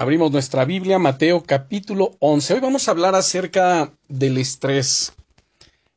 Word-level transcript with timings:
Abrimos 0.00 0.32
nuestra 0.32 0.64
Biblia, 0.64 0.98
Mateo 0.98 1.42
capítulo 1.42 2.16
11. 2.20 2.54
Hoy 2.54 2.60
vamos 2.60 2.88
a 2.88 2.92
hablar 2.92 3.14
acerca 3.14 3.92
del 4.08 4.38
estrés. 4.38 5.12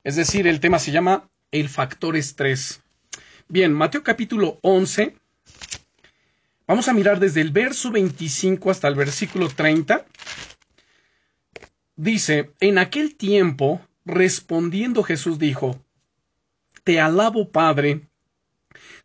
Es 0.03 0.17
decir, 0.17 0.45
el 0.45 0.59
tema 0.59 0.77
se 0.77 0.91
llama 0.91 1.29
el 1.51 1.69
factor 1.69 2.17
estrés. 2.17 2.81
Bien, 3.47 3.71
Mateo 3.71 4.03
capítulo 4.03 4.59
11. 4.61 5.15
Vamos 6.67 6.89
a 6.89 6.93
mirar 6.93 7.21
desde 7.21 7.39
el 7.39 7.51
verso 7.51 7.91
25 7.91 8.71
hasta 8.71 8.89
el 8.89 8.95
versículo 8.95 9.47
30. 9.47 10.05
Dice, 11.95 12.51
en 12.59 12.79
aquel 12.79 13.15
tiempo, 13.15 13.79
respondiendo 14.03 15.03
Jesús 15.03 15.39
dijo, 15.39 15.79
Te 16.83 16.99
alabo, 16.99 17.51
Padre, 17.51 18.01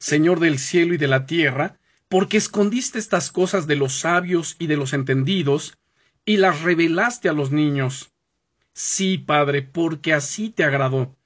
Señor 0.01 0.41
del 0.41 0.59
cielo 0.59 0.93
y 0.93 0.97
de 0.97 1.07
la 1.07 1.25
tierra, 1.25 1.79
porque 2.09 2.37
escondiste 2.37 2.99
estas 2.99 3.31
cosas 3.31 3.67
de 3.67 3.77
los 3.77 4.01
sabios 4.01 4.57
y 4.59 4.67
de 4.67 4.77
los 4.77 4.93
entendidos, 4.93 5.79
y 6.25 6.39
las 6.39 6.63
revelaste 6.63 7.29
a 7.29 7.33
los 7.33 7.53
niños. 7.53 8.13
Sí, 8.73 9.19
Padre, 9.19 9.63
porque 9.63 10.13
así 10.13 10.51
te 10.51 10.65
agradó. 10.65 11.17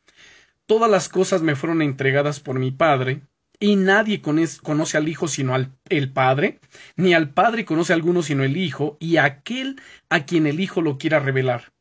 Todas 0.66 0.90
las 0.90 1.08
cosas 1.08 1.42
me 1.42 1.56
fueron 1.56 1.82
entregadas 1.82 2.40
por 2.40 2.58
mi 2.58 2.70
Padre, 2.70 3.22
y 3.60 3.76
nadie 3.76 4.20
conoce 4.20 4.96
al 4.96 5.08
Hijo 5.08 5.28
sino 5.28 5.54
al 5.54 5.72
el 5.88 6.12
Padre, 6.12 6.58
ni 6.96 7.14
al 7.14 7.30
Padre 7.30 7.64
conoce 7.64 7.92
a 7.92 7.96
alguno 7.96 8.22
sino 8.22 8.42
el 8.42 8.56
Hijo, 8.56 8.96
y 8.98 9.18
aquel 9.18 9.80
a 10.08 10.24
quien 10.24 10.46
el 10.46 10.60
Hijo 10.60 10.82
lo 10.82 10.98
quiera 10.98 11.20
revelar. 11.20 11.72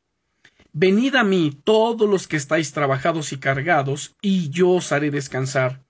Venid 0.73 1.15
a 1.15 1.23
mí 1.23 1.51
todos 1.63 2.09
los 2.09 2.27
que 2.27 2.37
estáis 2.37 2.71
trabajados 2.71 3.33
y 3.33 3.37
cargados, 3.37 4.15
y 4.21 4.49
yo 4.49 4.69
os 4.69 4.91
haré 4.91 5.09
descansar. 5.11 5.83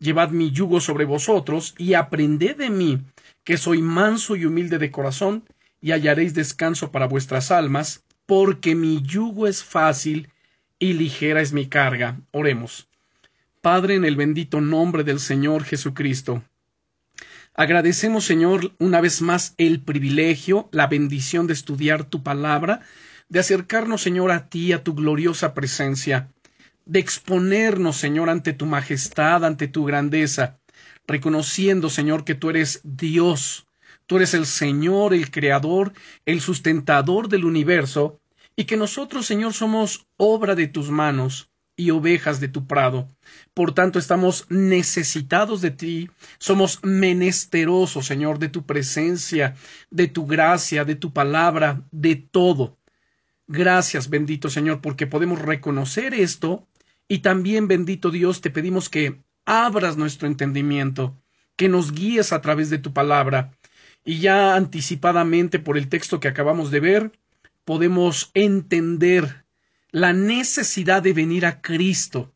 Llevad 0.00 0.30
mi 0.30 0.50
yugo 0.50 0.80
sobre 0.80 1.04
vosotros 1.04 1.74
y 1.76 1.92
aprended 1.92 2.56
de 2.56 2.70
mí, 2.70 3.02
que 3.44 3.58
soy 3.58 3.82
manso 3.82 4.34
y 4.34 4.46
humilde 4.46 4.78
de 4.78 4.90
corazón, 4.90 5.44
y 5.82 5.92
hallaréis 5.92 6.32
descanso 6.32 6.90
para 6.90 7.06
vuestras 7.06 7.50
almas, 7.50 8.02
porque 8.24 8.74
mi 8.74 9.02
yugo 9.02 9.46
es 9.46 9.62
fácil 9.62 10.30
y 10.78 10.94
ligera 10.94 11.42
es 11.42 11.52
mi 11.52 11.66
carga. 11.66 12.18
Oremos. 12.30 12.88
Padre, 13.60 13.94
en 13.94 14.06
el 14.06 14.16
bendito 14.16 14.62
nombre 14.62 15.04
del 15.04 15.20
Señor 15.20 15.64
Jesucristo. 15.64 16.42
Agradecemos, 17.54 18.24
Señor, 18.24 18.72
una 18.78 19.02
vez 19.02 19.20
más 19.20 19.54
el 19.58 19.82
privilegio, 19.82 20.70
la 20.72 20.86
bendición 20.86 21.46
de 21.46 21.52
estudiar 21.52 22.04
tu 22.04 22.22
palabra, 22.22 22.80
de 23.28 23.40
acercarnos, 23.40 24.00
Señor, 24.00 24.30
a 24.30 24.48
ti, 24.48 24.72
a 24.72 24.82
tu 24.82 24.94
gloriosa 24.94 25.52
presencia 25.52 26.30
de 26.90 26.98
exponernos, 26.98 27.96
Señor, 27.96 28.28
ante 28.30 28.52
tu 28.52 28.66
majestad, 28.66 29.44
ante 29.44 29.68
tu 29.68 29.84
grandeza, 29.84 30.58
reconociendo, 31.06 31.88
Señor, 31.88 32.24
que 32.24 32.34
tú 32.34 32.50
eres 32.50 32.80
Dios, 32.82 33.68
tú 34.06 34.16
eres 34.16 34.34
el 34.34 34.44
Señor, 34.44 35.14
el 35.14 35.30
Creador, 35.30 35.92
el 36.26 36.40
sustentador 36.40 37.28
del 37.28 37.44
universo, 37.44 38.20
y 38.56 38.64
que 38.64 38.76
nosotros, 38.76 39.24
Señor, 39.24 39.52
somos 39.52 40.08
obra 40.16 40.56
de 40.56 40.66
tus 40.66 40.90
manos 40.90 41.52
y 41.76 41.92
ovejas 41.92 42.40
de 42.40 42.48
tu 42.48 42.66
prado. 42.66 43.08
Por 43.54 43.72
tanto, 43.72 44.00
estamos 44.00 44.46
necesitados 44.48 45.60
de 45.60 45.70
ti, 45.70 46.10
somos 46.40 46.80
menesterosos, 46.82 48.04
Señor, 48.04 48.40
de 48.40 48.48
tu 48.48 48.66
presencia, 48.66 49.54
de 49.92 50.08
tu 50.08 50.26
gracia, 50.26 50.84
de 50.84 50.96
tu 50.96 51.12
palabra, 51.12 51.84
de 51.92 52.16
todo. 52.16 52.80
Gracias, 53.46 54.10
bendito 54.10 54.48
Señor, 54.48 54.80
porque 54.80 55.08
podemos 55.08 55.40
reconocer 55.40 56.14
esto 56.14 56.68
y 57.12 57.18
también, 57.18 57.66
bendito 57.66 58.12
Dios, 58.12 58.40
te 58.40 58.50
pedimos 58.50 58.88
que 58.88 59.20
abras 59.44 59.96
nuestro 59.96 60.28
entendimiento, 60.28 61.20
que 61.56 61.68
nos 61.68 61.90
guíes 61.90 62.32
a 62.32 62.40
través 62.40 62.70
de 62.70 62.78
tu 62.78 62.92
palabra. 62.92 63.50
Y 64.04 64.20
ya 64.20 64.54
anticipadamente 64.54 65.58
por 65.58 65.76
el 65.76 65.88
texto 65.88 66.20
que 66.20 66.28
acabamos 66.28 66.70
de 66.70 66.78
ver, 66.78 67.12
podemos 67.64 68.30
entender 68.34 69.44
la 69.90 70.12
necesidad 70.12 71.02
de 71.02 71.12
venir 71.12 71.46
a 71.46 71.60
Cristo, 71.60 72.32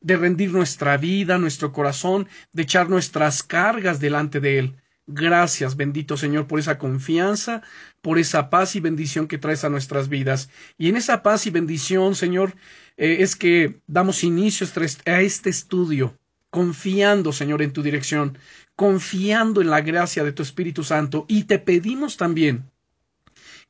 de 0.00 0.16
rendir 0.16 0.52
nuestra 0.52 0.96
vida, 0.96 1.36
nuestro 1.36 1.70
corazón, 1.70 2.26
de 2.54 2.62
echar 2.62 2.88
nuestras 2.88 3.42
cargas 3.42 4.00
delante 4.00 4.40
de 4.40 4.58
Él. 4.58 4.76
Gracias, 5.06 5.76
bendito 5.76 6.16
Señor, 6.16 6.46
por 6.46 6.58
esa 6.58 6.78
confianza, 6.78 7.60
por 8.00 8.18
esa 8.18 8.48
paz 8.48 8.74
y 8.74 8.80
bendición 8.80 9.28
que 9.28 9.36
traes 9.36 9.62
a 9.64 9.68
nuestras 9.68 10.08
vidas. 10.08 10.48
Y 10.78 10.88
en 10.88 10.96
esa 10.96 11.22
paz 11.22 11.46
y 11.46 11.50
bendición, 11.50 12.14
Señor, 12.14 12.54
eh, 12.96 13.18
es 13.20 13.36
que 13.36 13.80
damos 13.86 14.24
inicio 14.24 14.66
a 15.06 15.20
este 15.20 15.50
estudio, 15.50 16.18
confiando, 16.48 17.32
Señor, 17.32 17.60
en 17.60 17.72
tu 17.74 17.82
dirección, 17.82 18.38
confiando 18.76 19.60
en 19.60 19.68
la 19.68 19.82
gracia 19.82 20.24
de 20.24 20.32
tu 20.32 20.42
Espíritu 20.42 20.84
Santo. 20.84 21.26
Y 21.28 21.44
te 21.44 21.58
pedimos 21.58 22.16
también 22.16 22.70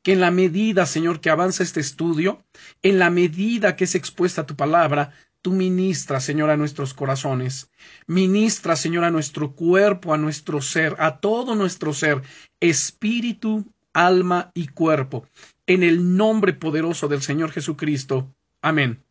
que 0.02 0.12
en 0.12 0.20
la 0.20 0.30
medida, 0.30 0.86
Señor, 0.86 1.20
que 1.20 1.30
avanza 1.30 1.64
este 1.64 1.80
estudio, 1.80 2.44
en 2.82 3.00
la 3.00 3.10
medida 3.10 3.74
que 3.74 3.84
es 3.84 3.96
expuesta 3.96 4.46
tu 4.46 4.54
palabra, 4.54 5.12
Tú 5.44 5.52
ministra, 5.52 6.20
Señor, 6.20 6.48
a 6.48 6.56
nuestros 6.56 6.94
corazones. 6.94 7.70
Ministra, 8.06 8.76
Señor, 8.76 9.04
a 9.04 9.10
nuestro 9.10 9.52
cuerpo, 9.52 10.14
a 10.14 10.16
nuestro 10.16 10.62
ser, 10.62 10.96
a 10.98 11.18
todo 11.18 11.54
nuestro 11.54 11.92
ser, 11.92 12.22
espíritu, 12.60 13.66
alma 13.92 14.52
y 14.54 14.68
cuerpo. 14.68 15.28
En 15.66 15.82
el 15.82 16.16
nombre 16.16 16.54
poderoso 16.54 17.08
del 17.08 17.20
Señor 17.20 17.52
Jesucristo. 17.52 18.34
Amén. 18.62 19.04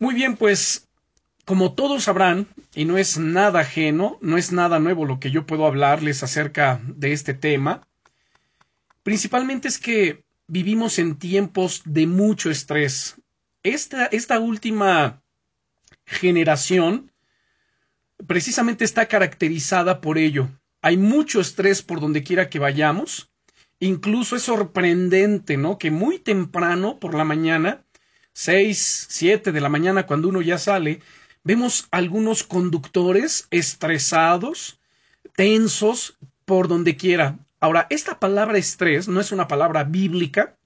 Muy 0.00 0.16
bien, 0.16 0.36
pues, 0.36 0.88
como 1.44 1.74
todos 1.74 2.02
sabrán, 2.02 2.48
y 2.74 2.84
no 2.84 2.98
es 2.98 3.18
nada 3.18 3.60
ajeno, 3.60 4.18
no 4.20 4.36
es 4.36 4.50
nada 4.50 4.80
nuevo 4.80 5.04
lo 5.04 5.20
que 5.20 5.30
yo 5.30 5.46
puedo 5.46 5.64
hablarles 5.66 6.24
acerca 6.24 6.80
de 6.82 7.12
este 7.12 7.34
tema, 7.34 7.86
principalmente 9.04 9.68
es 9.68 9.78
que 9.78 10.24
vivimos 10.48 10.98
en 10.98 11.14
tiempos 11.20 11.82
de 11.84 12.08
mucho 12.08 12.50
estrés, 12.50 13.17
esta, 13.62 14.06
esta 14.06 14.38
última 14.38 15.22
generación 16.06 17.12
precisamente 18.26 18.84
está 18.84 19.06
caracterizada 19.06 20.00
por 20.00 20.18
ello. 20.18 20.48
Hay 20.82 20.96
mucho 20.96 21.40
estrés 21.40 21.82
por 21.82 22.00
donde 22.00 22.22
quiera 22.22 22.48
que 22.48 22.58
vayamos. 22.58 23.30
Incluso 23.80 24.36
es 24.36 24.42
sorprendente, 24.42 25.56
¿no? 25.56 25.78
Que 25.78 25.90
muy 25.90 26.18
temprano 26.18 26.98
por 26.98 27.14
la 27.14 27.24
mañana, 27.24 27.84
seis, 28.32 29.06
siete 29.08 29.52
de 29.52 29.60
la 29.60 29.68
mañana, 29.68 30.06
cuando 30.06 30.28
uno 30.28 30.42
ya 30.42 30.58
sale, 30.58 31.00
vemos 31.44 31.86
algunos 31.92 32.42
conductores 32.42 33.46
estresados, 33.50 34.80
tensos, 35.36 36.18
por 36.44 36.66
donde 36.66 36.96
quiera. 36.96 37.38
Ahora, 37.60 37.86
esta 37.90 38.18
palabra 38.18 38.58
estrés 38.58 39.06
no 39.06 39.20
es 39.20 39.32
una 39.32 39.46
palabra 39.46 39.84
bíblica, 39.84 40.57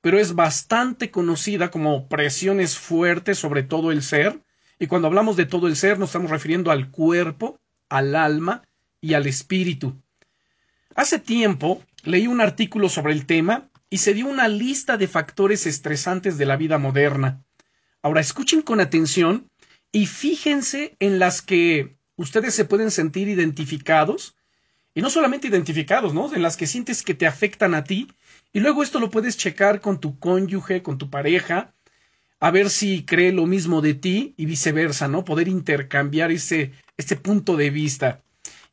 pero 0.00 0.18
es 0.18 0.34
bastante 0.34 1.10
conocida 1.10 1.70
como 1.70 2.08
presiones 2.08 2.78
fuertes 2.78 3.38
sobre 3.38 3.62
todo 3.62 3.92
el 3.92 4.02
ser, 4.02 4.42
y 4.78 4.86
cuando 4.86 5.08
hablamos 5.08 5.36
de 5.36 5.46
todo 5.46 5.66
el 5.66 5.76
ser 5.76 5.98
nos 5.98 6.10
estamos 6.10 6.30
refiriendo 6.30 6.70
al 6.70 6.90
cuerpo, 6.90 7.60
al 7.88 8.14
alma 8.14 8.62
y 9.00 9.14
al 9.14 9.26
espíritu. 9.26 10.00
Hace 10.94 11.18
tiempo 11.18 11.82
leí 12.04 12.26
un 12.26 12.40
artículo 12.40 12.88
sobre 12.88 13.12
el 13.12 13.26
tema 13.26 13.70
y 13.90 13.98
se 13.98 14.14
dio 14.14 14.26
una 14.26 14.48
lista 14.48 14.96
de 14.96 15.08
factores 15.08 15.66
estresantes 15.66 16.38
de 16.38 16.46
la 16.46 16.56
vida 16.56 16.78
moderna. 16.78 17.44
Ahora 18.02 18.20
escuchen 18.20 18.62
con 18.62 18.80
atención 18.80 19.50
y 19.92 20.06
fíjense 20.06 20.96
en 21.00 21.18
las 21.18 21.42
que 21.42 21.96
ustedes 22.16 22.54
se 22.54 22.64
pueden 22.64 22.90
sentir 22.90 23.28
identificados, 23.28 24.36
y 24.94 25.02
no 25.02 25.10
solamente 25.10 25.48
identificados, 25.48 26.14
¿no? 26.14 26.32
En 26.34 26.42
las 26.42 26.56
que 26.56 26.66
sientes 26.66 27.02
que 27.02 27.14
te 27.14 27.26
afectan 27.26 27.74
a 27.74 27.84
ti, 27.84 28.08
y 28.52 28.60
luego 28.60 28.82
esto 28.82 28.98
lo 28.98 29.10
puedes 29.10 29.36
checar 29.36 29.80
con 29.80 30.00
tu 30.00 30.18
cónyuge, 30.18 30.82
con 30.82 30.98
tu 30.98 31.10
pareja, 31.10 31.72
a 32.40 32.50
ver 32.50 32.70
si 32.70 33.04
cree 33.04 33.32
lo 33.32 33.46
mismo 33.46 33.82
de 33.82 33.94
ti 33.94 34.34
y 34.36 34.46
viceversa, 34.46 35.08
¿no? 35.08 35.24
Poder 35.24 35.46
intercambiar 35.46 36.32
ese, 36.32 36.72
este 36.96 37.16
punto 37.16 37.56
de 37.56 37.70
vista. 37.70 38.22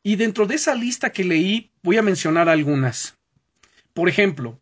Y 0.02 0.16
dentro 0.16 0.46
de 0.46 0.54
esa 0.54 0.74
lista 0.74 1.10
que 1.10 1.24
leí, 1.24 1.70
voy 1.82 1.98
a 1.98 2.02
mencionar 2.02 2.48
algunas. 2.48 3.18
Por 3.92 4.08
ejemplo, 4.08 4.58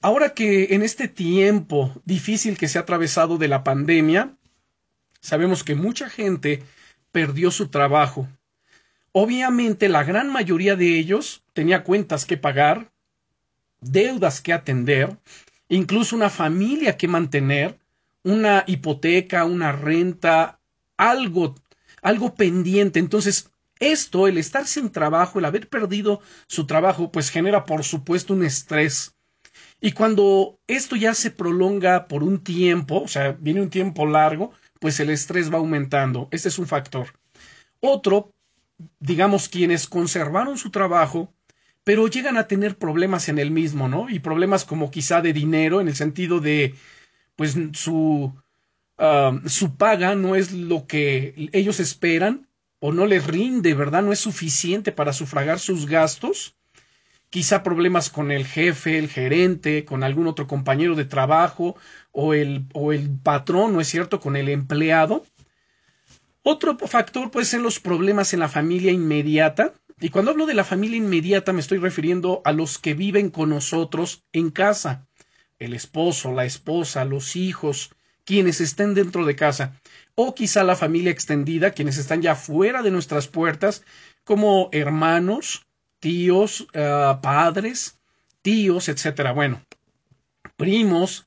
ahora 0.00 0.34
que 0.34 0.74
en 0.74 0.82
este 0.82 1.08
tiempo 1.08 1.94
difícil 2.04 2.58
que 2.58 2.68
se 2.68 2.78
ha 2.78 2.82
atravesado 2.82 3.38
de 3.38 3.48
la 3.48 3.62
pandemia, 3.62 4.36
sabemos 5.20 5.62
que 5.62 5.74
mucha 5.74 6.10
gente 6.10 6.62
perdió 7.12 7.50
su 7.50 7.68
trabajo. 7.68 8.28
Obviamente 9.16 9.88
la 9.88 10.02
gran 10.02 10.28
mayoría 10.28 10.74
de 10.74 10.98
ellos 10.98 11.44
tenía 11.52 11.84
cuentas 11.84 12.26
que 12.26 12.36
pagar, 12.36 12.90
deudas 13.80 14.40
que 14.40 14.52
atender, 14.52 15.16
incluso 15.68 16.16
una 16.16 16.30
familia 16.30 16.96
que 16.96 17.06
mantener, 17.06 17.78
una 18.24 18.64
hipoteca, 18.66 19.44
una 19.44 19.70
renta, 19.70 20.58
algo, 20.96 21.54
algo 22.02 22.34
pendiente. 22.34 22.98
Entonces, 22.98 23.52
esto, 23.78 24.26
el 24.26 24.36
estar 24.36 24.66
sin 24.66 24.90
trabajo, 24.90 25.38
el 25.38 25.44
haber 25.44 25.68
perdido 25.68 26.20
su 26.48 26.66
trabajo, 26.66 27.12
pues 27.12 27.30
genera, 27.30 27.66
por 27.66 27.84
supuesto, 27.84 28.34
un 28.34 28.44
estrés. 28.44 29.14
Y 29.80 29.92
cuando 29.92 30.58
esto 30.66 30.96
ya 30.96 31.14
se 31.14 31.30
prolonga 31.30 32.08
por 32.08 32.24
un 32.24 32.42
tiempo, 32.42 33.02
o 33.02 33.06
sea, 33.06 33.30
viene 33.38 33.62
un 33.62 33.70
tiempo 33.70 34.06
largo, 34.06 34.50
pues 34.80 34.98
el 34.98 35.10
estrés 35.10 35.52
va 35.54 35.58
aumentando. 35.58 36.26
Este 36.32 36.48
es 36.48 36.58
un 36.58 36.66
factor. 36.66 37.12
Otro, 37.78 38.34
digamos, 39.00 39.48
quienes 39.48 39.86
conservaron 39.86 40.58
su 40.58 40.70
trabajo, 40.70 41.32
pero 41.84 42.08
llegan 42.08 42.36
a 42.36 42.48
tener 42.48 42.78
problemas 42.78 43.28
en 43.28 43.38
el 43.38 43.50
mismo, 43.50 43.88
¿no? 43.88 44.08
Y 44.08 44.18
problemas 44.18 44.64
como 44.64 44.90
quizá 44.90 45.20
de 45.20 45.32
dinero, 45.32 45.80
en 45.80 45.88
el 45.88 45.94
sentido 45.94 46.40
de, 46.40 46.74
pues 47.36 47.56
su, 47.74 48.34
ah, 48.98 49.38
su 49.46 49.76
paga 49.76 50.14
no 50.14 50.34
es 50.34 50.52
lo 50.52 50.86
que 50.86 51.50
ellos 51.52 51.80
esperan 51.80 52.48
o 52.80 52.92
no 52.92 53.06
les 53.06 53.26
rinde, 53.26 53.74
¿verdad? 53.74 54.02
No 54.02 54.12
es 54.12 54.20
suficiente 54.20 54.92
para 54.92 55.12
sufragar 55.12 55.58
sus 55.58 55.86
gastos. 55.86 56.56
Quizá 57.30 57.62
problemas 57.62 58.10
con 58.10 58.30
el 58.30 58.46
jefe, 58.46 58.98
el 58.98 59.08
gerente, 59.08 59.84
con 59.84 60.04
algún 60.04 60.26
otro 60.26 60.46
compañero 60.46 60.94
de 60.94 61.04
trabajo 61.04 61.76
o 62.12 62.32
el, 62.34 62.66
o 62.74 62.92
el 62.92 63.10
patrón, 63.10 63.72
¿no 63.72 63.80
es 63.80 63.88
cierto?, 63.88 64.20
con 64.20 64.36
el 64.36 64.48
empleado. 64.48 65.24
Otro 66.46 66.76
factor 66.76 67.30
puede 67.30 67.46
ser 67.46 67.62
los 67.62 67.80
problemas 67.80 68.34
en 68.34 68.40
la 68.40 68.50
familia 68.50 68.92
inmediata, 68.92 69.72
y 69.98 70.10
cuando 70.10 70.30
hablo 70.30 70.44
de 70.44 70.52
la 70.52 70.64
familia 70.64 70.98
inmediata 70.98 71.54
me 71.54 71.60
estoy 71.60 71.78
refiriendo 71.78 72.42
a 72.44 72.52
los 72.52 72.78
que 72.78 72.92
viven 72.92 73.30
con 73.30 73.48
nosotros 73.48 74.24
en 74.30 74.50
casa, 74.50 75.06
el 75.58 75.72
esposo, 75.72 76.32
la 76.32 76.44
esposa, 76.44 77.06
los 77.06 77.34
hijos, 77.34 77.92
quienes 78.26 78.60
estén 78.60 78.92
dentro 78.92 79.24
de 79.24 79.36
casa, 79.36 79.80
o 80.14 80.34
quizá 80.34 80.64
la 80.64 80.76
familia 80.76 81.10
extendida, 81.10 81.70
quienes 81.70 81.96
están 81.96 82.20
ya 82.20 82.34
fuera 82.34 82.82
de 82.82 82.90
nuestras 82.90 83.26
puertas, 83.26 83.82
como 84.22 84.68
hermanos, 84.70 85.66
tíos, 85.98 86.66
eh, 86.74 87.16
padres, 87.22 87.98
tíos, 88.42 88.90
etcétera. 88.90 89.32
Bueno, 89.32 89.62
primos, 90.58 91.26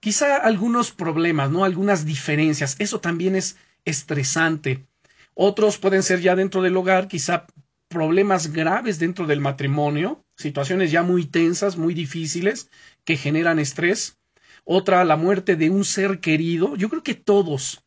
quizá 0.00 0.38
algunos 0.38 0.90
problemas, 0.90 1.52
¿no? 1.52 1.64
Algunas 1.64 2.04
diferencias. 2.04 2.74
Eso 2.80 2.98
también 2.98 3.36
es 3.36 3.56
estresante. 3.84 4.86
Otros 5.34 5.78
pueden 5.78 6.02
ser 6.02 6.20
ya 6.20 6.36
dentro 6.36 6.62
del 6.62 6.76
hogar, 6.76 7.08
quizá 7.08 7.46
problemas 7.88 8.52
graves 8.52 8.98
dentro 8.98 9.26
del 9.26 9.40
matrimonio, 9.40 10.24
situaciones 10.36 10.90
ya 10.90 11.02
muy 11.02 11.26
tensas, 11.26 11.76
muy 11.76 11.94
difíciles, 11.94 12.70
que 13.04 13.16
generan 13.16 13.58
estrés. 13.58 14.18
Otra, 14.64 15.04
la 15.04 15.16
muerte 15.16 15.56
de 15.56 15.70
un 15.70 15.84
ser 15.84 16.20
querido. 16.20 16.76
Yo 16.76 16.88
creo 16.88 17.02
que 17.02 17.14
todos. 17.14 17.84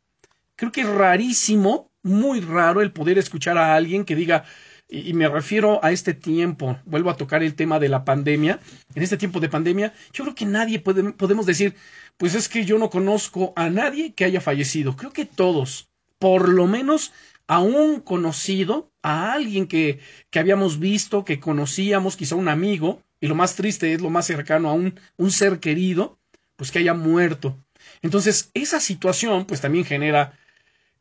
Creo 0.55 0.71
que 0.71 0.81
es 0.81 0.87
rarísimo, 0.87 1.91
muy 2.03 2.39
raro 2.39 2.81
el 2.81 2.91
poder 2.91 3.17
escuchar 3.17 3.57
a 3.57 3.75
alguien 3.75 4.05
que 4.05 4.15
diga, 4.15 4.45
y, 4.87 5.13
me 5.13 5.27
refiero 5.27 5.83
a 5.83 5.91
este 5.91 6.13
tiempo, 6.13 6.77
vuelvo 6.85 7.09
a 7.09 7.17
tocar 7.17 7.43
el 7.43 7.55
tema 7.55 7.79
de 7.79 7.89
la 7.89 8.05
pandemia, 8.05 8.59
en 8.93 9.03
este 9.03 9.17
tiempo 9.17 9.39
de 9.39 9.49
pandemia, 9.49 9.93
yo 10.13 10.23
creo 10.23 10.35
que 10.35 10.45
nadie 10.45 10.79
podemos 10.79 11.45
decir, 11.45 11.75
pues 12.17 12.35
es 12.35 12.47
que 12.47 12.65
yo 12.65 12.77
no 12.77 12.89
conozco 12.89 13.53
a 13.55 13.69
nadie 13.69 14.13
que 14.13 14.25
haya 14.25 14.41
fallecido. 14.41 14.95
Creo 14.95 15.11
que 15.11 15.25
todos, 15.25 15.89
por 16.19 16.49
lo 16.49 16.67
menos 16.67 17.13
a 17.47 17.59
un 17.59 17.99
conocido, 17.99 18.91
a 19.01 19.33
alguien 19.33 19.67
que, 19.67 19.99
que 20.29 20.39
habíamos 20.39 20.79
visto, 20.79 21.25
que 21.25 21.39
conocíamos, 21.39 22.15
quizá 22.15 22.35
un 22.35 22.47
amigo, 22.47 23.01
y 23.19 23.27
lo 23.27 23.35
más 23.35 23.55
triste 23.55 23.93
es 23.93 24.01
lo 24.01 24.09
más 24.09 24.25
cercano 24.25 24.69
a 24.69 24.73
un, 24.73 24.99
un 25.17 25.31
ser 25.31 25.59
querido, 25.59 26.17
pues 26.55 26.71
que 26.71 26.79
haya 26.79 26.93
muerto. 26.93 27.57
Entonces, 28.01 28.51
esa 28.53 28.79
situación 28.79 29.45
pues 29.45 29.61
también 29.61 29.85
genera 29.85 30.37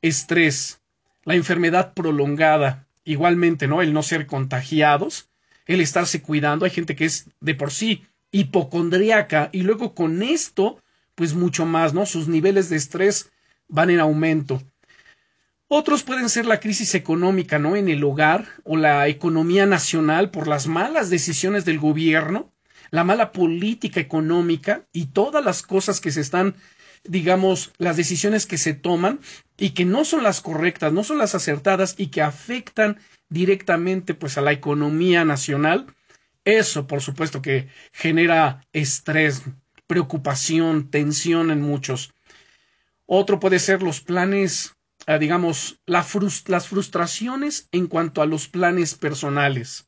estrés, 0.03 0.81
la 1.25 1.35
enfermedad 1.35 1.95
prolongada, 1.95 2.84
igualmente, 3.05 3.67
¿no? 3.67 3.83
El 3.83 3.93
no 3.93 4.03
ser 4.03 4.27
contagiados, 4.27 5.31
el 5.67 5.81
estarse 5.81 6.23
cuidando, 6.23 6.65
hay 6.65 6.71
gente 6.71 6.97
que 6.97 7.05
es 7.05 7.27
de 7.41 7.55
por 7.55 7.71
sí 7.71 8.07
hipocondriaca 8.33 9.51
y 9.53 9.63
luego 9.63 9.95
con 9.95 10.23
esto, 10.23 10.83
pues 11.15 11.35
mucho 11.35 11.67
más, 11.67 11.95
¿no? 11.95 12.07
Sus 12.07 12.29
niveles 12.29 12.69
de 12.69 12.77
estrés 12.77 13.31
van 13.69 13.91
en 13.91 14.01
aumento. 14.01 14.63
Otros 15.69 16.03
pueden 16.03 16.29
ser 16.29 16.45
la 16.47 16.61
crisis 16.61 16.95
económica, 16.95 17.59
¿no? 17.59 17.77
En 17.77 17.89
el 17.89 18.05
hogar 18.05 18.47
o 18.65 18.77
la 18.77 19.09
economía 19.09 19.67
nacional 19.67 20.31
por 20.31 20.47
las 20.47 20.67
malas 20.67 21.11
decisiones 21.11 21.65
del 21.65 21.79
gobierno, 21.79 22.53
la 22.91 23.05
mala 23.05 23.33
política 23.33 24.01
económica 24.01 24.87
y 24.93 25.07
todas 25.07 25.45
las 25.45 25.63
cosas 25.63 26.01
que 26.01 26.13
se 26.13 26.21
están, 26.21 26.55
digamos, 27.05 27.73
las 27.79 27.97
decisiones 27.97 28.47
que 28.47 28.59
se 28.59 28.75
toman 28.75 29.21
y 29.57 29.71
que 29.71 29.85
no 29.85 30.05
son 30.05 30.23
las 30.23 30.41
correctas, 30.41 30.93
no 30.93 31.05
son 31.05 31.19
las 31.19 31.35
acertadas 31.35 31.95
y 31.99 32.09
que 32.09 32.23
afectan 32.23 32.99
directamente 33.29 34.15
pues 34.15 34.39
a 34.39 34.43
la 34.43 34.53
economía 34.53 35.25
nacional. 35.25 35.87
Eso, 36.45 36.87
por 36.87 37.01
supuesto, 37.01 37.41
que 37.43 37.69
genera 37.93 38.67
estrés, 38.73 39.43
preocupación, 39.87 40.91
tensión 40.91 41.51
en 41.51 41.63
muchos. 41.63 42.13
Otro 43.07 43.39
puede 43.39 43.59
ser 43.59 43.83
los 43.83 44.01
planes 44.01 44.75
Ah, 45.07 45.19
digamos, 45.19 45.79
las 45.85 46.69
frustraciones 46.69 47.69
en 47.73 47.89
cuanto 47.89 48.23
a 48.23 48.27
los 48.27 48.49
planes 48.49 48.95
personales, 48.95 49.87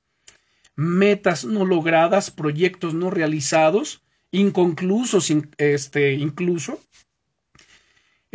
metas 0.74 1.46
no 1.46 1.64
logradas, 1.64 2.30
proyectos 2.30 2.92
no 2.92 3.10
realizados, 3.10 4.02
inconclusos 4.30 5.32
este, 5.56 6.12
incluso. 6.12 6.80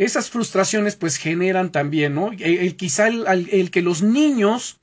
Esas 0.04 0.30
frustraciones 0.30 0.96
pues 0.96 1.16
generan 1.16 1.70
también, 1.70 2.14
¿no? 2.14 2.32
El, 2.32 2.76
quizá 2.76 3.08
el, 3.08 3.70
que 3.70 3.82
los 3.82 4.02
niños 4.02 4.80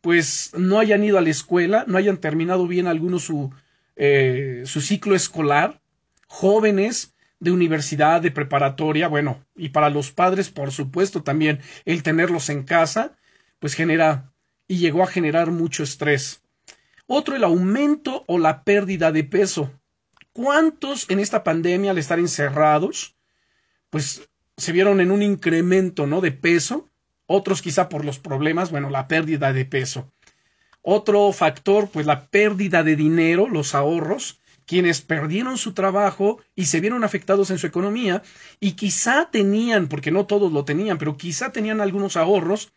pues 0.00 0.52
no 0.56 0.78
hayan 0.78 1.02
ido 1.04 1.18
a 1.18 1.20
la 1.20 1.30
escuela, 1.30 1.84
no 1.86 1.98
hayan 1.98 2.18
terminado 2.18 2.66
bien 2.66 2.86
algunos 2.86 3.24
su, 3.24 3.52
eh, 3.96 4.62
su 4.64 4.80
ciclo 4.80 5.14
escolar, 5.14 5.80
jóvenes 6.28 7.14
de 7.40 7.50
universidad, 7.50 8.22
de 8.22 8.30
preparatoria, 8.30 9.08
bueno, 9.08 9.44
y 9.56 9.70
para 9.70 9.90
los 9.90 10.10
padres, 10.12 10.48
por 10.48 10.70
supuesto, 10.70 11.22
también 11.22 11.60
el 11.84 12.02
tenerlos 12.02 12.48
en 12.48 12.62
casa, 12.62 13.16
pues 13.58 13.74
genera 13.74 14.32
y 14.68 14.78
llegó 14.78 15.02
a 15.02 15.06
generar 15.08 15.50
mucho 15.50 15.82
estrés. 15.82 16.40
Otro, 17.06 17.36
el 17.36 17.44
aumento 17.44 18.24
o 18.26 18.38
la 18.38 18.64
pérdida 18.64 19.12
de 19.12 19.24
peso. 19.24 19.70
¿Cuántos 20.32 21.08
en 21.10 21.20
esta 21.20 21.44
pandemia 21.44 21.92
al 21.92 21.98
estar 21.98 22.18
encerrados, 22.18 23.16
pues 23.90 24.28
se 24.56 24.72
vieron 24.72 25.00
en 25.00 25.10
un 25.10 25.22
incremento, 25.22 26.06
¿no? 26.06 26.20
De 26.20 26.32
peso. 26.32 26.88
Otros 27.26 27.60
quizá 27.62 27.88
por 27.88 28.04
los 28.04 28.18
problemas, 28.18 28.70
bueno, 28.70 28.90
la 28.90 29.08
pérdida 29.08 29.52
de 29.52 29.64
peso. 29.64 30.12
Otro 30.80 31.32
factor, 31.32 31.88
pues 31.88 32.06
la 32.06 32.28
pérdida 32.28 32.82
de 32.84 32.94
dinero, 32.94 33.48
los 33.48 33.74
ahorros 33.74 34.40
quienes 34.66 35.00
perdieron 35.00 35.56
su 35.56 35.72
trabajo 35.72 36.40
y 36.54 36.66
se 36.66 36.80
vieron 36.80 37.04
afectados 37.04 37.50
en 37.50 37.58
su 37.58 37.66
economía 37.66 38.22
y 38.60 38.72
quizá 38.72 39.30
tenían, 39.30 39.88
porque 39.88 40.10
no 40.10 40.26
todos 40.26 40.52
lo 40.52 40.64
tenían, 40.64 40.98
pero 40.98 41.16
quizá 41.16 41.52
tenían 41.52 41.80
algunos 41.80 42.16
ahorros, 42.16 42.72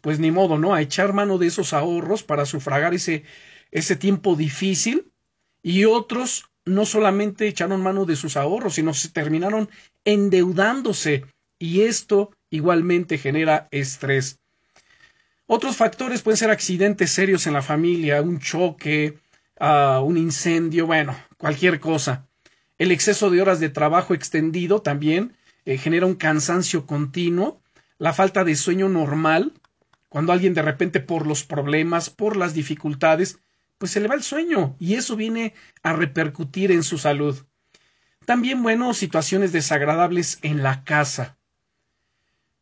pues 0.00 0.20
ni 0.20 0.30
modo, 0.30 0.58
¿no? 0.58 0.74
A 0.74 0.80
echar 0.80 1.12
mano 1.12 1.38
de 1.38 1.48
esos 1.48 1.72
ahorros 1.72 2.22
para 2.22 2.46
sufragar 2.46 2.94
ese, 2.94 3.24
ese 3.72 3.96
tiempo 3.96 4.36
difícil 4.36 5.12
y 5.60 5.84
otros 5.86 6.50
no 6.64 6.86
solamente 6.86 7.46
echaron 7.46 7.82
mano 7.82 8.04
de 8.04 8.16
sus 8.16 8.36
ahorros, 8.36 8.74
sino 8.74 8.94
se 8.94 9.10
terminaron 9.10 9.68
endeudándose 10.04 11.24
y 11.58 11.82
esto 11.82 12.30
igualmente 12.50 13.18
genera 13.18 13.68
estrés. 13.70 14.38
Otros 15.46 15.76
factores 15.76 16.22
pueden 16.22 16.38
ser 16.38 16.50
accidentes 16.50 17.10
serios 17.10 17.46
en 17.46 17.52
la 17.52 17.62
familia, 17.62 18.22
un 18.22 18.38
choque, 18.38 19.18
un 19.60 20.16
incendio, 20.16 20.86
bueno, 20.86 21.16
cualquier 21.36 21.80
cosa. 21.80 22.26
El 22.78 22.90
exceso 22.90 23.30
de 23.30 23.40
horas 23.42 23.60
de 23.60 23.68
trabajo 23.68 24.14
extendido 24.14 24.82
también 24.82 25.36
eh, 25.64 25.78
genera 25.78 26.06
un 26.06 26.14
cansancio 26.14 26.86
continuo, 26.86 27.60
la 27.98 28.12
falta 28.12 28.42
de 28.44 28.56
sueño 28.56 28.88
normal, 28.88 29.52
cuando 30.08 30.32
alguien 30.32 30.54
de 30.54 30.62
repente 30.62 31.00
por 31.00 31.26
los 31.26 31.44
problemas, 31.44 32.10
por 32.10 32.36
las 32.36 32.54
dificultades, 32.54 33.38
pues 33.84 33.92
se 33.92 34.00
le 34.00 34.08
va 34.08 34.14
el 34.14 34.22
sueño 34.22 34.76
y 34.78 34.94
eso 34.94 35.14
viene 35.14 35.52
a 35.82 35.92
repercutir 35.92 36.72
en 36.72 36.82
su 36.82 36.96
salud. 36.96 37.44
También, 38.24 38.62
bueno, 38.62 38.94
situaciones 38.94 39.52
desagradables 39.52 40.38
en 40.40 40.62
la 40.62 40.84
casa. 40.84 41.36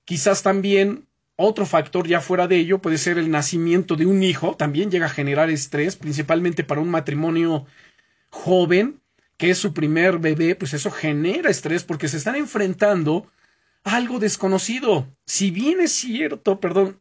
Quizás 0.05 0.43
también 0.43 1.07
otro 1.37 1.65
factor 1.65 2.09
ya 2.09 2.21
fuera 2.21 2.49
de 2.49 2.57
ello 2.57 2.83
puede 2.83 2.99
ser 2.99 3.19
el 3.19 3.31
nacimiento 3.31 3.95
de 3.95 4.05
un 4.05 4.25
hijo, 4.25 4.57
también 4.57 4.91
llega 4.91 5.07
a 5.07 5.11
generar 5.11 5.49
estrés, 5.49 5.95
principalmente 5.95 6.65
para 6.65 6.81
un 6.81 6.91
matrimonio 6.91 7.67
joven, 8.31 9.01
que 9.37 9.51
es 9.51 9.59
su 9.59 9.73
primer 9.73 10.19
bebé, 10.19 10.57
pues 10.57 10.75
eso 10.75 10.91
genera 10.91 11.51
estrés 11.51 11.85
porque 11.85 12.09
se 12.09 12.17
están 12.17 12.35
enfrentando 12.35 13.31
a 13.85 13.95
algo 13.95 14.19
desconocido. 14.19 15.07
Si 15.25 15.53
bien 15.53 15.79
es 15.79 15.93
cierto, 15.93 16.59
perdón, 16.59 16.99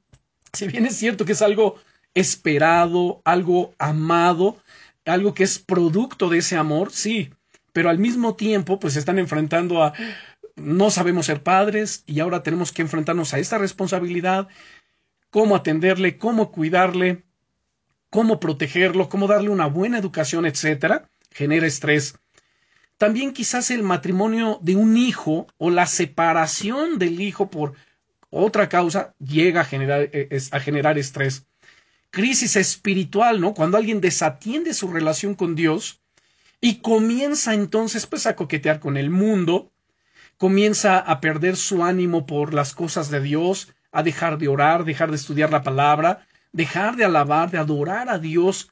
si 0.53 0.67
bien 0.67 0.85
es 0.85 0.95
cierto 0.95 1.25
que 1.25 1.31
es 1.31 1.41
algo 1.41 1.81
esperado, 2.13 3.21
algo 3.25 3.73
amado, 3.77 4.57
algo 5.05 5.33
que 5.33 5.43
es 5.43 5.59
producto 5.59 6.29
de 6.29 6.39
ese 6.39 6.57
amor, 6.57 6.91
sí, 6.91 7.31
pero 7.73 7.89
al 7.89 7.99
mismo 7.99 8.35
tiempo 8.35 8.79
pues 8.79 8.93
se 8.93 8.99
están 8.99 9.19
enfrentando 9.19 9.83
a 9.83 9.93
no 10.55 10.89
sabemos 10.89 11.25
ser 11.27 11.43
padres 11.43 12.03
y 12.05 12.19
ahora 12.19 12.43
tenemos 12.43 12.71
que 12.71 12.81
enfrentarnos 12.81 13.33
a 13.33 13.39
esta 13.39 13.57
responsabilidad, 13.57 14.47
cómo 15.29 15.55
atenderle, 15.55 16.17
cómo 16.17 16.51
cuidarle, 16.51 17.23
cómo 18.09 18.39
protegerlo, 18.39 19.09
cómo 19.09 19.27
darle 19.27 19.49
una 19.49 19.67
buena 19.67 19.97
educación, 19.97 20.45
etcétera, 20.45 21.09
genera 21.31 21.65
estrés. 21.65 22.15
También 22.97 23.33
quizás 23.33 23.71
el 23.71 23.81
matrimonio 23.81 24.59
de 24.61 24.75
un 24.75 24.97
hijo 24.97 25.47
o 25.57 25.71
la 25.71 25.87
separación 25.87 26.99
del 26.99 27.19
hijo 27.19 27.49
por 27.49 27.73
otra 28.29 28.69
causa 28.69 29.15
llega 29.17 29.61
a 29.61 29.65
generar, 29.65 30.09
eh, 30.11 30.39
a 30.51 30.59
generar 30.59 30.97
estrés. 30.99 31.47
Crisis 32.11 32.57
espiritual, 32.57 33.41
¿no? 33.41 33.53
Cuando 33.53 33.77
alguien 33.77 34.01
desatiende 34.01 34.73
su 34.73 34.89
relación 34.91 35.33
con 35.33 35.55
Dios 35.55 36.01
y 36.59 36.75
comienza 36.75 37.53
entonces 37.53 38.05
pues 38.05 38.27
a 38.27 38.35
coquetear 38.35 38.79
con 38.79 38.97
el 38.97 39.09
mundo, 39.09 39.71
comienza 40.37 40.99
a 40.99 41.21
perder 41.21 41.55
su 41.55 41.83
ánimo 41.83 42.25
por 42.25 42.53
las 42.53 42.75
cosas 42.75 43.09
de 43.09 43.21
Dios, 43.21 43.73
a 43.91 44.03
dejar 44.03 44.37
de 44.37 44.47
orar, 44.47 44.83
dejar 44.83 45.09
de 45.09 45.15
estudiar 45.15 45.51
la 45.51 45.63
palabra, 45.63 46.27
dejar 46.51 46.95
de 46.97 47.05
alabar, 47.05 47.49
de 47.49 47.57
adorar 47.57 48.09
a 48.09 48.19
Dios. 48.19 48.71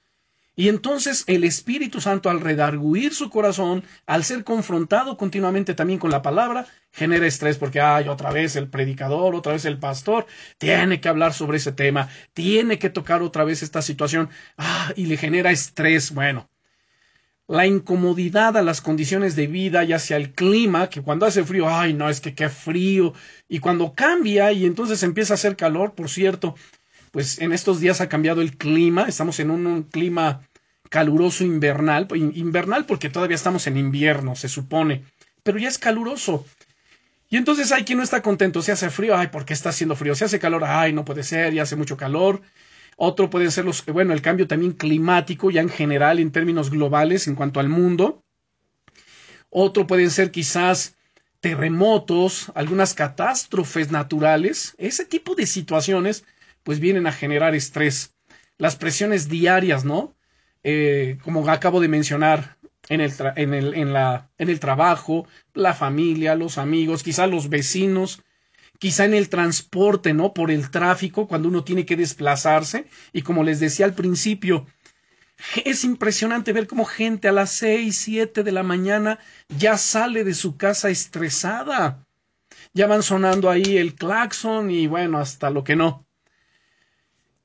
Y 0.59 0.67
entonces 0.67 1.23
el 1.27 1.45
Espíritu 1.45 2.01
Santo, 2.01 2.29
al 2.29 2.41
redarguir 2.41 3.13
su 3.13 3.29
corazón, 3.29 3.85
al 4.05 4.25
ser 4.25 4.43
confrontado 4.43 5.15
continuamente 5.15 5.73
también 5.73 5.99
con 5.99 6.11
la 6.11 6.21
palabra, 6.21 6.65
genera 6.91 7.25
estrés 7.25 7.57
porque, 7.57 7.79
ay, 7.79 8.09
otra 8.09 8.29
vez 8.33 8.57
el 8.57 8.67
predicador, 8.67 9.35
otra 9.35 9.53
vez 9.53 9.63
el 9.63 9.79
pastor, 9.79 10.25
tiene 10.57 10.99
que 10.99 11.07
hablar 11.07 11.33
sobre 11.33 11.59
ese 11.59 11.71
tema, 11.71 12.09
tiene 12.33 12.77
que 12.77 12.89
tocar 12.89 13.21
otra 13.21 13.45
vez 13.45 13.63
esta 13.63 13.81
situación, 13.81 14.31
ah, 14.57 14.91
y 14.97 15.05
le 15.05 15.15
genera 15.15 15.49
estrés. 15.51 16.13
Bueno, 16.13 16.49
la 17.47 17.65
incomodidad 17.65 18.57
a 18.57 18.61
las 18.61 18.81
condiciones 18.81 19.37
de 19.37 19.47
vida 19.47 19.85
y 19.85 19.93
hacia 19.93 20.17
el 20.17 20.33
clima, 20.33 20.89
que 20.89 21.01
cuando 21.01 21.25
hace 21.25 21.45
frío, 21.45 21.69
ay, 21.69 21.93
no, 21.93 22.09
es 22.09 22.19
que 22.19 22.35
qué 22.35 22.49
frío, 22.49 23.13
y 23.47 23.59
cuando 23.59 23.93
cambia 23.95 24.51
y 24.51 24.65
entonces 24.65 25.03
empieza 25.03 25.35
a 25.35 25.35
hacer 25.35 25.55
calor, 25.55 25.93
por 25.95 26.09
cierto, 26.09 26.53
pues 27.11 27.39
en 27.39 27.53
estos 27.53 27.79
días 27.79 28.01
ha 28.01 28.09
cambiado 28.09 28.41
el 28.41 28.57
clima, 28.57 29.05
estamos 29.07 29.39
en 29.39 29.51
un, 29.51 29.83
clima 29.83 30.48
caluroso 30.89 31.43
invernal, 31.43 32.07
invernal 32.33 32.85
porque 32.85 33.09
todavía 33.09 33.35
estamos 33.35 33.67
en 33.67 33.77
invierno, 33.77 34.35
se 34.35 34.49
supone, 34.49 35.03
pero 35.43 35.57
ya 35.57 35.67
es 35.67 35.77
caluroso. 35.77 36.45
Y 37.29 37.37
entonces 37.37 37.71
hay 37.71 37.83
quien 37.83 37.99
no 37.99 38.03
está 38.03 38.21
contento, 38.21 38.61
se 38.61 38.71
hace 38.71 38.89
frío, 38.89 39.15
ay, 39.15 39.27
¿por 39.27 39.45
qué 39.45 39.53
está 39.53 39.69
haciendo 39.69 39.95
frío? 39.95 40.15
Se 40.15 40.25
hace 40.25 40.39
calor, 40.39 40.63
ay, 40.65 40.93
no 40.93 41.05
puede 41.05 41.23
ser, 41.23 41.53
ya 41.53 41.61
hace 41.61 41.75
mucho 41.75 41.95
calor. 41.95 42.41
Otro 42.97 43.29
puede 43.29 43.51
ser 43.51 43.65
los, 43.65 43.85
bueno, 43.85 44.13
el 44.13 44.21
cambio 44.21 44.47
también 44.47 44.73
climático, 44.73 45.51
ya 45.51 45.61
en 45.61 45.69
general, 45.69 46.19
en 46.19 46.31
términos 46.31 46.71
globales, 46.71 47.27
en 47.27 47.35
cuanto 47.35 47.59
al 47.59 47.69
mundo. 47.69 48.25
Otro 49.49 49.87
pueden 49.87 50.09
ser 50.09 50.31
quizás 50.31 50.97
terremotos, 51.39 52.51
algunas 52.55 52.93
catástrofes 52.93 53.91
naturales. 53.91 54.75
Ese 54.77 55.05
tipo 55.05 55.35
de 55.35 55.45
situaciones, 55.45 56.25
pues 56.63 56.79
vienen 56.79 57.07
a 57.07 57.11
generar 57.11 57.55
estrés. 57.55 58.13
Las 58.57 58.75
presiones 58.75 59.29
diarias, 59.29 59.85
¿no? 59.85 60.15
Eh, 60.63 61.17
como 61.23 61.47
acabo 61.49 61.79
de 61.79 61.87
mencionar, 61.87 62.57
en 62.89 63.01
el, 63.01 63.13
en, 63.35 63.53
el, 63.53 63.73
en, 63.75 63.93
la, 63.93 64.29
en 64.37 64.49
el 64.49 64.59
trabajo, 64.59 65.27
la 65.53 65.73
familia, 65.73 66.35
los 66.35 66.57
amigos, 66.57 67.03
quizá 67.03 67.27
los 67.27 67.49
vecinos, 67.49 68.23
quizá 68.79 69.05
en 69.05 69.13
el 69.13 69.29
transporte, 69.29 70.13
¿no? 70.13 70.33
Por 70.33 70.51
el 70.51 70.71
tráfico, 70.71 71.27
cuando 71.27 71.47
uno 71.49 71.63
tiene 71.63 71.85
que 71.85 71.95
desplazarse. 71.95 72.87
Y 73.13 73.21
como 73.21 73.43
les 73.43 73.59
decía 73.59 73.85
al 73.85 73.93
principio, 73.93 74.65
es 75.63 75.83
impresionante 75.83 76.53
ver 76.53 76.67
cómo 76.67 76.85
gente 76.85 77.27
a 77.27 77.31
las 77.31 77.51
seis, 77.51 77.97
siete 77.97 78.43
de 78.43 78.51
la 78.51 78.63
mañana 78.63 79.19
ya 79.47 79.77
sale 79.77 80.23
de 80.23 80.33
su 80.33 80.57
casa 80.57 80.89
estresada. 80.89 82.05
Ya 82.73 82.87
van 82.87 83.03
sonando 83.03 83.49
ahí 83.49 83.77
el 83.77 83.95
claxon 83.95 84.71
y 84.71 84.87
bueno, 84.87 85.19
hasta 85.19 85.49
lo 85.49 85.63
que 85.63 85.75
no. 85.75 86.05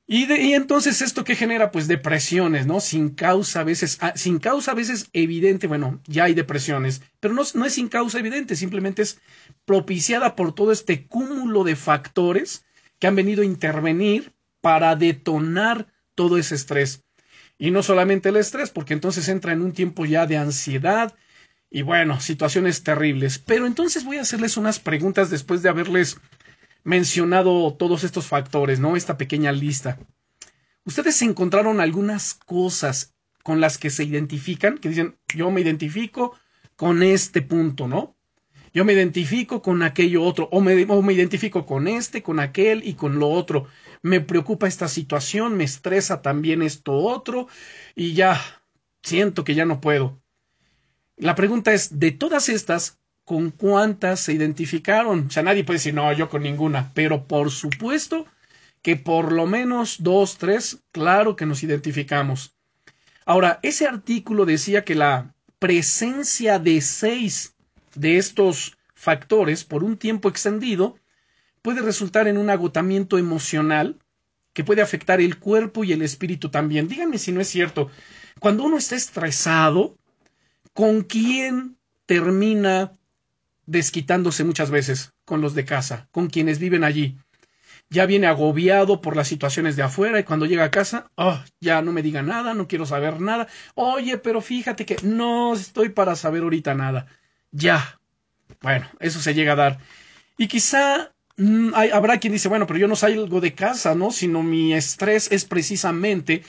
Y, 0.07 0.53
entonces 0.53 1.01
esto 1.01 1.23
que 1.23 1.35
genera 1.35 1.71
pues 1.71 1.87
depresiones, 1.87 2.67
¿no? 2.67 2.79
Sin 2.79 3.09
causa 3.09 3.61
a 3.61 3.63
veces, 3.63 3.97
ah, 4.01 4.13
sin 4.15 4.37
causa 4.37 4.71
a 4.71 4.75
veces 4.75 5.09
evidente, 5.13 5.65
bueno, 5.65 5.99
ya 6.05 6.25
hay 6.25 6.35
depresiones, 6.35 7.01
pero 7.19 7.33
no, 7.33 7.41
no 7.55 7.65
es 7.65 7.73
sin 7.73 7.87
causa 7.87 8.19
evidente, 8.19 8.55
simplemente 8.55 9.01
es 9.01 9.19
propiciada 9.65 10.35
por 10.35 10.53
todo 10.53 10.71
este 10.71 11.07
cúmulo 11.07 11.63
de 11.63 11.75
factores 11.75 12.65
que 12.99 13.07
han 13.07 13.15
venido 13.15 13.41
a 13.41 13.45
intervenir 13.45 14.33
para 14.61 14.95
detonar 14.95 15.87
todo 16.13 16.37
ese 16.37 16.53
estrés. 16.53 17.03
Y 17.57 17.71
no 17.71 17.81
solamente 17.81 18.29
el 18.29 18.35
estrés, 18.35 18.69
porque 18.69 18.93
entonces 18.93 19.27
entra 19.27 19.53
en 19.53 19.61
un 19.61 19.73
tiempo 19.73 20.05
ya 20.05 20.27
de 20.27 20.37
ansiedad 20.37 21.15
y 21.69 21.81
bueno, 21.81 22.19
situaciones 22.19 22.83
terribles. 22.83 23.39
Pero 23.39 23.65
entonces 23.65 24.05
voy 24.05 24.17
a 24.17 24.21
hacerles 24.21 24.55
unas 24.57 24.79
preguntas 24.79 25.29
después 25.29 25.61
de 25.61 25.69
haberles 25.69 26.17
mencionado 26.85 27.73
todos 27.73 28.05
estos 28.05 28.27
factores, 28.27 28.79
¿no? 28.79 28.95
Esta 28.95 29.17
pequeña 29.17 29.51
lista. 29.51 29.99
¿Ustedes 30.85 31.21
encontraron 31.23 31.81
algunas 31.81 32.35
cosas 32.35 33.15
con 33.43 33.59
las 33.59 33.77
que 33.77 33.89
se 33.89 34.05
identifican? 34.05 34.77
Que 34.77 34.89
dicen, 34.89 35.17
yo 35.35 35.51
me 35.51 35.61
identifico 35.61 36.37
con 36.75 37.03
este 37.03 37.41
punto, 37.41 37.87
¿no? 37.87 38.15
Yo 38.71 38.85
me 38.85 38.93
identifico 38.93 39.61
con 39.61 39.81
aquello 39.81 40.21
otro, 40.21 40.47
o 40.51 40.61
me, 40.61 40.85
o 40.87 41.01
me 41.01 41.13
identifico 41.13 41.65
con 41.65 41.87
este, 41.87 42.21
con 42.21 42.39
aquel 42.39 42.87
y 42.87 42.93
con 42.93 43.17
lo 43.19 43.29
otro. 43.29 43.67
Me 44.03 44.21
preocupa 44.21 44.67
esta 44.67 44.87
situación, 44.87 45.57
me 45.57 45.63
estresa 45.63 46.21
también 46.21 46.61
esto 46.61 46.93
otro, 46.93 47.47
y 47.95 48.13
ya 48.13 48.39
siento 49.01 49.43
que 49.43 49.55
ya 49.55 49.65
no 49.65 49.81
puedo. 49.81 50.21
La 51.17 51.33
pregunta 51.33 51.73
es, 51.73 51.97
de 51.97 52.11
todas 52.11 52.49
estas, 52.49 52.99
con 53.25 53.49
cuántas 53.49 54.19
se 54.21 54.33
identificaron. 54.33 55.27
O 55.27 55.29
sea, 55.31 55.43
nadie 55.43 55.63
puede 55.63 55.79
decir, 55.79 55.93
no, 55.93 56.11
yo 56.13 56.29
con 56.29 56.43
ninguna, 56.43 56.91
pero 56.93 57.27
por 57.27 57.51
supuesto 57.51 58.25
que 58.81 58.95
por 58.95 59.31
lo 59.31 59.47
menos 59.47 59.97
dos, 59.99 60.37
tres, 60.37 60.83
claro 60.91 61.35
que 61.35 61.47
nos 61.47 61.63
identificamos. 61.63 62.55
Ahora, 63.25 63.59
ese 63.63 63.87
artículo 63.87 64.45
decía 64.45 64.85
que 64.85 64.93
la 64.93 65.33
presencia 65.57 66.59
de 66.59 66.79
seis 66.81 67.55
de 67.95 68.17
estos 68.17 68.77
factores 68.93 69.63
por 69.63 69.83
un 69.83 69.97
tiempo 69.97 70.29
extendido 70.29 70.99
puede 71.63 71.81
resultar 71.81 72.27
en 72.27 72.37
un 72.37 72.51
agotamiento 72.51 73.17
emocional 73.17 73.97
que 74.53 74.63
puede 74.63 74.83
afectar 74.83 75.19
el 75.19 75.39
cuerpo 75.39 75.83
y 75.83 75.91
el 75.91 76.03
espíritu 76.03 76.49
también. 76.49 76.87
Díganme 76.87 77.17
si 77.17 77.31
no 77.31 77.41
es 77.41 77.47
cierto. 77.47 77.89
Cuando 78.39 78.63
uno 78.63 78.77
está 78.77 78.95
estresado, 78.95 79.97
¿con 80.73 81.01
quién 81.01 81.77
termina 82.05 82.93
desquitándose 83.65 84.43
muchas 84.43 84.69
veces 84.69 85.13
con 85.25 85.41
los 85.41 85.55
de 85.55 85.65
casa, 85.65 86.07
con 86.11 86.27
quienes 86.27 86.59
viven 86.59 86.83
allí. 86.83 87.17
Ya 87.89 88.05
viene 88.05 88.27
agobiado 88.27 88.99
por 89.01 89.15
las 89.15 89.27
situaciones 89.27 89.75
de 89.75 89.83
afuera 89.83 90.19
y 90.19 90.23
cuando 90.23 90.45
llega 90.45 90.63
a 90.63 90.71
casa, 90.71 91.11
oh, 91.15 91.39
ya 91.59 91.81
no 91.81 91.91
me 91.91 92.01
diga 92.01 92.23
nada, 92.23 92.53
no 92.53 92.67
quiero 92.67 92.85
saber 92.85 93.21
nada. 93.21 93.47
Oye, 93.75 94.17
pero 94.17 94.41
fíjate 94.41 94.85
que 94.85 94.97
no 95.03 95.53
estoy 95.53 95.89
para 95.89 96.15
saber 96.15 96.43
ahorita 96.43 96.73
nada. 96.73 97.07
Ya. 97.51 97.99
Bueno, 98.61 98.87
eso 98.99 99.19
se 99.19 99.33
llega 99.33 99.53
a 99.53 99.55
dar. 99.55 99.79
Y 100.37 100.47
quizá 100.47 101.11
mm, 101.37 101.73
habrá 101.93 102.17
quien 102.17 102.33
dice, 102.33 102.49
bueno, 102.49 102.65
pero 102.65 102.79
yo 102.79 102.87
no 102.87 102.95
salgo 102.95 103.39
de 103.39 103.53
casa, 103.53 103.93
¿no? 103.93 104.11
Sino 104.11 104.41
mi 104.41 104.73
estrés 104.73 105.31
es 105.31 105.45
precisamente 105.45 106.43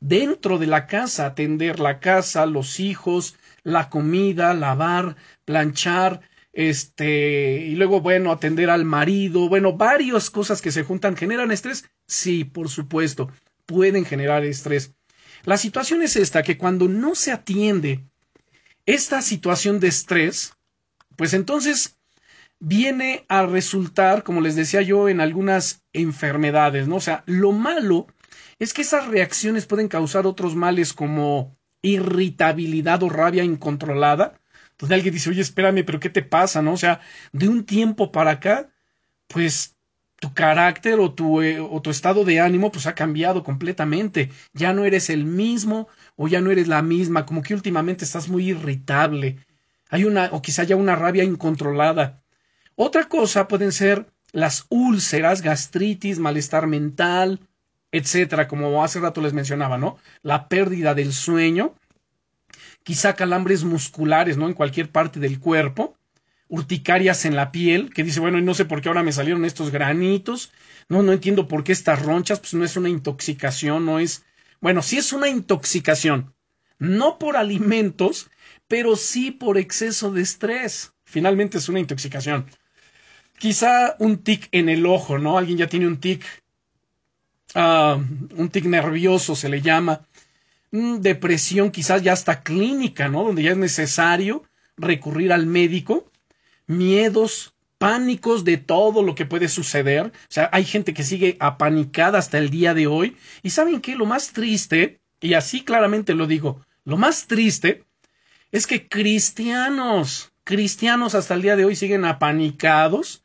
dentro 0.00 0.58
de 0.58 0.66
la 0.66 0.86
casa, 0.86 1.26
atender 1.26 1.78
la 1.78 2.00
casa, 2.00 2.46
los 2.46 2.80
hijos, 2.80 3.36
la 3.62 3.90
comida, 3.90 4.54
lavar, 4.54 5.16
planchar, 5.44 6.22
este, 6.52 7.64
y 7.66 7.76
luego, 7.76 8.00
bueno, 8.00 8.32
atender 8.32 8.70
al 8.70 8.84
marido, 8.84 9.48
bueno, 9.48 9.76
varias 9.76 10.30
cosas 10.30 10.60
que 10.60 10.72
se 10.72 10.82
juntan, 10.82 11.16
¿generan 11.16 11.52
estrés? 11.52 11.84
Sí, 12.06 12.44
por 12.44 12.68
supuesto, 12.68 13.30
pueden 13.66 14.04
generar 14.04 14.44
estrés. 14.44 14.94
La 15.44 15.56
situación 15.56 16.02
es 16.02 16.16
esta, 16.16 16.42
que 16.42 16.58
cuando 16.58 16.88
no 16.88 17.14
se 17.14 17.32
atiende 17.32 18.04
esta 18.84 19.22
situación 19.22 19.80
de 19.80 19.88
estrés, 19.88 20.54
pues 21.16 21.34
entonces 21.34 21.96
viene 22.58 23.24
a 23.28 23.46
resultar, 23.46 24.22
como 24.22 24.40
les 24.40 24.56
decía 24.56 24.82
yo, 24.82 25.08
en 25.08 25.20
algunas 25.20 25.82
enfermedades, 25.92 26.88
¿no? 26.88 26.96
O 26.96 27.00
sea, 27.00 27.22
lo 27.26 27.52
malo 27.52 28.06
es 28.58 28.74
que 28.74 28.82
esas 28.82 29.06
reacciones 29.06 29.66
pueden 29.66 29.88
causar 29.88 30.26
otros 30.26 30.54
males 30.54 30.92
como 30.92 31.56
irritabilidad 31.82 33.02
o 33.02 33.08
rabia 33.08 33.44
incontrolada, 33.44 34.39
entonces 34.80 34.94
alguien 34.94 35.12
dice, 35.12 35.28
oye, 35.28 35.42
espérame, 35.42 35.84
pero 35.84 36.00
¿qué 36.00 36.08
te 36.08 36.22
pasa? 36.22 36.62
¿No? 36.62 36.72
O 36.72 36.76
sea, 36.78 37.00
de 37.32 37.50
un 37.50 37.64
tiempo 37.64 38.10
para 38.10 38.30
acá, 38.30 38.70
pues 39.26 39.76
tu 40.20 40.32
carácter 40.32 41.00
o 41.00 41.12
tu, 41.12 41.42
eh, 41.42 41.60
o 41.60 41.82
tu 41.82 41.90
estado 41.90 42.24
de 42.24 42.40
ánimo 42.40 42.72
pues 42.72 42.86
ha 42.86 42.94
cambiado 42.94 43.42
completamente. 43.44 44.30
Ya 44.54 44.72
no 44.72 44.86
eres 44.86 45.10
el 45.10 45.26
mismo 45.26 45.88
o 46.16 46.28
ya 46.28 46.40
no 46.40 46.50
eres 46.50 46.66
la 46.66 46.80
misma, 46.80 47.26
como 47.26 47.42
que 47.42 47.52
últimamente 47.52 48.06
estás 48.06 48.30
muy 48.30 48.48
irritable. 48.48 49.44
Hay 49.90 50.04
una, 50.04 50.30
o 50.32 50.40
quizá 50.40 50.62
haya 50.62 50.76
una 50.76 50.96
rabia 50.96 51.24
incontrolada. 51.24 52.22
Otra 52.74 53.04
cosa 53.04 53.48
pueden 53.48 53.72
ser 53.72 54.06
las 54.32 54.64
úlceras, 54.70 55.42
gastritis, 55.42 56.18
malestar 56.18 56.66
mental, 56.66 57.40
etcétera, 57.92 58.48
como 58.48 58.82
hace 58.82 58.98
rato 58.98 59.20
les 59.20 59.34
mencionaba, 59.34 59.76
¿no? 59.76 59.98
La 60.22 60.48
pérdida 60.48 60.94
del 60.94 61.12
sueño, 61.12 61.74
quizá 62.82 63.14
calambres 63.14 63.64
musculares, 63.64 64.36
¿no? 64.36 64.46
En 64.46 64.54
cualquier 64.54 64.90
parte 64.90 65.20
del 65.20 65.38
cuerpo, 65.38 65.96
urticarias 66.48 67.24
en 67.24 67.36
la 67.36 67.52
piel, 67.52 67.92
que 67.94 68.04
dice, 68.04 68.20
bueno, 68.20 68.38
y 68.38 68.42
no 68.42 68.54
sé 68.54 68.64
por 68.64 68.80
qué 68.80 68.88
ahora 68.88 69.02
me 69.02 69.12
salieron 69.12 69.44
estos 69.44 69.70
granitos, 69.70 70.52
no, 70.88 71.02
no 71.02 71.12
entiendo 71.12 71.46
por 71.46 71.62
qué 71.62 71.72
estas 71.72 72.02
ronchas, 72.02 72.40
pues 72.40 72.54
no 72.54 72.64
es 72.64 72.76
una 72.76 72.88
intoxicación, 72.88 73.86
no 73.86 74.00
es, 74.00 74.24
bueno, 74.60 74.82
sí 74.82 74.98
es 74.98 75.12
una 75.12 75.28
intoxicación, 75.28 76.34
no 76.78 77.18
por 77.18 77.36
alimentos, 77.36 78.30
pero 78.66 78.96
sí 78.96 79.30
por 79.30 79.58
exceso 79.58 80.10
de 80.12 80.22
estrés. 80.22 80.92
Finalmente 81.04 81.58
es 81.58 81.68
una 81.68 81.80
intoxicación. 81.80 82.46
Quizá 83.38 83.96
un 83.98 84.18
tic 84.18 84.48
en 84.52 84.68
el 84.68 84.86
ojo, 84.86 85.18
¿no? 85.18 85.38
Alguien 85.38 85.58
ya 85.58 85.66
tiene 85.68 85.86
un 85.86 85.98
tic 85.98 86.24
ah, 87.54 87.98
un 88.36 88.48
tic 88.50 88.64
nervioso 88.66 89.34
se 89.34 89.48
le 89.48 89.60
llama, 89.60 90.06
depresión 90.70 91.70
quizás 91.70 92.02
ya 92.02 92.12
hasta 92.12 92.42
clínica, 92.42 93.08
¿no? 93.08 93.24
Donde 93.24 93.42
ya 93.42 93.52
es 93.52 93.56
necesario 93.56 94.44
recurrir 94.76 95.32
al 95.32 95.46
médico, 95.46 96.10
miedos, 96.66 97.54
pánicos 97.78 98.44
de 98.44 98.58
todo 98.58 99.02
lo 99.02 99.14
que 99.14 99.26
puede 99.26 99.48
suceder. 99.48 100.06
O 100.06 100.10
sea, 100.28 100.50
hay 100.52 100.64
gente 100.64 100.94
que 100.94 101.02
sigue 101.02 101.36
apanicada 101.40 102.18
hasta 102.18 102.38
el 102.38 102.50
día 102.50 102.74
de 102.74 102.86
hoy. 102.86 103.16
Y 103.42 103.50
saben 103.50 103.80
qué, 103.80 103.96
lo 103.96 104.06
más 104.06 104.32
triste, 104.32 105.00
y 105.20 105.34
así 105.34 105.62
claramente 105.64 106.14
lo 106.14 106.26
digo, 106.26 106.64
lo 106.84 106.96
más 106.96 107.26
triste 107.26 107.84
es 108.52 108.66
que 108.66 108.88
cristianos, 108.88 110.32
cristianos 110.44 111.14
hasta 111.14 111.34
el 111.34 111.42
día 111.42 111.56
de 111.56 111.64
hoy 111.64 111.76
siguen 111.76 112.04
apanicados 112.04 113.24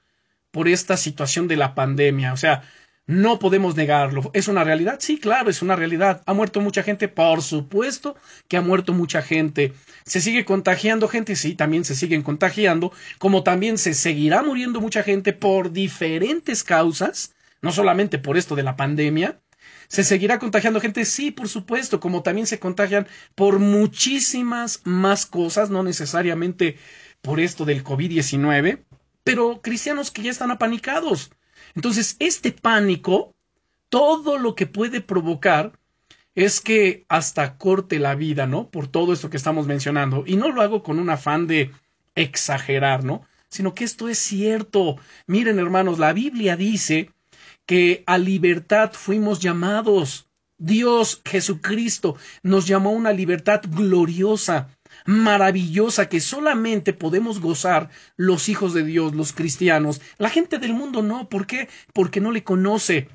por 0.51 0.67
esta 0.67 0.97
situación 0.97 1.47
de 1.47 1.57
la 1.57 1.75
pandemia. 1.75 2.31
O 2.31 2.37
sea, 2.37 2.63
no 3.07 3.37
podemos 3.37 3.75
negarlo. 3.75 4.31
¿Es 4.33 4.47
una 4.47 4.63
realidad? 4.63 4.97
Sí, 4.99 5.19
claro, 5.19 5.49
es 5.49 5.61
una 5.61 5.75
realidad. 5.75 6.23
¿Ha 6.25 6.33
muerto 6.33 6.59
mucha 6.59 6.81
gente? 6.81 7.07
Por 7.07 7.41
supuesto 7.43 8.15
que 8.47 8.57
ha 8.57 8.61
muerto 8.61 8.93
mucha 8.93 9.21
gente. 9.21 9.73
¿Se 10.05 10.21
sigue 10.21 10.43
contagiando 10.43 11.07
gente? 11.07 11.35
Sí, 11.35 11.53
también 11.53 11.85
se 11.85 11.95
siguen 11.95 12.23
contagiando, 12.23 12.91
como 13.19 13.43
también 13.43 13.77
se 13.77 13.93
seguirá 13.93 14.41
muriendo 14.41 14.81
mucha 14.81 15.03
gente 15.03 15.33
por 15.33 15.71
diferentes 15.71 16.63
causas, 16.63 17.35
no 17.61 17.71
solamente 17.71 18.17
por 18.17 18.37
esto 18.37 18.55
de 18.55 18.63
la 18.63 18.75
pandemia. 18.75 19.39
¿Se 19.87 20.03
seguirá 20.03 20.39
contagiando 20.39 20.81
gente? 20.81 21.05
Sí, 21.05 21.29
por 21.29 21.47
supuesto, 21.47 21.99
como 21.99 22.23
también 22.23 22.47
se 22.47 22.59
contagian 22.59 23.07
por 23.35 23.59
muchísimas 23.59 24.81
más 24.83 25.27
cosas, 25.27 25.69
no 25.69 25.83
necesariamente 25.83 26.77
por 27.21 27.39
esto 27.39 27.65
del 27.65 27.83
COVID-19, 27.83 28.83
pero 29.23 29.61
cristianos 29.61 30.09
que 30.09 30.23
ya 30.23 30.31
están 30.31 30.49
apanicados 30.49 31.31
entonces, 31.75 32.15
este 32.19 32.51
pánico, 32.51 33.35
todo 33.89 34.37
lo 34.37 34.55
que 34.55 34.65
puede 34.65 35.01
provocar 35.01 35.73
es 36.33 36.59
que 36.59 37.05
hasta 37.07 37.57
corte 37.57 37.99
la 37.99 38.15
vida, 38.15 38.47
¿no? 38.47 38.69
Por 38.69 38.87
todo 38.87 39.13
esto 39.13 39.29
que 39.29 39.37
estamos 39.37 39.67
mencionando. 39.67 40.23
Y 40.25 40.35
no 40.35 40.51
lo 40.51 40.61
hago 40.61 40.83
con 40.83 40.99
un 40.99 41.09
afán 41.09 41.47
de 41.47 41.71
exagerar, 42.15 43.03
¿no? 43.03 43.25
Sino 43.49 43.73
que 43.73 43.83
esto 43.83 44.09
es 44.09 44.19
cierto. 44.19 44.97
Miren, 45.27 45.59
hermanos, 45.59 45.99
la 45.99 46.13
Biblia 46.13 46.57
dice 46.57 47.11
que 47.65 48.03
a 48.05 48.17
libertad 48.17 48.91
fuimos 48.93 49.39
llamados. 49.39 50.27
Dios 50.57 51.21
Jesucristo 51.25 52.15
nos 52.41 52.67
llamó 52.67 52.91
a 52.91 52.93
una 52.93 53.11
libertad 53.11 53.61
gloriosa 53.67 54.69
maravillosa 55.05 56.09
que 56.09 56.19
solamente 56.19 56.93
podemos 56.93 57.39
gozar 57.39 57.89
los 58.17 58.49
hijos 58.49 58.73
de 58.73 58.83
Dios, 58.83 59.15
los 59.15 59.33
cristianos. 59.33 60.01
La 60.17 60.29
gente 60.29 60.57
del 60.57 60.73
mundo 60.73 61.01
no. 61.01 61.29
¿Por 61.29 61.47
qué? 61.47 61.69
Porque 61.93 62.19
no 62.19 62.31
le 62.31 62.43
conoce. 62.43 63.07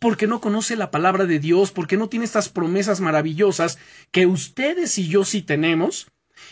Porque 0.00 0.26
no 0.26 0.40
conoce 0.40 0.76
la 0.76 0.90
palabra 0.90 1.24
de 1.24 1.38
Dios, 1.38 1.70
porque 1.70 1.96
no 1.96 2.08
tiene 2.08 2.24
estas 2.24 2.48
promesas 2.48 3.00
maravillosas 3.00 3.78
que 4.10 4.26
ustedes 4.26 4.98
y 4.98 5.08
yo 5.08 5.24
sí 5.24 5.40
tenemos, 5.40 6.08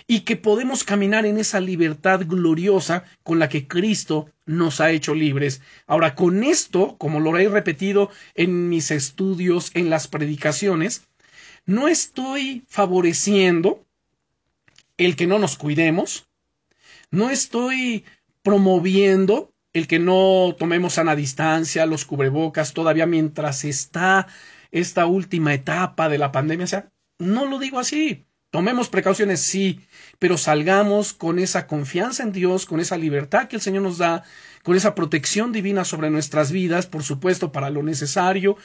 y 0.07 0.21
que 0.21 0.37
podemos 0.37 0.85
caminar 0.85 1.26
en 1.26 1.38
esa 1.38 1.61
libertad 1.61 2.23
gloriosa 2.26 3.05
con 3.23 3.38
la 3.38 3.49
que 3.49 3.66
Cristo 3.66 4.31
nos 4.45 4.81
ha 4.81 4.90
hecho 4.90 5.14
libres. 5.14 5.61
Ahora, 5.87 6.14
con 6.14 6.45
esto, 6.45 6.97
como 6.99 7.21
lo 7.21 7.37
he 7.37 7.49
repetido 7.49 8.11
en 8.35 8.69
mis 8.69 8.90
estudios, 8.90 9.71
en 9.75 9.90
las 9.90 10.09
predicaciones, 10.09 11.07
no 11.66 11.88
estoy 11.88 12.64
favoreciendo 12.69 13.86
el 14.97 15.17
que 15.17 15.26
no 15.26 15.38
nos 15.38 15.57
cuidemos, 15.57 16.29
no 17.11 17.31
estoy 17.31 18.05
promoviendo 18.43 19.53
el 19.73 19.87
que 19.87 19.99
no 19.99 20.57
tomemos 20.59 20.95
sana 20.95 21.15
distancia, 21.15 21.85
los 21.87 22.05
cubrebocas, 22.05 22.73
todavía 22.73 23.07
mientras 23.07 23.65
está 23.65 24.26
esta 24.71 25.07
última 25.07 25.53
etapa 25.53 26.09
de 26.09 26.19
la 26.19 26.33
pandemia. 26.33 26.65
O 26.65 26.69
sea, 26.69 26.91
no 27.19 27.45
lo 27.45 27.59
digo 27.59 27.79
así. 27.79 28.25
Tomemos 28.50 28.88
precauciones, 28.88 29.41
sí, 29.41 29.81
pero 30.19 30.38
salgamos 30.38 31.12
con 31.12 31.39
esa 31.39 31.67
confianza 31.67 32.23
en 32.23 32.32
Dios, 32.32 32.65
con 32.65 32.80
esa 32.80 32.97
libertad 32.97 33.49
que 33.49 33.56
el 33.56 33.63
Señor 33.63 33.82
nos 33.82 33.99
da, 33.99 34.25
con 34.63 34.76
esa 34.76 34.95
protección 34.95 35.52
divina 35.52 35.85
sobre 35.85 36.11
nuestras 36.11 36.52
vidas, 36.52 36.87
por 36.87 37.02
supuesto, 37.02 37.52
para 37.52 37.69
lo 37.69 37.82
necesario, 37.82 38.56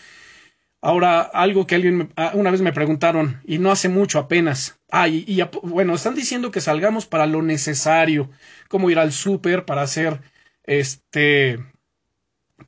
Ahora, 0.81 1.21
algo 1.21 1.67
que 1.67 1.75
alguien 1.75 2.11
ah, 2.15 2.31
una 2.33 2.49
vez 2.49 2.61
me 2.61 2.73
preguntaron, 2.73 3.39
y 3.45 3.59
no 3.59 3.71
hace 3.71 3.87
mucho 3.87 4.17
apenas. 4.17 4.79
Ah, 4.89 5.07
y, 5.07 5.39
bueno, 5.63 5.93
están 5.93 6.15
diciendo 6.15 6.49
que 6.51 6.59
salgamos 6.59 7.05
para 7.05 7.27
lo 7.27 7.41
necesario, 7.43 8.29
como 8.67 8.89
ir 8.89 8.97
al 8.97 9.11
súper 9.11 9.65
para 9.65 9.83
hacer 9.83 10.21
este 10.63 11.59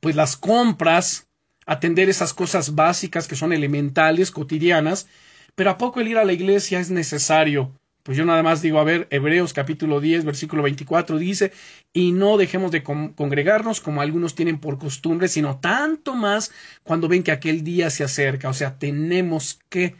pues 0.00 0.16
las 0.16 0.36
compras, 0.36 1.28
atender 1.66 2.08
esas 2.08 2.34
cosas 2.34 2.74
básicas 2.74 3.26
que 3.28 3.36
son 3.36 3.52
elementales, 3.52 4.30
cotidianas, 4.30 5.08
pero 5.54 5.70
a 5.70 5.78
poco 5.78 6.00
el 6.00 6.08
ir 6.08 6.18
a 6.18 6.24
la 6.24 6.32
iglesia 6.32 6.80
es 6.80 6.90
necesario. 6.90 7.72
Pues 8.04 8.18
yo 8.18 8.26
nada 8.26 8.42
más 8.42 8.60
digo, 8.60 8.78
a 8.80 8.84
ver, 8.84 9.08
Hebreos 9.08 9.54
capítulo 9.54 9.98
10, 9.98 10.26
versículo 10.26 10.62
24 10.62 11.16
dice, 11.16 11.52
y 11.90 12.12
no 12.12 12.36
dejemos 12.36 12.70
de 12.70 12.82
congregarnos 12.82 13.80
como 13.80 14.02
algunos 14.02 14.34
tienen 14.34 14.58
por 14.58 14.78
costumbre, 14.78 15.26
sino 15.26 15.58
tanto 15.58 16.14
más 16.14 16.52
cuando 16.82 17.08
ven 17.08 17.22
que 17.22 17.32
aquel 17.32 17.64
día 17.64 17.88
se 17.88 18.04
acerca. 18.04 18.50
O 18.50 18.52
sea, 18.52 18.78
tenemos 18.78 19.58
que, 19.70 19.96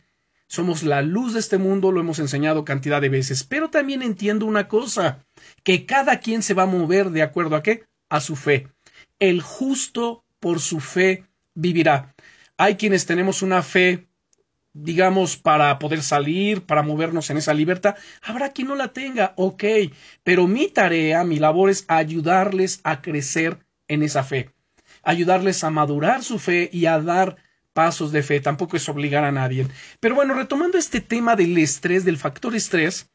somos 0.47 0.83
la 0.83 1.01
luz 1.01 1.33
de 1.33 1.41
este 1.41 1.57
mundo, 1.57 1.93
lo 1.93 2.01
hemos 2.01 2.19
enseñado 2.19 2.67
cantidad 2.67 3.01
de 3.01 3.09
veces, 3.09 3.43
pero 3.43 3.71
también 3.71 4.03
entiendo 4.03 4.45
una 4.45 4.69
cosa, 4.69 5.25
que 5.63 5.87
cada 5.87 6.21
quien 6.21 6.43
se 6.43 6.53
va 6.53 6.65
a 6.65 6.67
mover 6.67 7.09
de 7.09 7.23
acuerdo 7.23 7.57
a 7.57 7.63
qué? 7.63 7.87
A 8.11 8.21
su 8.21 8.37
fe. 8.37 8.69
El 9.19 9.41
justo 9.41 10.27
por 10.41 10.61
su 10.61 10.81
fe 10.81 11.25
vivirá. 11.55 12.15
Hay 12.59 12.75
quienes 12.75 13.07
tenemos 13.07 13.41
una 13.41 13.63
fe 13.63 14.09
digamos, 14.75 15.37
para 15.37 15.79
poder 15.79 16.03
salir, 16.03 16.67
para 16.67 16.83
movernos 16.83 17.31
en 17.31 17.39
esa 17.39 17.55
libertad. 17.55 17.95
Habrá 18.21 18.51
quien 18.51 18.69
no 18.69 18.75
la 18.75 18.93
tenga, 18.93 19.33
ok, 19.37 19.65
pero 20.25 20.47
mi 20.47 20.69
tarea, 20.69 21.25
mi 21.25 21.39
labor 21.39 21.71
es 21.71 21.85
ayudarles 21.89 22.81
a 22.83 23.01
crecer 23.01 23.65
en 23.89 24.03
esa 24.03 24.25
fe, 24.25 24.51
ayudarles 25.03 25.63
a 25.65 25.71
madurar 25.71 26.23
su 26.25 26.39
fe 26.39 26.69
y 26.73 26.87
a 26.87 27.01
dar 27.01 27.37
pasos 27.73 28.13
de 28.13 28.23
fe, 28.23 28.41
tampoco 28.41 28.77
es 28.77 28.89
obligar 28.89 29.25
a 29.25 29.33
nadie. 29.33 29.67
Pero 30.01 30.17
bueno, 30.17 30.35
retomando 30.35 30.77
este 30.77 31.01
tema 31.01 31.37
del 31.37 31.57
estrés, 31.57 32.05
del 32.05 32.19
factor 32.19 32.55
estrés, 32.55 33.11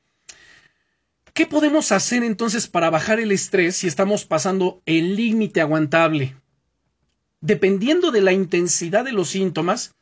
¿qué 1.33 1.45
podemos 1.45 1.91
hacer 1.91 2.23
entonces 2.23 2.67
para 2.67 2.89
bajar 2.89 3.19
el 3.19 3.31
estrés 3.31 3.77
si 3.77 3.87
estamos 3.87 4.25
pasando 4.25 4.81
el 4.85 5.15
límite 5.15 5.61
aguantable? 5.61 6.35
Dependiendo 7.41 8.11
de 8.11 8.21
la 8.21 8.33
intensidad 8.33 9.05
de 9.05 9.13
los 9.13 9.29
síntomas, 9.29 9.95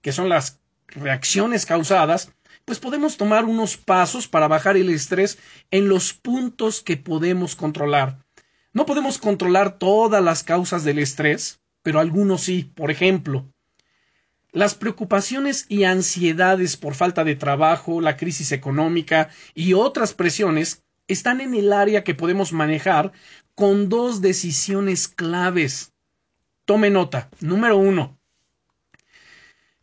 que 0.00 0.12
son 0.12 0.28
las 0.28 0.60
reacciones 0.88 1.66
causadas, 1.66 2.32
pues 2.64 2.78
podemos 2.78 3.16
tomar 3.16 3.44
unos 3.44 3.76
pasos 3.76 4.28
para 4.28 4.48
bajar 4.48 4.76
el 4.76 4.90
estrés 4.90 5.38
en 5.70 5.88
los 5.88 6.14
puntos 6.14 6.80
que 6.80 6.96
podemos 6.96 7.56
controlar. 7.56 8.24
No 8.72 8.86
podemos 8.86 9.18
controlar 9.18 9.78
todas 9.78 10.22
las 10.22 10.42
causas 10.42 10.82
del 10.84 10.98
estrés, 10.98 11.60
pero 11.82 12.00
algunos 12.00 12.42
sí. 12.42 12.70
Por 12.74 12.90
ejemplo, 12.90 13.46
las 14.52 14.74
preocupaciones 14.74 15.66
y 15.68 15.84
ansiedades 15.84 16.76
por 16.76 16.94
falta 16.94 17.24
de 17.24 17.36
trabajo, 17.36 18.00
la 18.00 18.16
crisis 18.16 18.52
económica 18.52 19.28
y 19.54 19.74
otras 19.74 20.14
presiones 20.14 20.82
están 21.06 21.40
en 21.40 21.54
el 21.54 21.72
área 21.72 22.04
que 22.04 22.14
podemos 22.14 22.52
manejar 22.52 23.12
con 23.54 23.88
dos 23.88 24.20
decisiones 24.20 25.08
claves. 25.08 25.92
Tome 26.64 26.88
nota. 26.88 27.28
Número 27.40 27.76
uno, 27.76 28.18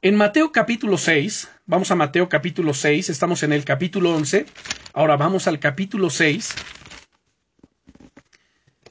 en 0.04 0.16
Mateo 0.16 0.52
capítulo 0.52 0.98
6, 0.98 1.48
vamos 1.68 1.92
a 1.92 1.96
Mateo 1.96 2.28
capítulo 2.28 2.74
6, 2.74 3.10
estamos 3.10 3.44
en 3.44 3.54
el 3.54 3.64
capítulo 3.64 4.16
11, 4.16 4.48
ahora 4.94 5.16
vamos 5.16 5.46
al 5.48 5.60
capítulo 5.60 6.10
6 6.10 6.56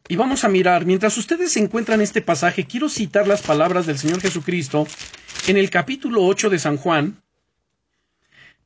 y 0.06 0.14
vamos 0.14 0.44
a 0.44 0.48
mirar, 0.48 0.86
mientras 0.86 1.16
ustedes 1.18 1.56
encuentran 1.56 2.00
este 2.00 2.22
pasaje, 2.22 2.64
quiero 2.64 2.88
citar 2.88 3.26
las 3.26 3.42
palabras 3.42 3.86
del 3.86 3.98
Señor 3.98 4.20
Jesucristo 4.20 4.86
en 5.48 5.56
el 5.56 5.68
capítulo 5.68 6.24
8 6.24 6.48
de 6.48 6.58
San 6.60 6.76
Juan, 6.76 7.20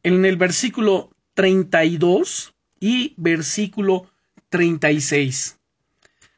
en 0.02 0.26
el 0.26 0.36
versículo 0.36 1.10
32 1.32 2.54
y 2.78 3.14
versículo 3.16 4.10
36. 4.50 5.58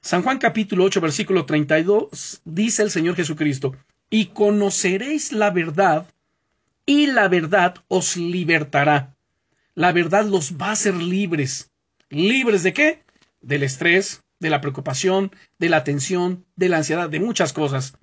San 0.00 0.22
Juan 0.22 0.38
capítulo 0.38 0.84
8, 0.84 1.00
versículo 1.00 1.46
32, 1.46 2.42
dice 2.44 2.84
el 2.84 2.92
Señor 2.92 3.16
Jesucristo, 3.16 3.74
y 4.10 4.26
conoceréis 4.26 5.32
la 5.32 5.50
verdad, 5.50 6.06
y 6.84 7.06
la 7.06 7.28
verdad 7.28 7.76
os 7.88 8.16
libertará. 8.16 9.16
La 9.74 9.92
verdad 9.92 10.24
los 10.24 10.56
va 10.56 10.68
a 10.68 10.72
hacer 10.72 10.94
libres. 10.94 11.70
¿Libres 12.08 12.62
de 12.62 12.72
qué? 12.72 13.02
Del 13.40 13.62
estrés, 13.62 14.22
de 14.38 14.50
la 14.50 14.60
preocupación, 14.60 15.32
de 15.58 15.68
la 15.68 15.84
tensión, 15.84 16.44
de 16.56 16.68
la 16.68 16.78
ansiedad, 16.78 17.10
de 17.10 17.20
muchas 17.20 17.52
cosas. 17.52 17.98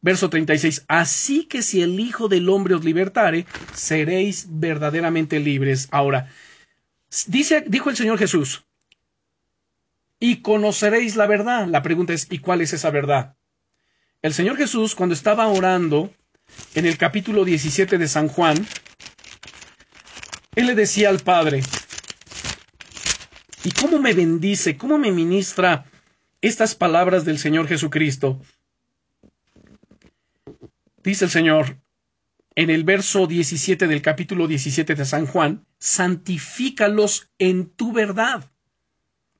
Verso 0.00 0.28
36. 0.28 0.84
Así 0.88 1.44
que 1.44 1.62
si 1.62 1.82
el 1.82 1.98
Hijo 2.00 2.28
del 2.28 2.48
Hombre 2.48 2.74
os 2.74 2.84
libertare, 2.84 3.46
seréis 3.74 4.46
verdaderamente 4.50 5.40
libres. 5.40 5.88
Ahora, 5.90 6.30
dice, 7.26 7.64
dijo 7.66 7.90
el 7.90 7.96
Señor 7.96 8.18
Jesús, 8.18 8.64
y 10.20 10.42
conoceréis 10.42 11.16
la 11.16 11.26
verdad. 11.26 11.66
La 11.68 11.82
pregunta 11.82 12.12
es, 12.12 12.26
¿y 12.30 12.38
cuál 12.38 12.60
es 12.60 12.72
esa 12.72 12.90
verdad? 12.90 13.36
El 14.24 14.32
Señor 14.32 14.56
Jesús, 14.56 14.94
cuando 14.94 15.14
estaba 15.14 15.46
orando 15.48 16.10
en 16.74 16.86
el 16.86 16.96
capítulo 16.96 17.44
17 17.44 17.98
de 17.98 18.08
San 18.08 18.28
Juan, 18.28 18.66
él 20.54 20.66
le 20.66 20.74
decía 20.74 21.10
al 21.10 21.18
Padre, 21.18 21.60
¿y 23.64 23.70
cómo 23.72 23.98
me 23.98 24.14
bendice, 24.14 24.78
cómo 24.78 24.96
me 24.96 25.12
ministra 25.12 25.84
estas 26.40 26.74
palabras 26.74 27.26
del 27.26 27.38
Señor 27.38 27.68
Jesucristo? 27.68 28.40
Dice 31.02 31.26
el 31.26 31.30
Señor 31.30 31.76
en 32.54 32.70
el 32.70 32.84
verso 32.84 33.26
17 33.26 33.86
del 33.86 34.00
capítulo 34.00 34.46
17 34.46 34.94
de 34.94 35.04
San 35.04 35.26
Juan, 35.26 35.66
santifícalos 35.76 37.28
en 37.38 37.68
tu 37.68 37.92
verdad. 37.92 38.50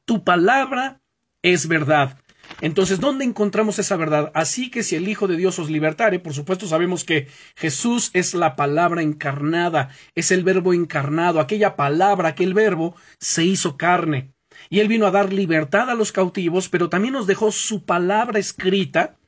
Tu 0.05 0.25
palabra 0.25 1.01
es 1.41 1.69
verdad. 1.69 2.19
Entonces, 2.65 2.99
¿dónde 2.99 3.27
encontramos 3.27 3.79
esa 3.79 3.95
verdad? 3.99 4.33
Así 4.33 4.71
que 4.71 4.83
si 4.83 4.97
el 4.97 5.07
Hijo 5.07 5.29
de 5.29 5.37
Dios 5.37 5.59
os 5.59 5.69
libertare, 5.69 6.19
por 6.19 6.33
supuesto 6.33 6.67
sabemos 6.67 7.05
que 7.05 7.29
Jesús 7.57 8.09
es 8.15 8.33
la 8.33 8.57
palabra 8.57 9.03
encarnada, 9.03 9.91
es 10.15 10.31
el 10.31 10.45
verbo 10.45 10.73
encarnado, 10.73 11.41
aquella 11.41 11.77
palabra, 11.77 12.31
aquel 12.31 12.55
verbo 12.55 12.97
se 13.21 13.45
hizo 13.45 13.77
carne. 13.77 14.33
Y 14.71 14.81
Él 14.81 14.89
vino 14.89 15.07
a 15.07 15.11
dar 15.11 15.31
libertad 15.31 15.91
a 15.91 15.95
los 15.95 16.11
cautivos, 16.11 16.71
pero 16.71 16.89
también 16.89 17.13
nos 17.13 17.27
dejó 17.27 17.53
su 17.53 17.85
palabra 17.85 18.39
escrita 18.39 19.19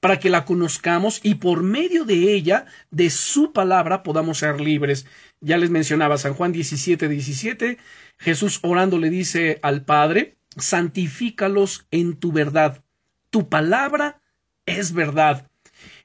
para 0.00 0.18
que 0.18 0.30
la 0.30 0.46
conozcamos 0.46 1.20
y 1.22 1.34
por 1.34 1.62
medio 1.62 2.06
de 2.06 2.32
ella, 2.32 2.64
de 2.90 3.10
su 3.10 3.52
palabra, 3.52 4.02
podamos 4.04 4.38
ser 4.38 4.58
libres. 4.58 5.04
Ya 5.42 5.58
les 5.58 5.68
mencionaba 5.68 6.16
San 6.16 6.32
Juan 6.32 6.50
17, 6.50 7.10
17, 7.10 7.76
Jesús 8.16 8.58
orando 8.62 8.96
le 8.96 9.10
dice 9.10 9.58
al 9.60 9.84
Padre, 9.84 10.38
santifícalos 10.56 11.86
en 11.90 12.16
tu 12.16 12.32
verdad. 12.32 12.85
Tu 13.36 13.50
palabra 13.50 14.22
es 14.64 14.94
verdad. 14.94 15.50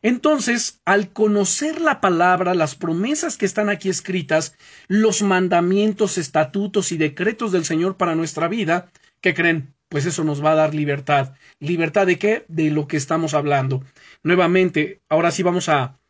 Entonces, 0.02 0.82
al 0.84 1.14
conocer 1.14 1.80
la 1.80 2.02
palabra, 2.02 2.54
las 2.56 2.76
promesas 2.76 3.38
que 3.38 3.46
están 3.46 3.70
aquí 3.70 3.88
escritas, 3.88 4.58
los 4.90 5.22
mandamientos, 5.22 6.18
estatutos 6.18 6.92
y 6.92 6.98
decretos 6.98 7.54
del 7.54 7.64
Señor 7.64 7.96
para 7.96 8.16
nuestra 8.16 8.50
vida, 8.50 8.92
¿qué 9.22 9.34
creen? 9.34 9.74
Pues 9.88 10.06
eso 10.06 10.26
nos 10.26 10.44
va 10.44 10.52
a 10.52 10.56
dar 10.56 10.76
libertad. 10.76 11.36
¿Libertad 11.62 12.06
de 12.06 12.20
qué? 12.20 12.44
De 12.50 12.70
lo 12.70 12.86
que 12.86 12.98
estamos 12.98 13.34
hablando. 13.34 13.82
Nuevamente, 14.24 15.00
ahora 15.08 15.32
sí 15.32 15.42
vamos 15.42 15.70
a 15.70 16.02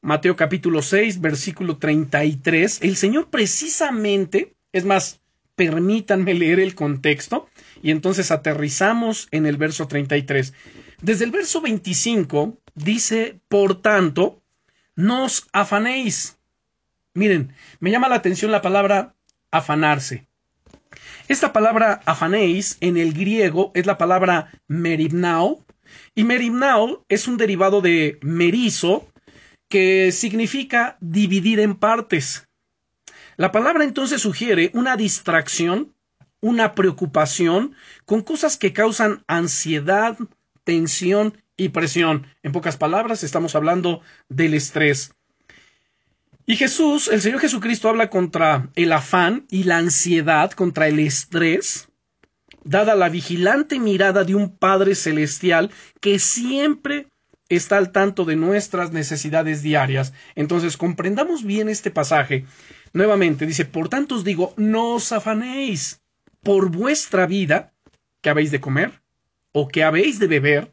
Mateo 0.00 0.36
capítulo 0.36 0.80
6, 0.80 1.20
versículo 1.20 1.78
33. 1.78 2.82
El 2.82 2.94
Señor 2.94 3.30
precisamente, 3.30 4.54
es 4.70 4.84
más, 4.84 5.20
permítanme 5.56 6.34
leer 6.34 6.60
el 6.60 6.76
contexto 6.76 7.48
y 7.82 7.90
entonces 7.90 8.30
aterrizamos 8.30 9.28
en 9.30 9.46
el 9.46 9.56
verso 9.56 9.88
33. 9.88 10.52
Desde 11.00 11.24
el 11.24 11.30
verso 11.30 11.60
25 11.60 12.58
dice, 12.74 13.40
por 13.48 13.80
tanto, 13.80 14.42
no 14.96 15.24
os 15.24 15.46
afanéis. 15.52 16.38
Miren, 17.14 17.52
me 17.80 17.90
llama 17.90 18.08
la 18.08 18.16
atención 18.16 18.50
la 18.50 18.62
palabra 18.62 19.14
afanarse. 19.50 20.26
Esta 21.28 21.52
palabra 21.52 22.00
afanéis 22.06 22.78
en 22.80 22.96
el 22.96 23.12
griego 23.12 23.70
es 23.74 23.86
la 23.86 23.98
palabra 23.98 24.50
meribnao 24.66 25.64
y 26.14 26.24
meribnao 26.24 27.04
es 27.08 27.28
un 27.28 27.36
derivado 27.36 27.80
de 27.80 28.18
merizo 28.22 29.06
que 29.68 30.10
significa 30.12 30.96
dividir 31.00 31.60
en 31.60 31.76
partes. 31.76 32.48
La 33.36 33.52
palabra 33.52 33.84
entonces 33.84 34.22
sugiere 34.22 34.70
una 34.74 34.96
distracción, 34.96 35.94
una 36.40 36.74
preocupación 36.74 37.74
con 38.04 38.22
cosas 38.22 38.56
que 38.56 38.72
causan 38.72 39.24
ansiedad, 39.26 40.16
tensión 40.64 41.42
y 41.56 41.70
presión. 41.70 42.26
En 42.42 42.52
pocas 42.52 42.76
palabras, 42.76 43.24
estamos 43.24 43.54
hablando 43.54 44.00
del 44.28 44.54
estrés. 44.54 45.12
Y 46.46 46.56
Jesús, 46.56 47.08
el 47.08 47.20
Señor 47.20 47.40
Jesucristo 47.40 47.88
habla 47.88 48.08
contra 48.08 48.70
el 48.74 48.92
afán 48.92 49.46
y 49.50 49.64
la 49.64 49.76
ansiedad, 49.76 50.52
contra 50.52 50.88
el 50.88 50.98
estrés, 50.98 51.88
dada 52.64 52.94
la 52.94 53.10
vigilante 53.10 53.78
mirada 53.78 54.24
de 54.24 54.34
un 54.34 54.56
Padre 54.56 54.94
Celestial 54.94 55.70
que 56.00 56.18
siempre 56.18 57.08
está 57.50 57.76
al 57.76 57.92
tanto 57.92 58.24
de 58.24 58.36
nuestras 58.36 58.92
necesidades 58.92 59.62
diarias. 59.62 60.14
Entonces, 60.36 60.76
comprendamos 60.76 61.44
bien 61.44 61.68
este 61.68 61.90
pasaje. 61.90 62.46
Nuevamente 62.92 63.44
dice, 63.44 63.64
por 63.64 63.88
tanto 63.88 64.14
os 64.14 64.24
digo, 64.24 64.54
no 64.56 64.94
os 64.94 65.12
afanéis 65.12 66.00
por 66.42 66.70
vuestra 66.70 67.26
vida, 67.26 67.72
que 68.20 68.30
habéis 68.30 68.50
de 68.50 68.60
comer, 68.60 69.02
o 69.52 69.68
que 69.68 69.84
habéis 69.84 70.18
de 70.18 70.26
beber, 70.26 70.72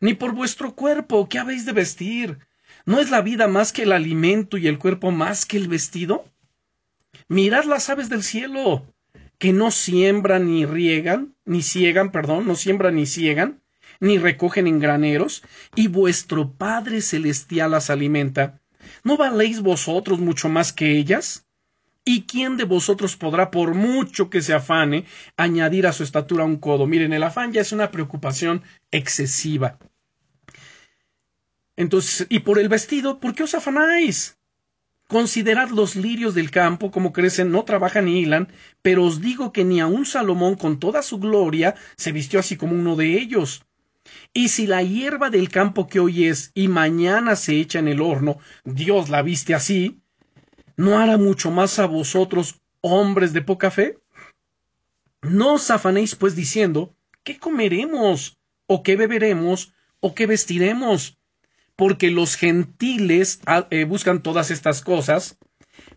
ni 0.00 0.14
por 0.14 0.32
vuestro 0.32 0.74
cuerpo, 0.74 1.28
que 1.28 1.38
habéis 1.38 1.64
de 1.66 1.72
vestir. 1.72 2.38
¿No 2.84 3.00
es 3.00 3.10
la 3.10 3.20
vida 3.20 3.48
más 3.48 3.72
que 3.72 3.82
el 3.82 3.92
alimento 3.92 4.56
y 4.56 4.68
el 4.68 4.78
cuerpo 4.78 5.10
más 5.10 5.44
que 5.44 5.56
el 5.56 5.68
vestido? 5.68 6.24
Mirad 7.28 7.64
las 7.64 7.90
aves 7.90 8.08
del 8.08 8.22
cielo, 8.22 8.86
que 9.38 9.52
no 9.52 9.70
siembran 9.70 10.46
ni 10.46 10.66
riegan, 10.66 11.34
ni 11.44 11.62
ciegan, 11.62 12.12
perdón, 12.12 12.46
no 12.46 12.54
siembran 12.54 12.96
ni 12.96 13.06
ciegan, 13.06 13.60
ni 14.00 14.18
recogen 14.18 14.66
en 14.66 14.78
graneros, 14.78 15.42
y 15.74 15.88
vuestro 15.88 16.52
Padre 16.52 17.00
Celestial 17.00 17.72
las 17.72 17.90
alimenta. 17.90 18.60
¿No 19.02 19.16
valéis 19.16 19.60
vosotros 19.60 20.18
mucho 20.18 20.48
más 20.48 20.72
que 20.72 20.92
ellas? 20.92 21.47
¿Y 22.10 22.22
quién 22.22 22.56
de 22.56 22.64
vosotros 22.64 23.18
podrá, 23.18 23.50
por 23.50 23.74
mucho 23.74 24.30
que 24.30 24.40
se 24.40 24.54
afane, 24.54 25.04
añadir 25.36 25.86
a 25.86 25.92
su 25.92 26.04
estatura 26.04 26.42
un 26.42 26.56
codo? 26.56 26.86
Miren, 26.86 27.12
el 27.12 27.22
afán 27.22 27.52
ya 27.52 27.60
es 27.60 27.70
una 27.70 27.90
preocupación 27.90 28.62
excesiva. 28.90 29.78
Entonces, 31.76 32.26
¿y 32.30 32.38
por 32.38 32.58
el 32.58 32.70
vestido? 32.70 33.20
¿Por 33.20 33.34
qué 33.34 33.42
os 33.42 33.54
afanáis? 33.54 34.38
Considerad 35.06 35.68
los 35.68 35.96
lirios 35.96 36.34
del 36.34 36.50
campo, 36.50 36.90
como 36.90 37.12
crecen, 37.12 37.52
no 37.52 37.64
trabajan 37.64 38.06
ni 38.06 38.20
hilan, 38.20 38.48
pero 38.80 39.04
os 39.04 39.20
digo 39.20 39.52
que 39.52 39.66
ni 39.66 39.78
aun 39.78 40.06
Salomón 40.06 40.54
con 40.54 40.80
toda 40.80 41.02
su 41.02 41.18
gloria 41.18 41.74
se 41.98 42.12
vistió 42.12 42.40
así 42.40 42.56
como 42.56 42.72
uno 42.72 42.96
de 42.96 43.18
ellos. 43.18 43.66
Y 44.32 44.48
si 44.48 44.66
la 44.66 44.82
hierba 44.82 45.28
del 45.28 45.50
campo 45.50 45.86
que 45.88 46.00
hoy 46.00 46.24
es 46.24 46.52
y 46.54 46.68
mañana 46.68 47.36
se 47.36 47.60
echa 47.60 47.80
en 47.80 47.88
el 47.88 48.00
horno, 48.00 48.38
Dios 48.64 49.10
la 49.10 49.20
viste 49.20 49.54
así, 49.54 50.00
¿no 50.78 50.96
hará 50.98 51.18
mucho 51.18 51.50
más 51.50 51.78
a 51.80 51.86
vosotros, 51.86 52.60
hombres 52.80 53.32
de 53.32 53.42
poca 53.42 53.70
fe? 53.70 53.98
No 55.22 55.54
os 55.54 55.70
afanéis 55.70 56.14
pues 56.14 56.36
diciendo, 56.36 56.94
¿qué 57.24 57.38
comeremos? 57.38 58.38
¿O 58.66 58.84
qué 58.84 58.96
beberemos? 58.96 59.74
¿O 59.98 60.14
qué 60.14 60.26
vestiremos? 60.26 61.18
Porque 61.74 62.12
los 62.12 62.36
gentiles 62.36 63.40
ah, 63.44 63.66
eh, 63.70 63.84
buscan 63.84 64.22
todas 64.22 64.52
estas 64.52 64.80
cosas, 64.80 65.36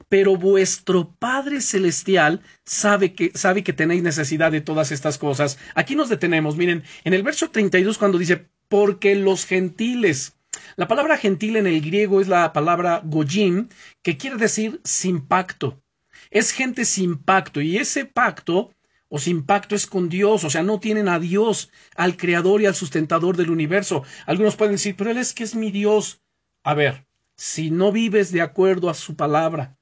pero 0.10 0.36
vuestro 0.36 1.14
Padre 1.14 1.62
Celestial 1.62 2.42
sabe 2.66 3.14
que, 3.14 3.32
sabe 3.36 3.64
que 3.64 3.74
tenéis 3.74 4.02
necesidad 4.02 4.52
de 4.52 4.62
todas 4.62 4.92
estas 4.92 5.20
cosas. 5.20 5.60
Aquí 5.76 5.96
nos 5.96 6.10
detenemos, 6.10 6.58
miren, 6.58 6.84
en 7.04 7.14
el 7.14 7.22
verso 7.22 7.52
32 7.52 8.00
cuando 8.00 8.18
dice, 8.18 8.48
porque 8.68 9.14
los 9.16 9.46
gentiles, 9.46 10.36
la 10.76 10.88
palabra 10.88 11.18
gentil 11.18 11.56
en 11.58 11.68
el 11.68 11.82
griego 11.82 12.22
es 12.22 12.28
la 12.28 12.54
palabra 12.54 13.02
gojim, 13.04 13.70
que 14.02 14.18
quiere 14.18 14.38
decir 14.38 14.82
sin 14.84 15.22
pacto. 15.28 15.82
Es 16.30 16.52
gente 16.52 16.86
sin 16.86 17.18
pacto 17.18 17.62
y 17.62 17.78
ese 17.78 18.06
pacto 18.06 18.74
o 19.10 19.20
sin 19.20 19.46
pacto 19.46 19.76
es 19.76 19.88
con 19.88 20.08
Dios, 20.08 20.46
o 20.46 20.50
sea, 20.50 20.64
no 20.64 20.80
tienen 20.80 21.10
a 21.10 21.20
Dios, 21.20 21.70
al 21.96 22.16
creador 22.16 22.62
y 22.62 22.66
al 22.66 22.76
sustentador 22.76 23.36
del 23.36 23.52
universo. 23.52 24.04
Algunos 24.26 24.56
pueden 24.56 24.76
decir, 24.76 24.96
pero 24.96 25.12
Él 25.12 25.18
es 25.18 25.34
que 25.34 25.44
es 25.44 25.56
mi 25.56 25.72
Dios. 25.72 26.22
A 26.64 26.74
ver, 26.74 27.06
si 27.36 27.72
no 27.72 27.92
vives 27.92 28.32
de 28.32 28.42
acuerdo 28.42 28.90
a 28.90 28.94
su 28.94 29.16
palabra, 29.16 29.78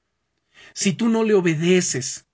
si 0.72 0.94
tú 0.94 1.08
no 1.08 1.22
le 1.22 1.34
obedeces, 1.34 2.26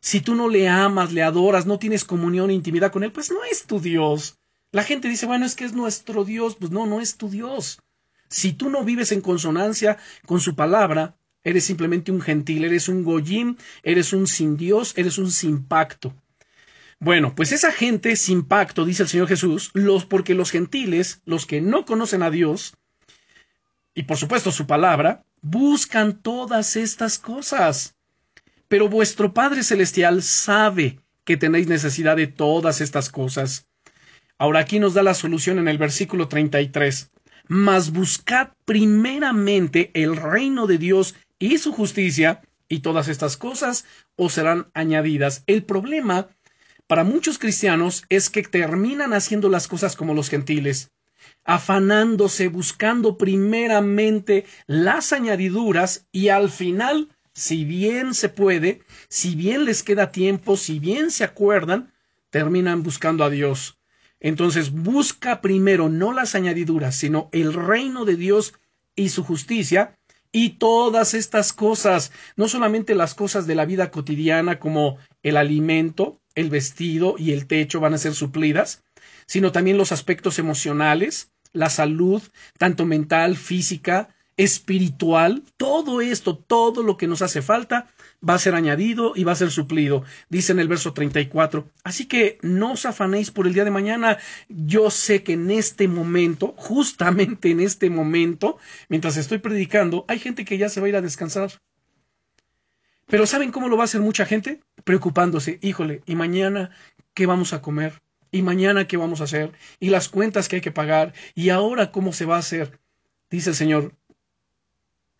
si 0.00 0.20
tú 0.20 0.34
no 0.34 0.48
le 0.48 0.68
amas, 0.68 1.12
le 1.12 1.22
adoras, 1.22 1.66
no 1.66 1.78
tienes 1.78 2.04
comunión 2.04 2.50
e 2.50 2.54
intimidad 2.54 2.90
con 2.90 3.04
Él, 3.04 3.12
pues 3.12 3.30
no 3.30 3.44
es 3.44 3.66
tu 3.66 3.78
Dios. 3.78 4.39
La 4.72 4.84
gente 4.84 5.08
dice, 5.08 5.26
bueno, 5.26 5.46
es 5.46 5.54
que 5.54 5.64
es 5.64 5.72
nuestro 5.72 6.24
Dios. 6.24 6.56
Pues 6.56 6.70
no, 6.70 6.86
no 6.86 7.00
es 7.00 7.16
tu 7.16 7.28
Dios. 7.28 7.80
Si 8.28 8.52
tú 8.52 8.70
no 8.70 8.84
vives 8.84 9.10
en 9.12 9.20
consonancia 9.20 9.98
con 10.26 10.40
su 10.40 10.54
palabra, 10.54 11.16
eres 11.42 11.64
simplemente 11.64 12.12
un 12.12 12.20
gentil, 12.20 12.64
eres 12.64 12.88
un 12.88 13.02
goyim, 13.02 13.56
eres 13.82 14.12
un 14.12 14.26
sin 14.26 14.56
Dios, 14.56 14.92
eres 14.96 15.18
un 15.18 15.30
sin 15.30 15.64
pacto. 15.64 16.14
Bueno, 17.00 17.34
pues 17.34 17.50
esa 17.52 17.72
gente 17.72 18.14
sin 18.14 18.44
pacto, 18.44 18.84
dice 18.84 19.04
el 19.04 19.08
Señor 19.08 19.26
Jesús, 19.26 19.70
los 19.72 20.04
porque 20.04 20.34
los 20.34 20.50
gentiles, 20.50 21.22
los 21.24 21.46
que 21.46 21.60
no 21.60 21.86
conocen 21.86 22.22
a 22.22 22.30
Dios, 22.30 22.76
y 23.94 24.02
por 24.02 24.18
supuesto 24.18 24.52
su 24.52 24.66
palabra, 24.66 25.24
buscan 25.40 26.20
todas 26.20 26.76
estas 26.76 27.18
cosas. 27.18 27.96
Pero 28.68 28.88
vuestro 28.88 29.32
Padre 29.32 29.62
Celestial 29.62 30.22
sabe 30.22 31.00
que 31.24 31.36
tenéis 31.36 31.66
necesidad 31.66 32.16
de 32.16 32.26
todas 32.26 32.80
estas 32.80 33.08
cosas. 33.08 33.66
Ahora 34.42 34.60
aquí 34.60 34.78
nos 34.78 34.94
da 34.94 35.02
la 35.02 35.12
solución 35.12 35.58
en 35.58 35.68
el 35.68 35.76
versículo 35.76 36.26
33. 36.26 37.10
Mas 37.46 37.92
buscad 37.92 38.48
primeramente 38.64 39.90
el 39.92 40.16
reino 40.16 40.66
de 40.66 40.78
Dios 40.78 41.14
y 41.38 41.58
su 41.58 41.72
justicia, 41.72 42.40
y 42.66 42.78
todas 42.78 43.08
estas 43.08 43.36
cosas 43.36 43.84
os 44.16 44.32
serán 44.32 44.70
añadidas. 44.72 45.44
El 45.46 45.64
problema 45.64 46.28
para 46.86 47.04
muchos 47.04 47.38
cristianos 47.38 48.04
es 48.08 48.30
que 48.30 48.42
terminan 48.42 49.12
haciendo 49.12 49.50
las 49.50 49.68
cosas 49.68 49.94
como 49.94 50.14
los 50.14 50.30
gentiles. 50.30 50.90
afanándose, 51.44 52.48
buscando 52.48 53.18
primeramente 53.18 54.46
las 54.66 55.12
añadiduras 55.12 56.06
y 56.12 56.28
al 56.28 56.48
final, 56.48 57.10
si 57.34 57.66
bien 57.66 58.14
se 58.14 58.30
puede, 58.30 58.80
si 59.10 59.34
bien 59.34 59.66
les 59.66 59.82
queda 59.82 60.12
tiempo, 60.12 60.56
si 60.56 60.78
bien 60.78 61.10
se 61.10 61.24
acuerdan, 61.24 61.92
terminan 62.30 62.82
buscando 62.82 63.22
a 63.22 63.28
Dios. 63.30 63.79
Entonces 64.20 64.70
busca 64.70 65.40
primero 65.40 65.88
no 65.88 66.12
las 66.12 66.34
añadiduras, 66.34 66.94
sino 66.94 67.28
el 67.32 67.54
reino 67.54 68.04
de 68.04 68.16
Dios 68.16 68.54
y 68.94 69.08
su 69.08 69.24
justicia, 69.24 69.96
y 70.32 70.50
todas 70.50 71.14
estas 71.14 71.52
cosas, 71.52 72.12
no 72.36 72.48
solamente 72.48 72.94
las 72.94 73.14
cosas 73.14 73.46
de 73.46 73.54
la 73.54 73.64
vida 73.64 73.90
cotidiana 73.90 74.60
como 74.60 74.98
el 75.22 75.36
alimento, 75.36 76.20
el 76.34 76.50
vestido 76.50 77.16
y 77.18 77.32
el 77.32 77.46
techo 77.46 77.80
van 77.80 77.94
a 77.94 77.98
ser 77.98 78.14
suplidas, 78.14 78.84
sino 79.26 79.50
también 79.52 79.78
los 79.78 79.90
aspectos 79.90 80.38
emocionales, 80.38 81.32
la 81.52 81.68
salud, 81.68 82.22
tanto 82.58 82.86
mental, 82.86 83.36
física, 83.36 84.14
espiritual, 84.36 85.42
todo 85.56 86.00
esto, 86.00 86.36
todo 86.36 86.82
lo 86.82 86.96
que 86.96 87.08
nos 87.08 87.22
hace 87.22 87.42
falta, 87.42 87.90
va 88.26 88.34
a 88.34 88.38
ser 88.38 88.54
añadido 88.54 89.12
y 89.16 89.24
va 89.24 89.32
a 89.32 89.36
ser 89.36 89.50
suplido, 89.50 90.04
dice 90.28 90.52
en 90.52 90.60
el 90.60 90.68
verso 90.68 90.92
34. 90.92 91.68
Así 91.84 92.06
que 92.06 92.38
no 92.42 92.72
os 92.72 92.86
afanéis 92.86 93.30
por 93.30 93.46
el 93.46 93.54
día 93.54 93.64
de 93.64 93.70
mañana. 93.70 94.18
Yo 94.48 94.90
sé 94.90 95.22
que 95.22 95.32
en 95.32 95.50
este 95.50 95.88
momento, 95.88 96.54
justamente 96.56 97.50
en 97.50 97.60
este 97.60 97.90
momento, 97.90 98.58
mientras 98.88 99.16
estoy 99.16 99.38
predicando, 99.38 100.04
hay 100.08 100.18
gente 100.18 100.44
que 100.44 100.58
ya 100.58 100.68
se 100.68 100.80
va 100.80 100.86
a 100.86 100.90
ir 100.90 100.96
a 100.96 101.02
descansar. 101.02 101.52
Pero 103.06 103.26
¿saben 103.26 103.50
cómo 103.50 103.68
lo 103.68 103.76
va 103.76 103.84
a 103.84 103.86
hacer 103.86 104.00
mucha 104.00 104.24
gente? 104.24 104.60
Preocupándose, 104.84 105.58
híjole, 105.62 106.02
¿y 106.06 106.14
mañana 106.14 106.70
qué 107.12 107.26
vamos 107.26 107.52
a 107.52 107.60
comer? 107.60 108.00
¿Y 108.30 108.42
mañana 108.42 108.86
qué 108.86 108.96
vamos 108.96 109.20
a 109.20 109.24
hacer? 109.24 109.52
¿Y 109.80 109.90
las 109.90 110.08
cuentas 110.08 110.48
que 110.48 110.56
hay 110.56 110.62
que 110.62 110.70
pagar? 110.70 111.12
¿Y 111.34 111.48
ahora 111.48 111.90
cómo 111.90 112.12
se 112.12 112.24
va 112.24 112.36
a 112.36 112.40
hacer? 112.40 112.78
Dice 113.28 113.50
el 113.50 113.56
Señor, 113.56 113.94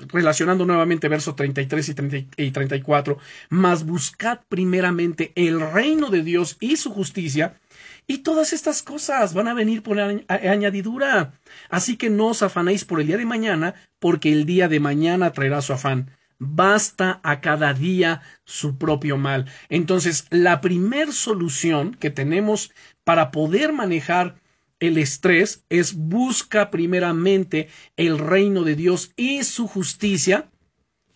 relacionando 0.09 0.65
nuevamente 0.65 1.09
versos 1.09 1.37
33 1.37 1.89
y, 1.89 1.95
30 1.95 2.17
y 2.37 2.51
34, 2.51 3.19
mas 3.49 3.85
buscad 3.85 4.41
primeramente 4.49 5.33
el 5.35 5.61
reino 5.61 6.11
de 6.11 6.23
Dios 6.23 6.57
y 6.61 6.77
su 6.77 6.91
justicia, 6.91 7.61
y 8.07 8.19
todas 8.19 8.53
estas 8.53 8.83
cosas 8.83 9.35
van 9.35 9.49
a 9.49 9.55
venir 9.55 9.83
por 9.83 10.01
añadidura. 10.01 11.33
Así 11.69 11.97
que 11.97 12.11
no 12.11 12.29
os 12.29 12.43
afanéis 12.43 12.85
por 12.85 13.01
el 13.01 13.07
día 13.07 13.17
de 13.17 13.25
mañana, 13.25 13.75
porque 14.01 14.33
el 14.33 14.47
día 14.47 14.69
de 14.69 14.81
mañana 14.81 15.33
traerá 15.33 15.63
su 15.63 15.73
afán. 15.73 16.11
Basta 16.39 17.21
a 17.23 17.41
cada 17.41 17.75
día 17.75 18.23
su 18.45 18.79
propio 18.79 19.17
mal. 19.17 19.47
Entonces, 19.69 20.27
la 20.31 20.61
primer 20.61 21.13
solución 21.13 21.95
que 21.95 22.11
tenemos 22.11 22.73
para 23.05 23.31
poder 23.31 23.73
manejar 23.73 24.37
el 24.81 24.97
estrés 24.97 25.63
es 25.69 25.95
busca 25.95 26.71
primeramente 26.71 27.69
el 27.97 28.19
reino 28.19 28.65
de 28.65 28.75
Dios 28.75 29.13
y 29.17 29.45
su 29.45 29.69
justicia 29.69 30.51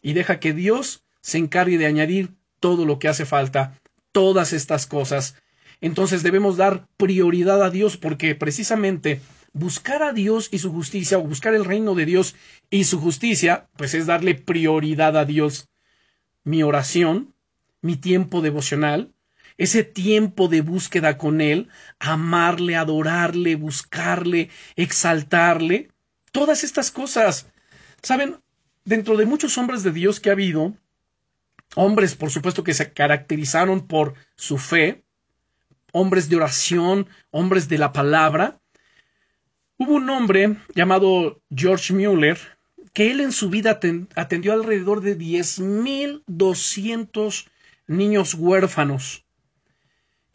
y 0.02 0.12
deja 0.12 0.38
que 0.38 0.52
Dios 0.52 1.02
se 1.22 1.38
encargue 1.38 1.78
de 1.78 1.86
añadir 1.86 2.34
todo 2.60 2.84
lo 2.84 2.98
que 2.98 3.08
hace 3.08 3.24
falta, 3.24 3.80
todas 4.12 4.52
estas 4.52 4.86
cosas. 4.86 5.36
Entonces 5.80 6.22
debemos 6.22 6.58
dar 6.58 6.86
prioridad 6.98 7.62
a 7.62 7.70
Dios 7.70 7.96
porque 7.96 8.34
precisamente 8.34 9.20
buscar 9.54 10.02
a 10.02 10.12
Dios 10.12 10.48
y 10.52 10.58
su 10.58 10.70
justicia 10.70 11.18
o 11.18 11.22
buscar 11.22 11.54
el 11.54 11.64
reino 11.64 11.94
de 11.94 12.04
Dios 12.04 12.36
y 12.68 12.84
su 12.84 13.00
justicia, 13.00 13.68
pues 13.76 13.94
es 13.94 14.06
darle 14.06 14.34
prioridad 14.34 15.16
a 15.16 15.24
Dios. 15.24 15.70
Mi 16.42 16.62
oración, 16.62 17.34
mi 17.80 17.96
tiempo 17.96 18.42
devocional, 18.42 19.13
ese 19.56 19.84
tiempo 19.84 20.48
de 20.48 20.62
búsqueda 20.62 21.16
con 21.16 21.40
Él, 21.40 21.68
amarle, 21.98 22.74
adorarle, 22.76 23.54
buscarle, 23.54 24.50
exaltarle, 24.76 25.88
todas 26.32 26.64
estas 26.64 26.90
cosas. 26.90 27.46
Saben, 28.02 28.40
dentro 28.84 29.16
de 29.16 29.24
muchos 29.26 29.56
hombres 29.56 29.84
de 29.84 29.92
Dios 29.92 30.20
que 30.20 30.30
ha 30.30 30.32
habido, 30.32 30.74
hombres 31.76 32.16
por 32.16 32.30
supuesto 32.30 32.64
que 32.64 32.74
se 32.74 32.92
caracterizaron 32.92 33.86
por 33.86 34.14
su 34.36 34.58
fe, 34.58 35.04
hombres 35.92 36.28
de 36.28 36.34
oración, 36.36 37.08
hombres 37.30 37.68
de 37.68 37.78
la 37.78 37.92
palabra, 37.92 38.60
hubo 39.76 39.94
un 39.94 40.10
hombre 40.10 40.56
llamado 40.74 41.40
George 41.54 41.94
Mueller, 41.94 42.40
que 42.92 43.12
él 43.12 43.20
en 43.20 43.30
su 43.32 43.50
vida 43.50 43.80
atendió 44.14 44.52
alrededor 44.52 45.00
de 45.00 45.18
10.200 45.18 47.48
niños 47.86 48.34
huérfanos 48.34 49.23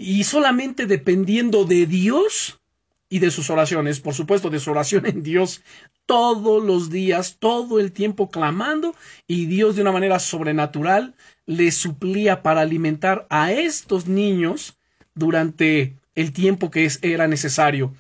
y 0.02 0.24
solamente 0.24 0.86
dependiendo 0.86 1.66
de 1.66 1.86
Dios 1.86 2.62
y 3.10 3.20
de 3.20 3.32
sus 3.32 3.50
oraciones, 3.50 4.00
por 4.00 4.14
supuesto, 4.14 4.50
de 4.50 4.60
su 4.60 4.72
oración 4.72 5.06
en 5.06 5.22
Dios 5.24 5.62
todos 6.06 6.64
los 6.64 6.90
días, 6.90 7.36
todo 7.38 7.80
el 7.80 7.92
tiempo 7.92 8.30
clamando 8.30 8.96
y 9.28 9.46
Dios 9.46 9.76
de 9.76 9.82
una 9.82 9.92
manera 9.92 10.20
sobrenatural 10.20 11.16
le 11.46 11.70
suplía 11.72 12.42
para 12.42 12.62
alimentar 12.62 13.28
a 13.30 13.52
estos 13.52 14.08
niños 14.08 14.78
durante 15.16 15.98
el 16.16 16.32
tiempo 16.32 16.72
que 16.72 16.90
era 17.02 17.28
necesario. 17.28 17.94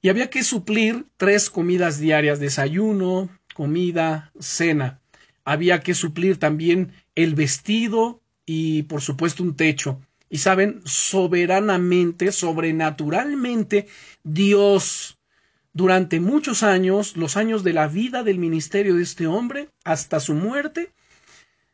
Y 0.00 0.10
había 0.10 0.30
que 0.30 0.44
suplir 0.44 1.06
tres 1.16 1.50
comidas 1.50 1.98
diarias, 1.98 2.38
desayuno, 2.38 3.28
comida, 3.52 4.30
cena. 4.38 5.00
Había 5.44 5.80
que 5.80 5.94
suplir 5.94 6.38
también 6.38 6.92
el 7.16 7.34
vestido 7.34 8.20
y 8.44 8.84
por 8.84 9.00
supuesto 9.00 9.42
un 9.42 9.56
techo. 9.56 10.00
Y 10.28 10.38
saben, 10.38 10.82
soberanamente, 10.84 12.32
sobrenaturalmente, 12.32 13.86
Dios, 14.24 15.18
durante 15.72 16.20
muchos 16.20 16.62
años, 16.62 17.16
los 17.16 17.36
años 17.36 17.62
de 17.62 17.72
la 17.72 17.86
vida 17.86 18.22
del 18.22 18.38
ministerio 18.38 18.96
de 18.96 19.02
este 19.02 19.26
hombre, 19.26 19.68
hasta 19.84 20.20
su 20.20 20.34
muerte, 20.34 20.90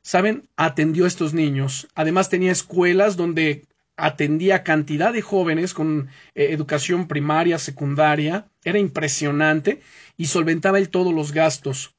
saben, 0.03 0.49
atendió 0.57 1.05
a 1.05 1.09
estos 1.09 1.33
niños. 1.35 1.88
Además 1.95 2.29
tenía 2.29 2.53
escuelas 2.53 3.17
donde 3.17 3.65
atendía 3.97 4.65
cantidad 4.65 5.12
de 5.12 5.23
jóvenes 5.23 5.75
con 5.75 6.09
eh, 6.35 6.49
educación 6.51 7.09
primaria, 7.09 7.59
secundaria, 7.59 8.49
era 8.65 8.79
impresionante 8.79 9.81
y 10.17 10.27
solventaba 10.27 10.79
él 10.79 10.88
todos 10.88 11.15
los 11.15 11.33
gastos. 11.33 11.95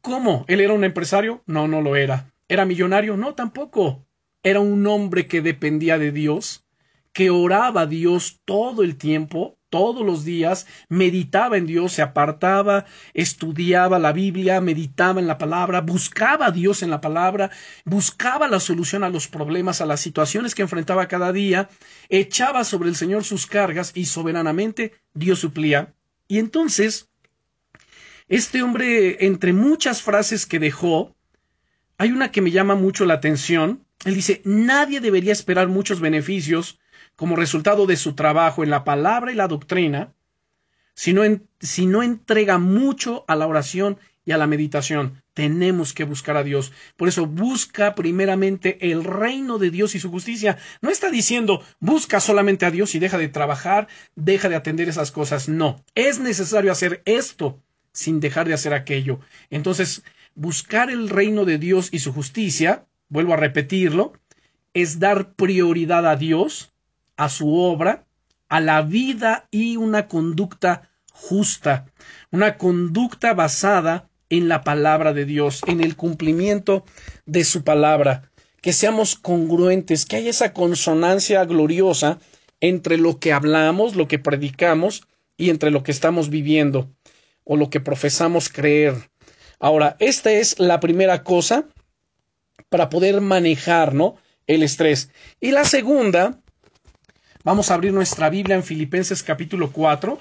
¿Cómo? 0.00 0.44
¿Él 0.48 0.60
era 0.60 0.72
un 0.72 0.84
empresario? 0.84 1.42
No, 1.46 1.66
no 1.68 1.82
lo 1.82 1.96
era. 1.96 2.32
¿Era 2.48 2.64
millonario? 2.64 3.16
No, 3.16 3.34
tampoco. 3.34 4.06
Era 4.42 4.60
un 4.60 4.86
hombre 4.86 5.26
que 5.26 5.42
dependía 5.42 5.98
de 5.98 6.12
Dios, 6.12 6.64
que 7.12 7.30
oraba 7.30 7.82
a 7.82 7.86
Dios 7.86 8.40
todo 8.44 8.82
el 8.82 8.96
tiempo, 8.96 9.58
todos 9.70 10.04
los 10.06 10.24
días, 10.24 10.66
meditaba 10.88 11.56
en 11.56 11.66
Dios, 11.66 11.92
se 11.92 12.02
apartaba, 12.02 12.86
estudiaba 13.12 13.98
la 13.98 14.12
Biblia, 14.12 14.60
meditaba 14.60 15.20
en 15.20 15.26
la 15.26 15.38
palabra, 15.38 15.80
buscaba 15.80 16.46
a 16.46 16.50
Dios 16.50 16.82
en 16.82 16.90
la 16.90 17.00
palabra, 17.00 17.50
buscaba 17.84 18.48
la 18.48 18.60
solución 18.60 19.04
a 19.04 19.10
los 19.10 19.28
problemas, 19.28 19.80
a 19.80 19.86
las 19.86 20.00
situaciones 20.00 20.54
que 20.54 20.62
enfrentaba 20.62 21.08
cada 21.08 21.32
día, 21.32 21.68
echaba 22.08 22.64
sobre 22.64 22.88
el 22.88 22.96
Señor 22.96 23.24
sus 23.24 23.46
cargas 23.46 23.92
y 23.94 24.06
soberanamente 24.06 24.92
Dios 25.12 25.40
suplía. 25.40 25.94
Y 26.28 26.38
entonces, 26.38 27.10
este 28.28 28.62
hombre, 28.62 29.26
entre 29.26 29.52
muchas 29.52 30.02
frases 30.02 30.46
que 30.46 30.58
dejó, 30.58 31.14
hay 31.98 32.12
una 32.12 32.30
que 32.30 32.42
me 32.42 32.50
llama 32.50 32.74
mucho 32.74 33.04
la 33.04 33.14
atención, 33.14 33.84
él 34.04 34.14
dice, 34.14 34.40
nadie 34.44 35.00
debería 35.00 35.32
esperar 35.32 35.68
muchos 35.68 36.00
beneficios 36.00 36.78
como 37.16 37.36
resultado 37.36 37.86
de 37.86 37.96
su 37.96 38.14
trabajo 38.14 38.62
en 38.62 38.70
la 38.70 38.84
palabra 38.84 39.32
y 39.32 39.34
la 39.34 39.48
doctrina, 39.48 40.14
si 40.94 41.12
no, 41.12 41.22
si 41.60 41.86
no 41.86 42.02
entrega 42.02 42.58
mucho 42.58 43.24
a 43.26 43.34
la 43.34 43.46
oración 43.46 43.98
y 44.24 44.32
a 44.32 44.36
la 44.36 44.46
meditación. 44.46 45.22
Tenemos 45.34 45.94
que 45.94 46.04
buscar 46.04 46.36
a 46.36 46.44
Dios. 46.44 46.72
Por 46.96 47.08
eso 47.08 47.26
busca 47.26 47.94
primeramente 47.94 48.90
el 48.90 49.02
reino 49.02 49.58
de 49.58 49.70
Dios 49.70 49.94
y 49.94 50.00
su 50.00 50.10
justicia. 50.10 50.58
No 50.80 50.90
está 50.90 51.10
diciendo 51.10 51.64
busca 51.80 52.20
solamente 52.20 52.66
a 52.66 52.70
Dios 52.70 52.94
y 52.94 52.98
deja 52.98 53.18
de 53.18 53.28
trabajar, 53.28 53.88
deja 54.14 54.48
de 54.48 54.56
atender 54.56 54.88
esas 54.88 55.12
cosas. 55.12 55.48
No, 55.48 55.82
es 55.94 56.18
necesario 56.20 56.70
hacer 56.70 57.02
esto 57.04 57.62
sin 57.92 58.20
dejar 58.20 58.46
de 58.46 58.54
hacer 58.54 58.74
aquello. 58.74 59.20
Entonces, 59.50 60.02
buscar 60.34 60.90
el 60.90 61.08
reino 61.08 61.44
de 61.44 61.58
Dios 61.58 61.88
y 61.90 62.00
su 62.00 62.12
justicia 62.12 62.86
vuelvo 63.08 63.34
a 63.34 63.36
repetirlo, 63.36 64.12
es 64.74 64.98
dar 64.98 65.32
prioridad 65.34 66.06
a 66.06 66.16
Dios, 66.16 66.72
a 67.16 67.28
su 67.28 67.54
obra, 67.54 68.06
a 68.48 68.60
la 68.60 68.82
vida 68.82 69.48
y 69.50 69.76
una 69.76 70.08
conducta 70.08 70.90
justa, 71.12 71.86
una 72.30 72.56
conducta 72.56 73.34
basada 73.34 74.08
en 74.30 74.48
la 74.48 74.62
palabra 74.62 75.12
de 75.12 75.24
Dios, 75.24 75.62
en 75.66 75.80
el 75.80 75.96
cumplimiento 75.96 76.84
de 77.26 77.44
su 77.44 77.64
palabra, 77.64 78.30
que 78.60 78.72
seamos 78.72 79.16
congruentes, 79.16 80.06
que 80.06 80.16
haya 80.16 80.30
esa 80.30 80.52
consonancia 80.52 81.44
gloriosa 81.44 82.18
entre 82.60 82.98
lo 82.98 83.18
que 83.18 83.32
hablamos, 83.32 83.96
lo 83.96 84.08
que 84.08 84.18
predicamos 84.18 85.02
y 85.36 85.50
entre 85.50 85.70
lo 85.70 85.82
que 85.82 85.92
estamos 85.92 86.28
viviendo 86.30 86.90
o 87.44 87.56
lo 87.56 87.70
que 87.70 87.80
profesamos 87.80 88.48
creer. 88.48 89.10
Ahora, 89.60 89.96
esta 89.98 90.30
es 90.30 90.58
la 90.58 90.80
primera 90.80 91.22
cosa 91.24 91.66
para 92.68 92.88
poder 92.88 93.20
manejar, 93.20 93.94
¿no? 93.94 94.16
El 94.46 94.62
estrés. 94.62 95.10
Y 95.40 95.50
la 95.50 95.64
segunda, 95.64 96.40
vamos 97.44 97.70
a 97.70 97.74
abrir 97.74 97.92
nuestra 97.92 98.30
Biblia 98.30 98.56
en 98.56 98.64
Filipenses 98.64 99.22
capítulo 99.22 99.70
4. 99.72 100.18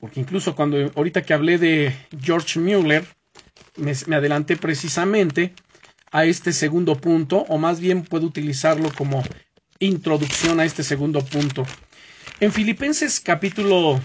porque 0.00 0.20
incluso 0.20 0.54
cuando 0.54 0.92
ahorita 0.94 1.22
que 1.22 1.34
hablé 1.34 1.58
de 1.58 1.92
George 2.20 2.60
Mueller, 2.60 3.04
me, 3.76 3.92
me 4.06 4.16
adelanté 4.16 4.56
precisamente 4.56 5.52
a 6.12 6.24
este 6.24 6.52
segundo 6.52 6.96
punto, 6.96 7.44
o 7.48 7.58
más 7.58 7.80
bien 7.80 8.02
puedo 8.02 8.26
utilizarlo 8.26 8.90
como 8.96 9.22
introducción 9.80 10.60
a 10.60 10.64
este 10.64 10.82
segundo 10.82 11.24
punto. 11.24 11.66
En 12.40 12.52
Filipenses 12.52 13.20
capítulo 13.20 14.00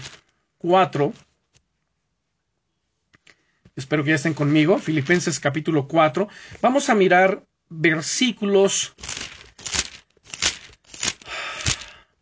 4, 0.58 1.12
espero 3.76 4.04
que 4.04 4.10
ya 4.10 4.16
estén 4.16 4.34
conmigo, 4.34 4.78
Filipenses 4.78 5.40
capítulo 5.40 5.88
4, 5.88 6.28
vamos 6.60 6.88
a 6.88 6.94
mirar 6.94 7.44
versículos 7.68 8.94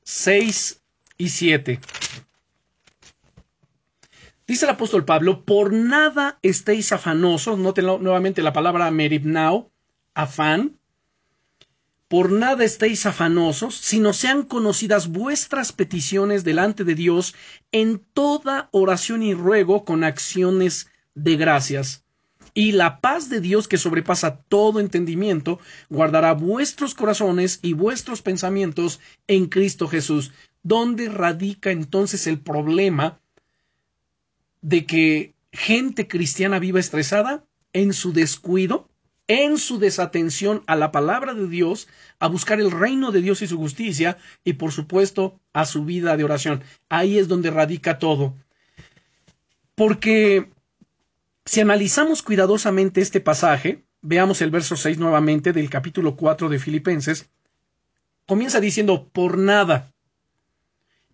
6 0.05 0.83
y 1.19 1.29
7. 1.29 1.81
Dice 4.47 4.65
el 4.65 4.71
apóstol 4.71 5.05
Pablo, 5.05 5.45
por 5.45 5.73
nada 5.73 6.39
estéis 6.43 6.93
afanosos, 6.93 7.59
noten 7.59 7.87
nuevamente 7.87 8.43
la 8.43 8.53
palabra 8.53 8.91
meribnao, 8.91 9.73
afán, 10.15 10.79
por 12.09 12.31
nada 12.31 12.63
estéis 12.63 13.07
afanosos, 13.07 13.75
sino 13.75 14.13
sean 14.13 14.43
conocidas 14.43 15.09
vuestras 15.09 15.73
peticiones 15.73 16.45
delante 16.45 16.85
de 16.85 16.95
Dios 16.95 17.35
en 17.73 18.05
toda 18.13 18.69
oración 18.73 19.23
y 19.23 19.33
ruego 19.33 19.87
con 19.87 20.05
acciones 20.05 20.92
de 21.15 21.37
gracias. 21.37 22.05
Y 22.55 22.73
la 22.73 23.01
paz 23.01 23.29
de 23.31 23.41
Dios 23.41 23.69
que 23.69 23.79
sobrepasa 23.79 24.37
todo 24.37 24.81
entendimiento, 24.81 25.59
guardará 25.89 26.33
vuestros 26.35 26.95
corazones 26.95 27.61
y 27.63 27.73
vuestros 27.73 28.21
pensamientos 28.21 29.01
en 29.27 29.47
Cristo 29.47 29.89
Jesús. 29.89 30.33
¿Dónde 30.63 31.09
radica 31.09 31.71
entonces 31.71 32.27
el 32.27 32.39
problema 32.39 33.21
de 34.61 34.85
que 34.85 35.35
gente 35.53 36.07
cristiana 36.09 36.59
viva 36.59 36.81
estresada? 36.81 37.45
En 37.73 37.95
su 37.95 38.13
descuido 38.13 38.89
en 39.29 39.57
su 39.57 39.79
desatención 39.79 40.63
a 40.67 40.77
la 40.77 40.93
palabra 40.93 41.35
de 41.35 41.49
Dios, 41.49 41.89
a 42.19 42.29
buscar 42.29 42.61
el 42.61 42.71
reino 42.71 43.13
de 43.13 43.23
Dios 43.23 43.41
y 43.41 43.47
su 43.47 43.57
justicia, 43.57 44.19
y 44.45 44.55
por 44.55 44.73
supuesto 44.73 45.41
a 45.53 45.65
su 45.65 45.85
vida 45.85 46.17
de 46.17 46.25
oración. 46.25 46.63
Ahí 46.89 47.19
es 47.19 47.29
donde 47.29 47.51
radica 47.51 47.99
todo. 47.99 48.35
Porque 49.75 50.51
si 51.45 51.61
analizamos 51.61 52.23
cuidadosamente 52.23 53.01
este 53.01 53.21
pasaje, 53.21 53.85
veamos 54.01 54.43
el 54.43 54.51
verso 54.51 54.77
6 54.77 54.99
nuevamente 54.99 55.53
del 55.53 55.71
capítulo 55.71 56.17
4 56.17 56.49
de 56.49 56.59
Filipenses, 56.59 57.29
comienza 58.27 58.61
diciendo 58.61 59.09
por 59.13 59.39
nada. 59.39 59.93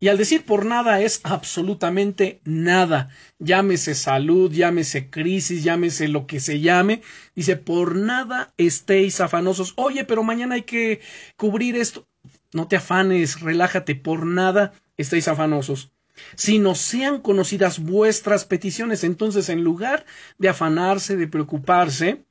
Y 0.01 0.09
al 0.09 0.19
decir 0.19 0.45
por 0.45 0.65
nada 0.65 1.01
es 1.01 1.21
absolutamente 1.25 2.41
nada. 2.45 3.11
Llámese 3.41 3.97
salud, 3.97 4.53
llámese 4.53 5.11
crisis, 5.11 5.65
llámese 5.65 6.07
lo 6.07 6.27
que 6.29 6.39
se 6.39 6.61
llame. 6.61 7.03
Dice, 7.35 7.57
por 7.57 7.97
nada 7.97 8.53
estéis 8.59 9.21
afanosos. 9.21 9.73
Oye, 9.77 10.05
pero 10.05 10.23
mañana 10.23 10.55
hay 10.55 10.63
que 10.63 11.01
cubrir 11.37 11.75
esto. 11.75 12.07
No 12.53 12.69
te 12.69 12.77
afanes, 12.77 13.41
relájate, 13.41 13.97
por 13.97 14.25
nada 14.25 14.73
estéis 14.97 15.27
afanosos. 15.27 15.91
Si 16.37 16.59
no 16.59 16.75
sean 16.75 17.21
conocidas 17.21 17.79
vuestras 17.79 18.45
peticiones, 18.45 19.05
entonces 19.05 19.49
en 19.49 19.65
lugar 19.65 20.05
de 20.39 20.49
afanarse, 20.49 21.17
de 21.17 21.29
preocuparse, 21.29 22.25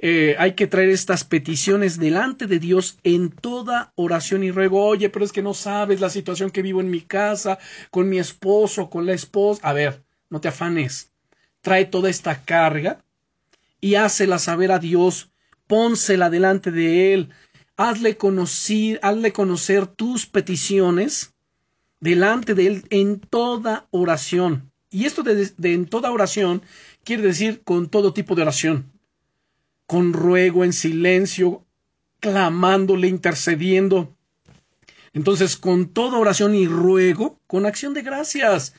eh, 0.00 0.36
hay 0.38 0.54
que 0.54 0.68
traer 0.68 0.90
estas 0.90 1.24
peticiones 1.24 1.98
delante 1.98 2.46
de 2.46 2.60
Dios 2.60 2.98
en 3.02 3.30
toda 3.30 3.92
oración 3.96 4.44
y 4.44 4.52
ruego. 4.52 4.84
Oye, 4.84 5.08
pero 5.08 5.24
es 5.24 5.32
que 5.32 5.42
no 5.42 5.54
sabes 5.54 6.00
la 6.00 6.10
situación 6.10 6.50
que 6.50 6.62
vivo 6.62 6.80
en 6.80 6.90
mi 6.90 7.00
casa, 7.00 7.58
con 7.90 8.08
mi 8.08 8.18
esposo, 8.18 8.90
con 8.90 9.06
la 9.06 9.12
esposa. 9.12 9.60
A 9.68 9.72
ver, 9.72 10.04
no 10.30 10.40
te 10.40 10.48
afanes. 10.48 11.12
Trae 11.62 11.84
toda 11.84 12.10
esta 12.10 12.44
carga 12.44 13.04
y 13.80 13.96
hácela 13.96 14.38
saber 14.38 14.70
a 14.70 14.78
Dios. 14.78 15.30
Pónsela 15.66 16.30
delante 16.30 16.70
de 16.70 17.12
Él. 17.12 17.30
Hazle 17.76 18.16
conocer, 18.16 19.00
hazle 19.02 19.32
conocer 19.32 19.86
tus 19.86 20.26
peticiones 20.26 21.34
delante 22.00 22.54
de 22.54 22.66
Él 22.66 22.84
en 22.90 23.20
toda 23.20 23.86
oración. 23.90 24.70
Y 24.90 25.04
esto 25.04 25.22
de 25.22 25.52
en 25.74 25.86
toda 25.86 26.10
oración 26.10 26.62
quiere 27.04 27.22
decir 27.22 27.62
con 27.62 27.88
todo 27.88 28.12
tipo 28.12 28.34
de 28.34 28.42
oración 28.42 28.90
con 29.88 30.12
ruego, 30.12 30.64
en 30.64 30.74
silencio, 30.74 31.64
clamándole, 32.20 33.08
intercediendo. 33.08 34.14
Entonces, 35.14 35.56
con 35.56 35.88
toda 35.88 36.18
oración 36.18 36.54
y 36.54 36.68
ruego, 36.68 37.40
con 37.46 37.64
acción 37.64 37.94
de 37.94 38.02
gracias. 38.02 38.74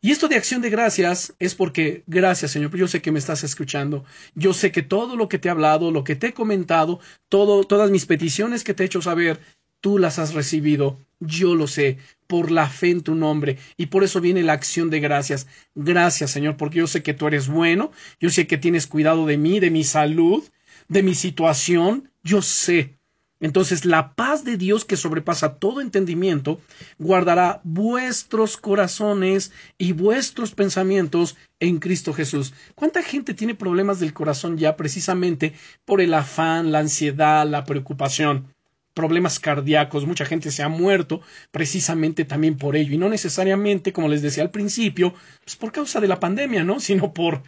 Y 0.00 0.12
esto 0.12 0.28
de 0.28 0.36
acción 0.36 0.62
de 0.62 0.70
gracias 0.70 1.34
es 1.40 1.56
porque, 1.56 2.04
gracias 2.06 2.52
Señor, 2.52 2.74
yo 2.76 2.86
sé 2.86 3.02
que 3.02 3.10
me 3.10 3.18
estás 3.18 3.42
escuchando, 3.42 4.04
yo 4.36 4.52
sé 4.52 4.70
que 4.70 4.82
todo 4.82 5.16
lo 5.16 5.28
que 5.28 5.40
te 5.40 5.48
he 5.48 5.50
hablado, 5.50 5.90
lo 5.90 6.04
que 6.04 6.14
te 6.14 6.28
he 6.28 6.32
comentado, 6.32 7.00
todo, 7.28 7.64
todas 7.64 7.90
mis 7.90 8.06
peticiones 8.06 8.62
que 8.62 8.72
te 8.72 8.84
he 8.84 8.86
hecho 8.86 9.02
saber, 9.02 9.40
tú 9.80 9.98
las 9.98 10.18
has 10.18 10.34
recibido, 10.34 10.98
yo 11.20 11.54
lo 11.54 11.66
sé, 11.66 11.98
por 12.26 12.50
la 12.50 12.68
fe 12.68 12.90
en 12.90 13.02
tu 13.02 13.14
nombre. 13.14 13.58
Y 13.76 13.86
por 13.86 14.04
eso 14.04 14.20
viene 14.20 14.42
la 14.42 14.52
acción 14.52 14.90
de 14.90 15.00
gracias. 15.00 15.46
Gracias, 15.74 16.30
Señor, 16.30 16.56
porque 16.56 16.78
yo 16.78 16.86
sé 16.86 17.02
que 17.02 17.14
tú 17.14 17.26
eres 17.26 17.48
bueno, 17.48 17.92
yo 18.20 18.30
sé 18.30 18.46
que 18.46 18.58
tienes 18.58 18.86
cuidado 18.86 19.26
de 19.26 19.36
mí, 19.38 19.60
de 19.60 19.70
mi 19.70 19.84
salud, 19.84 20.44
de 20.88 21.02
mi 21.02 21.14
situación, 21.14 22.10
yo 22.22 22.42
sé. 22.42 22.96
Entonces 23.38 23.84
la 23.84 24.14
paz 24.14 24.44
de 24.44 24.56
Dios 24.56 24.86
que 24.86 24.96
sobrepasa 24.96 25.56
todo 25.56 25.82
entendimiento 25.82 26.58
guardará 26.98 27.60
vuestros 27.64 28.56
corazones 28.56 29.52
y 29.76 29.92
vuestros 29.92 30.54
pensamientos 30.54 31.36
en 31.60 31.78
Cristo 31.78 32.14
Jesús. 32.14 32.54
¿Cuánta 32.74 33.02
gente 33.02 33.34
tiene 33.34 33.54
problemas 33.54 34.00
del 34.00 34.14
corazón 34.14 34.56
ya 34.56 34.76
precisamente 34.76 35.52
por 35.84 36.00
el 36.00 36.14
afán, 36.14 36.72
la 36.72 36.78
ansiedad, 36.78 37.46
la 37.46 37.64
preocupación? 37.64 38.55
Problemas 38.96 39.38
cardíacos, 39.38 40.06
mucha 40.06 40.24
gente 40.24 40.50
se 40.50 40.62
ha 40.62 40.70
muerto 40.70 41.20
precisamente 41.50 42.24
también 42.24 42.56
por 42.56 42.76
ello, 42.76 42.94
y 42.94 42.98
no 42.98 43.10
necesariamente, 43.10 43.92
como 43.92 44.08
les 44.08 44.22
decía 44.22 44.42
al 44.42 44.50
principio, 44.50 45.12
pues 45.44 45.54
por 45.54 45.70
causa 45.70 46.00
de 46.00 46.08
la 46.08 46.18
pandemia, 46.18 46.64
¿no? 46.64 46.80
Sino 46.88 47.12
por 47.12 47.42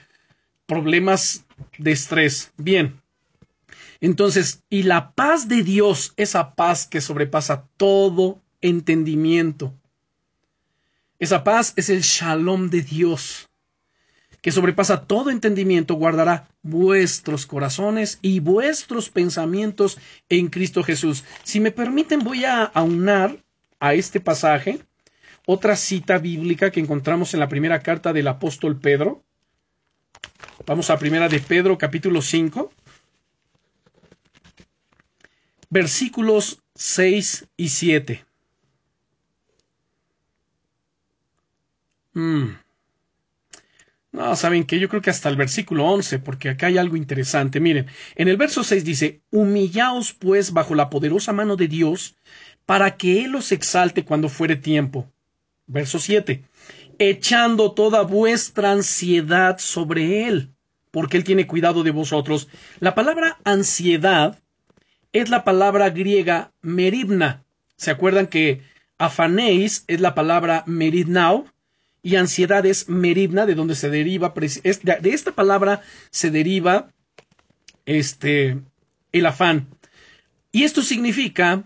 problemas 0.66 1.46
de 1.78 1.92
estrés. 1.92 2.52
Bien. 2.58 3.00
Entonces, 4.02 4.62
y 4.68 4.82
la 4.82 5.12
paz 5.12 5.48
de 5.48 5.62
Dios, 5.62 6.12
esa 6.18 6.54
paz 6.54 6.86
que 6.86 7.00
sobrepasa 7.00 7.66
todo 7.78 8.42
entendimiento. 8.60 9.72
Esa 11.18 11.44
paz 11.44 11.72
es 11.76 11.88
el 11.88 12.02
shalom 12.02 12.68
de 12.68 12.82
Dios 12.82 13.47
que 14.40 14.52
sobrepasa 14.52 15.02
todo 15.06 15.30
entendimiento, 15.30 15.94
guardará 15.94 16.48
vuestros 16.62 17.46
corazones 17.46 18.18
y 18.22 18.40
vuestros 18.40 19.10
pensamientos 19.10 19.98
en 20.28 20.48
Cristo 20.48 20.82
Jesús. 20.82 21.24
Si 21.42 21.60
me 21.60 21.72
permiten, 21.72 22.20
voy 22.20 22.44
a 22.44 22.62
aunar 22.64 23.42
a 23.80 23.94
este 23.94 24.20
pasaje 24.20 24.80
otra 25.46 25.76
cita 25.76 26.18
bíblica 26.18 26.70
que 26.70 26.80
encontramos 26.80 27.34
en 27.34 27.40
la 27.40 27.48
primera 27.48 27.80
carta 27.80 28.12
del 28.12 28.28
apóstol 28.28 28.78
Pedro. 28.78 29.24
Vamos 30.66 30.90
a 30.90 30.98
primera 30.98 31.28
de 31.28 31.40
Pedro, 31.40 31.78
capítulo 31.78 32.20
5, 32.20 32.70
versículos 35.70 36.62
6 36.74 37.46
y 37.56 37.68
7. 37.70 38.24
No, 44.10 44.34
¿saben 44.36 44.64
que 44.64 44.78
Yo 44.78 44.88
creo 44.88 45.02
que 45.02 45.10
hasta 45.10 45.28
el 45.28 45.36
versículo 45.36 45.84
11, 45.84 46.18
porque 46.20 46.48
acá 46.48 46.68
hay 46.68 46.78
algo 46.78 46.96
interesante. 46.96 47.60
Miren, 47.60 47.86
en 48.16 48.28
el 48.28 48.36
verso 48.36 48.64
6 48.64 48.84
dice, 48.84 49.20
Humillaos 49.30 50.14
pues 50.14 50.52
bajo 50.52 50.74
la 50.74 50.88
poderosa 50.88 51.32
mano 51.32 51.56
de 51.56 51.68
Dios, 51.68 52.16
para 52.64 52.96
que 52.96 53.24
Él 53.24 53.34
os 53.34 53.52
exalte 53.52 54.04
cuando 54.04 54.28
fuere 54.28 54.56
tiempo. 54.56 55.10
Verso 55.66 55.98
7, 55.98 56.44
echando 56.98 57.72
toda 57.72 58.02
vuestra 58.02 58.72
ansiedad 58.72 59.58
sobre 59.58 60.26
Él, 60.26 60.54
porque 60.90 61.18
Él 61.18 61.24
tiene 61.24 61.46
cuidado 61.46 61.82
de 61.82 61.90
vosotros. 61.90 62.48
La 62.80 62.94
palabra 62.94 63.38
ansiedad 63.44 64.38
es 65.12 65.28
la 65.28 65.44
palabra 65.44 65.90
griega 65.90 66.52
meribna. 66.62 67.44
¿Se 67.76 67.90
acuerdan 67.90 68.26
que 68.26 68.62
afanéis 68.96 69.84
es 69.86 70.00
la 70.00 70.14
palabra 70.14 70.64
meridnao? 70.66 71.46
Y 72.02 72.16
ansiedad 72.16 72.64
es 72.66 72.88
meribna, 72.88 73.46
de 73.46 73.54
donde 73.54 73.74
se 73.74 73.90
deriva, 73.90 74.32
de 74.34 75.10
esta 75.10 75.32
palabra 75.32 75.82
se 76.10 76.30
deriva 76.30 76.92
este, 77.86 78.60
el 79.12 79.26
afán. 79.26 79.68
Y 80.52 80.64
esto 80.64 80.82
significa 80.82 81.64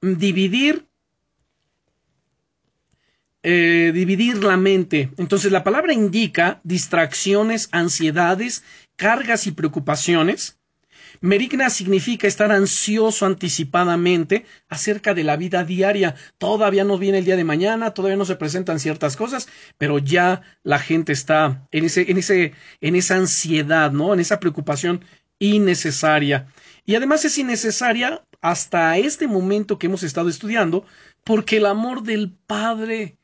dividir, 0.00 0.86
eh, 3.42 3.92
dividir 3.94 4.42
la 4.42 4.56
mente. 4.56 5.10
Entonces 5.16 5.52
la 5.52 5.64
palabra 5.64 5.92
indica 5.92 6.60
distracciones, 6.64 7.68
ansiedades, 7.72 8.64
cargas 8.96 9.46
y 9.46 9.52
preocupaciones, 9.52 10.58
Merigna 11.24 11.70
significa 11.70 12.26
estar 12.26 12.52
ansioso 12.52 13.24
anticipadamente 13.24 14.44
acerca 14.68 15.14
de 15.14 15.24
la 15.24 15.38
vida 15.38 15.64
diaria. 15.64 16.16
Todavía 16.36 16.84
no 16.84 16.98
viene 16.98 17.16
el 17.16 17.24
día 17.24 17.36
de 17.36 17.44
mañana, 17.44 17.94
todavía 17.94 18.18
no 18.18 18.26
se 18.26 18.36
presentan 18.36 18.78
ciertas 18.78 19.16
cosas, 19.16 19.48
pero 19.78 19.98
ya 19.98 20.42
la 20.64 20.78
gente 20.78 21.14
está 21.14 21.66
en 21.70 21.86
ese, 21.86 22.10
en 22.10 22.18
ese, 22.18 22.52
en 22.82 22.94
esa 22.94 23.16
ansiedad, 23.16 23.90
¿no? 23.90 24.12
En 24.12 24.20
esa 24.20 24.38
preocupación 24.38 25.02
innecesaria. 25.38 26.46
Y 26.84 26.94
además 26.94 27.24
es 27.24 27.38
innecesaria 27.38 28.22
hasta 28.42 28.98
este 28.98 29.26
momento 29.26 29.78
que 29.78 29.86
hemos 29.86 30.02
estado 30.02 30.28
estudiando, 30.28 30.84
porque 31.24 31.56
el 31.56 31.64
amor 31.64 32.02
del 32.02 32.32
Padre, 32.46 33.16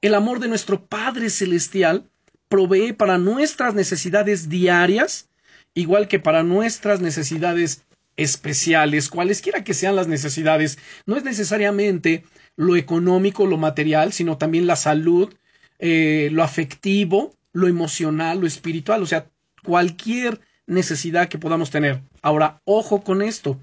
el 0.00 0.14
amor 0.14 0.40
de 0.40 0.48
nuestro 0.48 0.86
Padre 0.86 1.30
Celestial, 1.30 2.10
provee 2.48 2.92
para 2.92 3.16
nuestras 3.16 3.74
necesidades 3.76 4.48
diarias, 4.48 5.28
igual 5.74 6.08
que 6.08 6.18
para 6.18 6.42
nuestras 6.42 7.00
necesidades 7.00 7.84
especiales, 8.16 9.08
cualesquiera 9.08 9.64
que 9.64 9.74
sean 9.74 9.96
las 9.96 10.08
necesidades. 10.08 10.78
No 11.06 11.16
es 11.16 11.24
necesariamente 11.24 12.24
lo 12.56 12.76
económico, 12.76 13.46
lo 13.46 13.56
material, 13.56 14.12
sino 14.12 14.38
también 14.38 14.66
la 14.66 14.76
salud, 14.76 15.32
eh, 15.78 16.28
lo 16.32 16.42
afectivo, 16.42 17.34
lo 17.52 17.68
emocional, 17.68 18.40
lo 18.40 18.46
espiritual, 18.46 19.02
o 19.02 19.06
sea, 19.06 19.26
cualquier 19.64 20.40
necesidad 20.66 21.28
que 21.28 21.38
podamos 21.38 21.70
tener. 21.70 22.02
Ahora, 22.20 22.60
ojo 22.64 23.02
con 23.02 23.22
esto. 23.22 23.58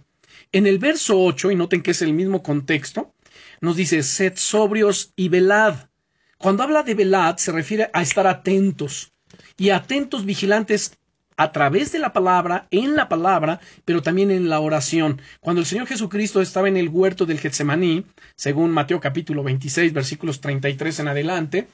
En 0.52 0.68
el 0.68 0.80
verso 0.80 1.22
8, 1.22 1.52
y 1.52 1.56
noten 1.56 1.82
que 1.82 1.92
es 1.92 2.02
el 2.02 2.14
mismo 2.14 2.42
contexto, 2.44 3.14
nos 3.62 3.76
dice, 3.76 4.04
sed 4.04 4.34
sobrios 4.36 5.14
y 5.16 5.30
velad. 5.30 5.90
Cuando 6.38 6.64
habla 6.64 6.84
de 6.84 6.96
velad, 6.96 7.38
se 7.38 7.52
refiere 7.52 7.90
a 7.94 8.02
estar 8.02 8.26
atentos, 8.26 9.12
y 9.58 9.70
atentos 9.72 10.26
vigilantes 10.26 10.98
a 11.40 11.54
través 11.54 11.94
de 11.94 12.00
la 12.00 12.12
palabra, 12.12 12.68
en 12.70 12.98
la 12.98 13.08
palabra, 13.08 13.62
pero 13.86 14.02
también 14.02 14.30
en 14.30 14.50
la 14.50 14.60
oración. 14.60 15.22
Cuando 15.40 15.62
el 15.62 15.66
Señor 15.66 15.88
Jesucristo 15.88 16.42
estaba 16.42 16.68
en 16.68 16.76
el 16.76 16.90
huerto 16.90 17.26
del 17.26 17.40
Getsemaní, 17.40 18.04
según 18.36 18.72
Mateo 18.72 19.00
capítulo 19.00 19.42
26, 19.42 19.94
versículos 19.94 20.42
33 20.42 21.00
en 21.00 21.08
adelante, 21.08 21.68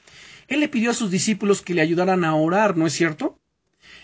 Él 0.46 0.60
le 0.60 0.68
pidió 0.68 0.92
a 0.92 0.94
sus 0.94 1.10
discípulos 1.10 1.62
que 1.62 1.74
le 1.74 1.80
ayudaran 1.80 2.22
a 2.22 2.36
orar, 2.36 2.76
¿no 2.76 2.86
es 2.86 2.92
cierto? 2.92 3.40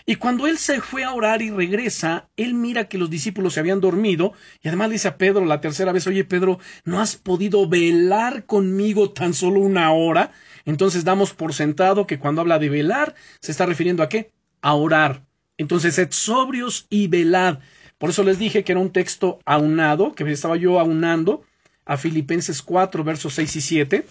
Y 0.05 0.15
cuando 0.15 0.47
él 0.47 0.57
se 0.57 0.81
fue 0.81 1.05
a 1.05 1.13
orar 1.13 1.41
y 1.41 1.49
regresa, 1.49 2.27
él 2.35 2.55
mira 2.55 2.89
que 2.89 2.97
los 2.97 3.09
discípulos 3.09 3.53
se 3.53 3.61
habían 3.61 3.79
dormido 3.79 4.33
y 4.61 4.67
además 4.67 4.89
dice 4.89 5.07
a 5.07 5.17
Pedro 5.17 5.45
la 5.45 5.61
tercera 5.61 5.93
vez, 5.93 6.07
oye 6.07 6.25
Pedro, 6.25 6.59
¿no 6.83 6.99
has 6.99 7.15
podido 7.15 7.69
velar 7.69 8.45
conmigo 8.45 9.11
tan 9.11 9.33
solo 9.33 9.61
una 9.61 9.93
hora? 9.93 10.33
Entonces 10.65 11.05
damos 11.05 11.33
por 11.33 11.53
sentado 11.53 12.05
que 12.05 12.19
cuando 12.19 12.41
habla 12.41 12.59
de 12.59 12.67
velar, 12.67 13.15
se 13.39 13.51
está 13.53 13.65
refiriendo 13.65 14.03
a 14.03 14.09
qué? 14.09 14.33
A 14.61 14.73
orar. 14.73 15.23
Entonces, 15.57 15.95
sed 15.95 16.09
sobrios 16.11 16.87
y 16.89 17.07
velad. 17.07 17.59
Por 17.97 18.09
eso 18.09 18.23
les 18.23 18.39
dije 18.39 18.63
que 18.63 18.71
era 18.71 18.81
un 18.81 18.91
texto 18.91 19.39
aunado, 19.45 20.13
que 20.13 20.29
estaba 20.31 20.57
yo 20.57 20.79
aunando 20.79 21.43
a 21.85 21.97
Filipenses 21.97 22.61
4, 22.61 23.03
versos 23.03 23.33
6 23.33 23.55
y 23.55 23.61
7. 23.61 24.05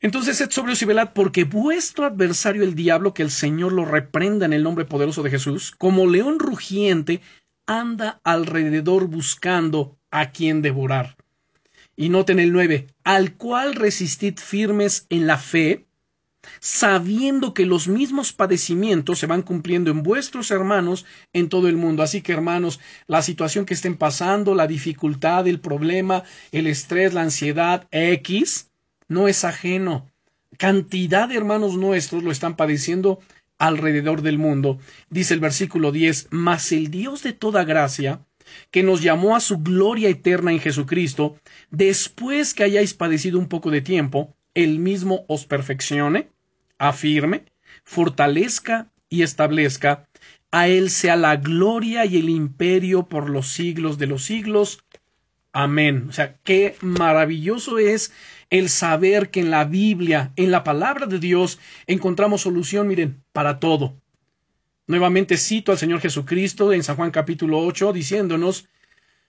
Entonces 0.00 0.36
sed 0.36 0.50
sobrios 0.50 0.82
y 0.82 0.84
velad, 0.84 1.12
porque 1.14 1.44
vuestro 1.44 2.04
adversario 2.04 2.62
el 2.62 2.74
diablo, 2.74 3.14
que 3.14 3.22
el 3.22 3.30
Señor 3.30 3.72
lo 3.72 3.84
reprenda 3.84 4.44
en 4.46 4.52
el 4.52 4.62
nombre 4.62 4.84
poderoso 4.84 5.22
de 5.22 5.30
Jesús, 5.30 5.74
como 5.76 6.06
león 6.06 6.38
rugiente, 6.38 7.22
anda 7.66 8.20
alrededor 8.22 9.08
buscando 9.08 9.98
a 10.10 10.30
quien 10.30 10.62
devorar. 10.62 11.16
Y 11.96 12.10
noten 12.10 12.38
el 12.38 12.52
9, 12.52 12.88
al 13.04 13.34
cual 13.34 13.74
resistid 13.74 14.38
firmes 14.38 15.06
en 15.08 15.26
la 15.26 15.38
fe, 15.38 15.85
sabiendo 16.60 17.54
que 17.54 17.66
los 17.66 17.88
mismos 17.88 18.32
padecimientos 18.32 19.18
se 19.18 19.26
van 19.26 19.42
cumpliendo 19.42 19.90
en 19.90 20.02
vuestros 20.02 20.50
hermanos 20.50 21.04
en 21.32 21.48
todo 21.48 21.68
el 21.68 21.76
mundo. 21.76 22.02
Así 22.02 22.22
que, 22.22 22.32
hermanos, 22.32 22.80
la 23.06 23.22
situación 23.22 23.66
que 23.66 23.74
estén 23.74 23.96
pasando, 23.96 24.54
la 24.54 24.66
dificultad, 24.66 25.46
el 25.46 25.60
problema, 25.60 26.24
el 26.52 26.66
estrés, 26.66 27.14
la 27.14 27.22
ansiedad, 27.22 27.86
X, 27.90 28.70
no 29.08 29.28
es 29.28 29.44
ajeno. 29.44 30.10
Cantidad 30.58 31.28
de 31.28 31.36
hermanos 31.36 31.76
nuestros 31.76 32.22
lo 32.22 32.30
están 32.30 32.56
padeciendo 32.56 33.20
alrededor 33.58 34.22
del 34.22 34.38
mundo. 34.38 34.78
Dice 35.10 35.34
el 35.34 35.40
versículo 35.40 35.92
10, 35.92 36.28
mas 36.30 36.72
el 36.72 36.90
Dios 36.90 37.22
de 37.22 37.32
toda 37.32 37.64
gracia, 37.64 38.20
que 38.70 38.82
nos 38.82 39.02
llamó 39.02 39.36
a 39.36 39.40
su 39.40 39.58
gloria 39.58 40.08
eterna 40.08 40.52
en 40.52 40.60
Jesucristo, 40.60 41.36
después 41.70 42.54
que 42.54 42.64
hayáis 42.64 42.94
padecido 42.94 43.38
un 43.38 43.48
poco 43.48 43.70
de 43.70 43.80
tiempo, 43.80 44.34
él 44.54 44.78
mismo 44.78 45.24
os 45.28 45.46
perfeccione, 45.46 46.30
afirme, 46.78 47.44
fortalezca 47.84 48.90
y 49.08 49.22
establezca. 49.22 50.08
A 50.50 50.68
él 50.68 50.90
sea 50.90 51.16
la 51.16 51.36
gloria 51.36 52.04
y 52.04 52.18
el 52.18 52.28
imperio 52.28 53.08
por 53.08 53.28
los 53.28 53.48
siglos 53.48 53.98
de 53.98 54.06
los 54.06 54.24
siglos. 54.24 54.84
Amén. 55.52 56.06
O 56.08 56.12
sea, 56.12 56.36
qué 56.44 56.76
maravilloso 56.80 57.78
es 57.78 58.12
el 58.50 58.68
saber 58.68 59.30
que 59.30 59.40
en 59.40 59.50
la 59.50 59.64
Biblia, 59.64 60.32
en 60.36 60.50
la 60.50 60.64
palabra 60.64 61.06
de 61.06 61.18
Dios, 61.18 61.58
encontramos 61.86 62.42
solución, 62.42 62.88
miren, 62.88 63.22
para 63.32 63.58
todo. 63.58 64.00
Nuevamente 64.86 65.36
cito 65.36 65.72
al 65.72 65.78
Señor 65.78 66.00
Jesucristo 66.00 66.72
en 66.72 66.84
San 66.84 66.96
Juan 66.96 67.10
capítulo 67.10 67.58
8 67.60 67.92
diciéndonos, 67.92 68.68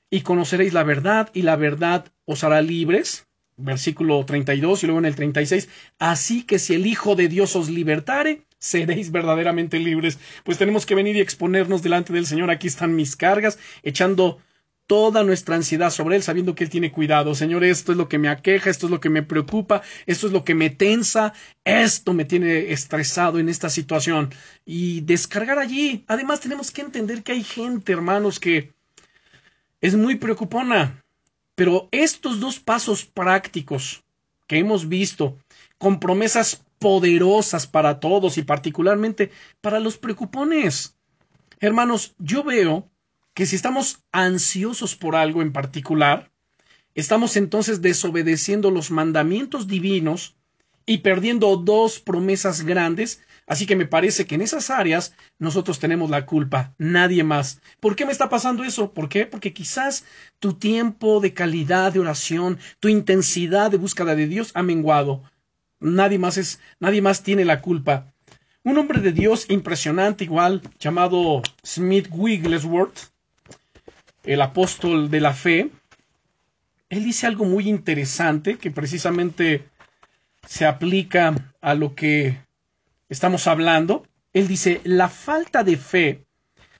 y 0.10 0.22
conoceréis 0.22 0.74
la 0.74 0.84
verdad, 0.84 1.30
y 1.34 1.42
la 1.42 1.56
verdad 1.56 2.12
os 2.26 2.44
hará 2.44 2.62
libres. 2.62 3.27
Versículo 3.58 4.24
32 4.24 4.84
y 4.84 4.86
luego 4.86 5.00
en 5.00 5.06
el 5.06 5.16
36, 5.16 5.68
así 5.98 6.44
que 6.44 6.60
si 6.60 6.76
el 6.76 6.86
Hijo 6.86 7.16
de 7.16 7.28
Dios 7.28 7.56
os 7.56 7.70
libertare, 7.70 8.44
seréis 8.60 9.12
verdaderamente 9.12 9.80
libres. 9.80 10.20
Pues 10.44 10.58
tenemos 10.58 10.86
que 10.86 10.96
venir 10.96 11.16
y 11.16 11.22
exponernos 11.22 11.82
delante 11.82 12.14
del 12.14 12.28
Señor. 12.28 12.52
Aquí 12.52 12.68
están 12.68 12.96
mis 12.96 13.16
cargas, 13.16 13.58
echando 13.84 14.40
toda 14.88 15.24
nuestra 15.24 15.56
ansiedad 15.56 15.90
sobre 15.90 16.16
Él, 16.16 16.24
sabiendo 16.24 16.56
que 16.56 16.64
Él 16.64 16.70
tiene 16.70 16.92
cuidado. 16.92 17.36
Señor, 17.36 17.64
esto 17.64 17.92
es 17.92 17.98
lo 17.98 18.08
que 18.08 18.18
me 18.18 18.30
aqueja, 18.30 18.70
esto 18.70 18.88
es 18.88 18.92
lo 18.92 19.00
que 19.00 19.10
me 19.10 19.22
preocupa, 19.22 19.82
esto 20.06 20.28
es 20.28 20.34
lo 20.34 20.46
que 20.46 20.56
me 20.56 20.70
tensa, 20.70 21.34
esto 21.66 22.14
me 22.14 22.26
tiene 22.26 22.72
estresado 22.72 23.38
en 23.38 23.50
esta 23.50 23.70
situación. 23.70 24.30
Y 24.66 25.02
descargar 25.02 25.60
allí. 25.60 26.06
Además, 26.08 26.40
tenemos 26.40 26.72
que 26.72 26.82
entender 26.82 27.24
que 27.24 27.34
hay 27.34 27.44
gente, 27.44 27.92
hermanos, 27.92 28.40
que 28.40 28.74
es 29.82 29.96
muy 29.96 30.16
preocupona. 30.16 31.04
Pero 31.58 31.90
estos 31.90 32.40
dos 32.40 32.60
pasos 32.60 33.04
prácticos 33.04 34.04
que 34.46 34.60
hemos 34.60 34.88
visto, 34.88 35.40
con 35.80 36.00
promesas 36.00 36.64
poderosas 36.78 37.66
para 37.66 38.00
todos 38.00 38.38
y 38.38 38.44
particularmente 38.44 39.32
para 39.60 39.80
los 39.80 39.98
preocupones. 39.98 40.96
Hermanos, 41.60 42.14
yo 42.20 42.44
veo 42.44 42.88
que 43.34 43.48
si 43.48 43.56
estamos 43.56 44.04
ansiosos 44.12 44.96
por 44.96 45.16
algo 45.16 45.42
en 45.42 45.52
particular, 45.52 46.30
estamos 46.94 47.36
entonces 47.36 47.82
desobedeciendo 47.82 48.70
los 48.70 48.92
mandamientos 48.92 49.66
divinos 49.68 50.36
y 50.86 51.00
perdiendo 51.00 51.58
dos 51.58 52.00
promesas 52.00 52.62
grandes, 52.62 53.20
así 53.48 53.66
que 53.66 53.76
me 53.76 53.88
parece 53.88 54.28
que 54.28 54.36
en 54.36 54.42
esas 54.42 54.70
áreas 54.70 55.16
nosotros 55.40 55.80
tenemos 55.80 56.12
la 56.12 56.26
culpa, 56.28 56.76
nadie 56.78 57.24
más. 57.24 57.60
¿Por 57.80 57.96
qué 57.96 58.06
me 58.06 58.12
está 58.12 58.30
pasando 58.30 58.64
eso? 58.64 58.94
¿Por 58.94 59.10
qué? 59.10 59.26
Porque 59.26 59.54
quizás 59.54 60.06
tu 60.40 60.54
tiempo 60.54 61.20
de 61.20 61.34
calidad 61.34 61.94
de 61.94 62.00
oración, 62.00 62.60
tu 62.80 62.90
intensidad 62.90 63.72
de 63.72 63.78
búsqueda 63.78 64.16
de 64.16 64.28
Dios 64.28 64.52
ha 64.54 64.62
menguado. 64.62 65.24
Nadie 65.80 66.20
más 66.20 66.38
es, 66.38 66.60
nadie 66.80 67.02
más 67.02 67.24
tiene 67.24 67.46
la 67.46 67.62
culpa. 67.62 68.14
Un 68.64 68.78
hombre 68.78 69.00
de 69.00 69.14
Dios 69.14 69.46
impresionante 69.50 70.26
igual, 70.26 70.62
llamado 70.78 71.42
Smith 71.64 72.10
Wigglesworth, 72.12 73.12
el 74.24 74.42
apóstol 74.42 75.10
de 75.10 75.22
la 75.22 75.34
fe, 75.34 75.72
él 76.90 77.04
dice 77.04 77.28
algo 77.28 77.46
muy 77.46 77.68
interesante 77.68 78.58
que 78.58 78.72
precisamente 78.72 79.68
se 80.46 80.66
aplica 80.66 81.36
a 81.62 81.74
lo 81.74 81.96
que 81.96 82.38
estamos 83.10 83.48
hablando. 83.48 84.08
Él 84.34 84.48
dice, 84.48 84.82
la 84.84 85.10
falta 85.10 85.64
de 85.64 85.78
fe 85.78 86.28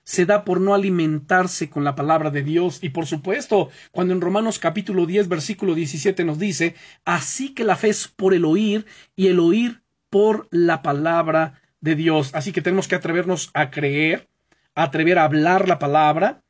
se 0.04 0.24
da 0.24 0.44
por 0.44 0.60
no 0.60 0.74
alimentarse 0.74 1.68
con 1.68 1.84
la 1.84 1.94
palabra 1.94 2.30
de 2.30 2.42
Dios. 2.42 2.78
Y 2.82 2.90
por 2.90 3.06
supuesto, 3.06 3.68
cuando 3.90 4.14
en 4.14 4.20
Romanos 4.20 4.58
capítulo 4.58 5.04
10, 5.06 5.28
versículo 5.28 5.74
17 5.74 6.24
nos 6.24 6.38
dice, 6.38 6.74
así 7.04 7.52
que 7.54 7.64
la 7.64 7.76
fe 7.76 7.90
es 7.90 8.08
por 8.08 8.32
el 8.32 8.44
oír 8.44 8.86
y 9.16 9.26
el 9.26 9.38
oír 9.38 9.82
por 10.08 10.48
la 10.50 10.82
palabra 10.82 11.60
de 11.80 11.94
Dios. 11.94 12.30
Así 12.34 12.52
que 12.52 12.62
tenemos 12.62 12.88
que 12.88 12.94
atrevernos 12.94 13.50
a 13.52 13.70
creer, 13.70 14.28
atrever 14.74 15.18
a 15.18 15.24
hablar 15.24 15.68
la 15.68 15.78
palabra, 15.78 16.42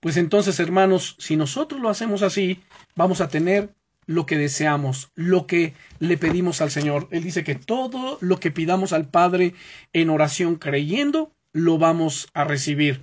pues 0.00 0.16
entonces, 0.16 0.58
hermanos, 0.60 1.16
si 1.18 1.36
nosotros 1.36 1.80
lo 1.80 1.90
hacemos 1.90 2.22
así, 2.22 2.62
vamos 2.96 3.20
a 3.20 3.28
tener 3.28 3.74
lo 4.10 4.26
que 4.26 4.36
deseamos, 4.36 5.12
lo 5.14 5.46
que 5.46 5.74
le 6.00 6.18
pedimos 6.18 6.60
al 6.60 6.72
Señor. 6.72 7.06
Él 7.12 7.22
dice 7.22 7.44
que 7.44 7.54
todo 7.54 8.18
lo 8.20 8.40
que 8.40 8.50
pidamos 8.50 8.92
al 8.92 9.08
Padre 9.08 9.54
en 9.92 10.10
oración 10.10 10.56
creyendo, 10.56 11.32
lo 11.52 11.78
vamos 11.78 12.28
a 12.34 12.42
recibir. 12.42 13.02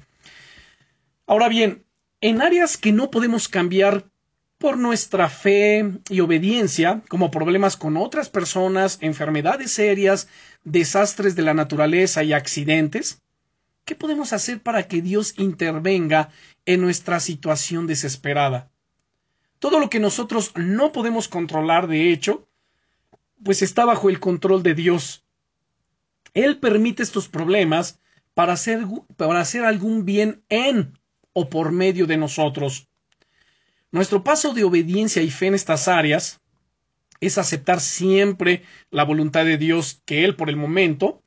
Ahora 1.25 1.47
bien, 1.47 1.85
en 2.19 2.41
áreas 2.41 2.75
que 2.75 2.91
no 2.91 3.09
podemos 3.09 3.47
cambiar 3.47 4.09
por 4.57 4.77
nuestra 4.77 5.29
fe 5.29 5.93
y 6.09 6.19
obediencia, 6.19 7.01
como 7.07 7.31
problemas 7.31 7.77
con 7.77 7.95
otras 7.95 8.27
personas, 8.27 8.97
enfermedades 8.99 9.71
serias, 9.71 10.27
desastres 10.65 11.37
de 11.37 11.43
la 11.43 11.53
naturaleza 11.53 12.21
y 12.25 12.33
accidentes, 12.33 13.21
¿Qué 13.85 13.95
podemos 13.95 14.33
hacer 14.33 14.61
para 14.61 14.89
que 14.89 15.01
Dios 15.01 15.35
intervenga 15.37 16.27
en 16.65 16.81
nuestra 16.81 17.21
situación 17.21 17.87
desesperada? 17.87 18.69
Todo 19.59 19.79
lo 19.79 19.89
que 19.89 19.99
nosotros 19.99 20.51
no 20.55 20.91
podemos 20.91 21.27
controlar, 21.27 21.87
de 21.87 22.11
hecho, 22.11 22.47
pues 23.43 23.61
está 23.61 23.85
bajo 23.85 24.09
el 24.09 24.19
control 24.19 24.63
de 24.63 24.75
Dios. 24.75 25.23
Él 26.33 26.59
permite 26.59 27.03
estos 27.03 27.27
problemas 27.27 27.99
para 28.33 28.53
hacer, 28.53 28.85
para 29.15 29.39
hacer 29.39 29.65
algún 29.65 30.05
bien 30.05 30.43
en 30.49 30.97
o 31.33 31.49
por 31.49 31.71
medio 31.71 32.05
de 32.05 32.17
nosotros. 32.17 32.87
Nuestro 33.91 34.23
paso 34.23 34.53
de 34.53 34.63
obediencia 34.63 35.21
y 35.21 35.31
fe 35.31 35.47
en 35.47 35.55
estas 35.55 35.87
áreas 35.87 36.39
es 37.19 37.37
aceptar 37.37 37.79
siempre 37.79 38.63
la 38.91 39.03
voluntad 39.03 39.45
de 39.45 39.57
Dios 39.57 40.01
que 40.05 40.23
Él 40.23 40.35
por 40.35 40.49
el 40.49 40.55
momento 40.55 41.23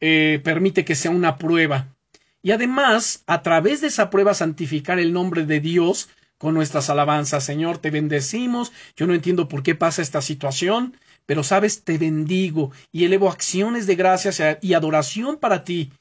eh, 0.00 0.40
permite 0.42 0.84
que 0.84 0.94
sea 0.94 1.10
una 1.10 1.36
prueba. 1.36 1.94
Y 2.42 2.52
además, 2.52 3.22
a 3.26 3.42
través 3.42 3.82
de 3.82 3.88
esa 3.88 4.08
prueba, 4.08 4.32
santificar 4.32 4.98
el 4.98 5.12
nombre 5.12 5.44
de 5.44 5.60
Dios 5.60 6.08
con 6.40 6.54
nuestras 6.54 6.88
alabanzas. 6.88 7.44
Señor, 7.44 7.76
te 7.76 7.90
bendecimos. 7.90 8.72
Yo 8.96 9.06
no 9.06 9.12
entiendo 9.12 9.46
por 9.46 9.62
qué 9.62 9.74
pasa 9.74 10.00
esta 10.00 10.22
situación, 10.22 10.96
pero 11.26 11.44
sabes, 11.44 11.84
te 11.84 11.98
bendigo 11.98 12.72
y 12.90 13.04
elevo 13.04 13.28
acciones 13.28 13.86
de 13.86 13.94
gracias 13.94 14.40
y 14.62 14.72
adoración 14.72 15.36
para 15.36 15.64
ti. 15.64 15.92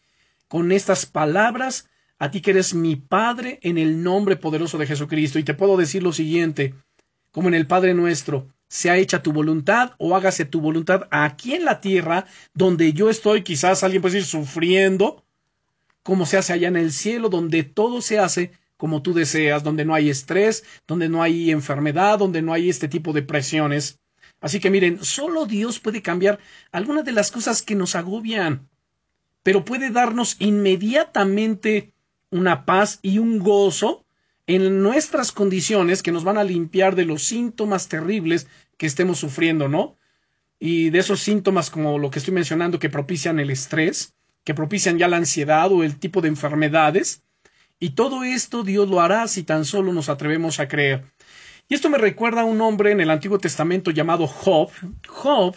Con 0.48 0.72
estas 0.72 1.06
palabras, 1.06 1.90
a 2.20 2.32
ti 2.32 2.40
que 2.40 2.52
eres 2.52 2.74
mi 2.74 2.96
Padre 2.96 3.60
en 3.64 3.78
el 3.78 4.02
nombre 4.02 4.38
poderoso 4.38 4.78
de 4.78 4.88
Jesucristo. 4.88 5.40
Y 5.40 5.44
te 5.44 5.56
puedo 5.56 5.76
decir 5.76 6.04
lo 6.04 6.14
siguiente, 6.14 6.74
como 7.34 7.50
en 7.50 7.54
el 7.54 7.68
Padre 7.68 7.94
nuestro, 7.94 8.48
sea 8.70 8.96
hecha 8.96 9.22
tu 9.22 9.34
voluntad 9.34 9.92
o 9.98 10.16
hágase 10.16 10.46
tu 10.46 10.62
voluntad 10.62 11.10
aquí 11.12 11.54
en 11.54 11.66
la 11.66 11.82
tierra 11.82 12.28
donde 12.54 12.94
yo 12.94 13.10
estoy, 13.10 13.44
quizás 13.44 13.84
alguien 13.84 14.02
puede 14.02 14.16
decir 14.16 14.30
sufriendo, 14.30 15.26
como 16.02 16.26
se 16.26 16.38
hace 16.38 16.54
allá 16.54 16.70
en 16.70 16.78
el 16.78 16.94
cielo, 16.94 17.28
donde 17.28 17.64
todo 17.64 18.02
se 18.02 18.20
hace 18.20 18.54
como 18.80 19.02
tú 19.02 19.14
deseas, 19.14 19.62
donde 19.62 19.84
no 19.84 19.94
hay 19.94 20.10
estrés, 20.10 20.64
donde 20.88 21.10
no 21.10 21.22
hay 21.22 21.52
enfermedad, 21.52 22.18
donde 22.18 22.42
no 22.42 22.54
hay 22.54 22.70
este 22.70 22.88
tipo 22.88 23.12
de 23.12 23.22
presiones. 23.22 24.00
Así 24.40 24.62
que 24.62 24.70
miren, 24.70 25.04
solo 25.04 25.46
Dios 25.46 25.82
puede 25.82 26.02
cambiar 26.02 26.40
algunas 26.72 27.04
de 27.04 27.12
las 27.12 27.30
cosas 27.30 27.62
que 27.62 27.76
nos 27.76 27.96
agobian, 27.96 28.70
pero 29.44 29.66
puede 29.66 29.90
darnos 29.90 30.38
inmediatamente 30.40 31.92
una 32.32 32.64
paz 32.64 33.00
y 33.02 33.20
un 33.20 33.40
gozo 33.40 34.06
en 34.48 34.82
nuestras 34.82 35.34
condiciones 35.34 36.02
que 36.02 36.14
nos 36.14 36.24
van 36.24 36.38
a 36.38 36.46
limpiar 36.46 36.96
de 36.96 37.04
los 37.04 37.24
síntomas 37.24 37.90
terribles 37.90 38.48
que 38.78 38.86
estemos 38.86 39.20
sufriendo, 39.20 39.68
¿no? 39.68 39.98
Y 40.58 40.90
de 40.90 41.00
esos 41.00 41.20
síntomas 41.20 41.70
como 41.70 42.00
lo 42.00 42.12
que 42.12 42.20
estoy 42.20 42.34
mencionando 42.34 42.80
que 42.80 42.90
propician 42.90 43.42
el 43.42 43.50
estrés, 43.50 44.16
que 44.46 44.54
propician 44.54 44.98
ya 44.98 45.10
la 45.10 45.18
ansiedad 45.18 45.70
o 45.70 45.84
el 45.84 46.00
tipo 46.00 46.22
de 46.22 46.30
enfermedades. 46.30 47.24
Y 47.80 47.92
todo 47.92 48.24
esto 48.24 48.64
Dios 48.64 48.90
lo 48.90 49.00
hará 49.00 49.28
si 49.28 49.44
tan 49.44 49.64
solo 49.64 49.94
nos 49.94 50.10
atrevemos 50.10 50.60
a 50.60 50.68
creer. 50.68 51.06
Y 51.70 51.76
esto 51.76 51.90
me 51.90 51.98
recuerda 51.98 52.42
a 52.42 52.46
un 52.46 52.62
hombre 52.62 52.92
en 52.92 53.00
el 53.00 53.10
Antiguo 53.10 53.38
Testamento 53.38 53.92
llamado 53.92 54.28
Job. 54.28 54.72
Job, 55.08 55.56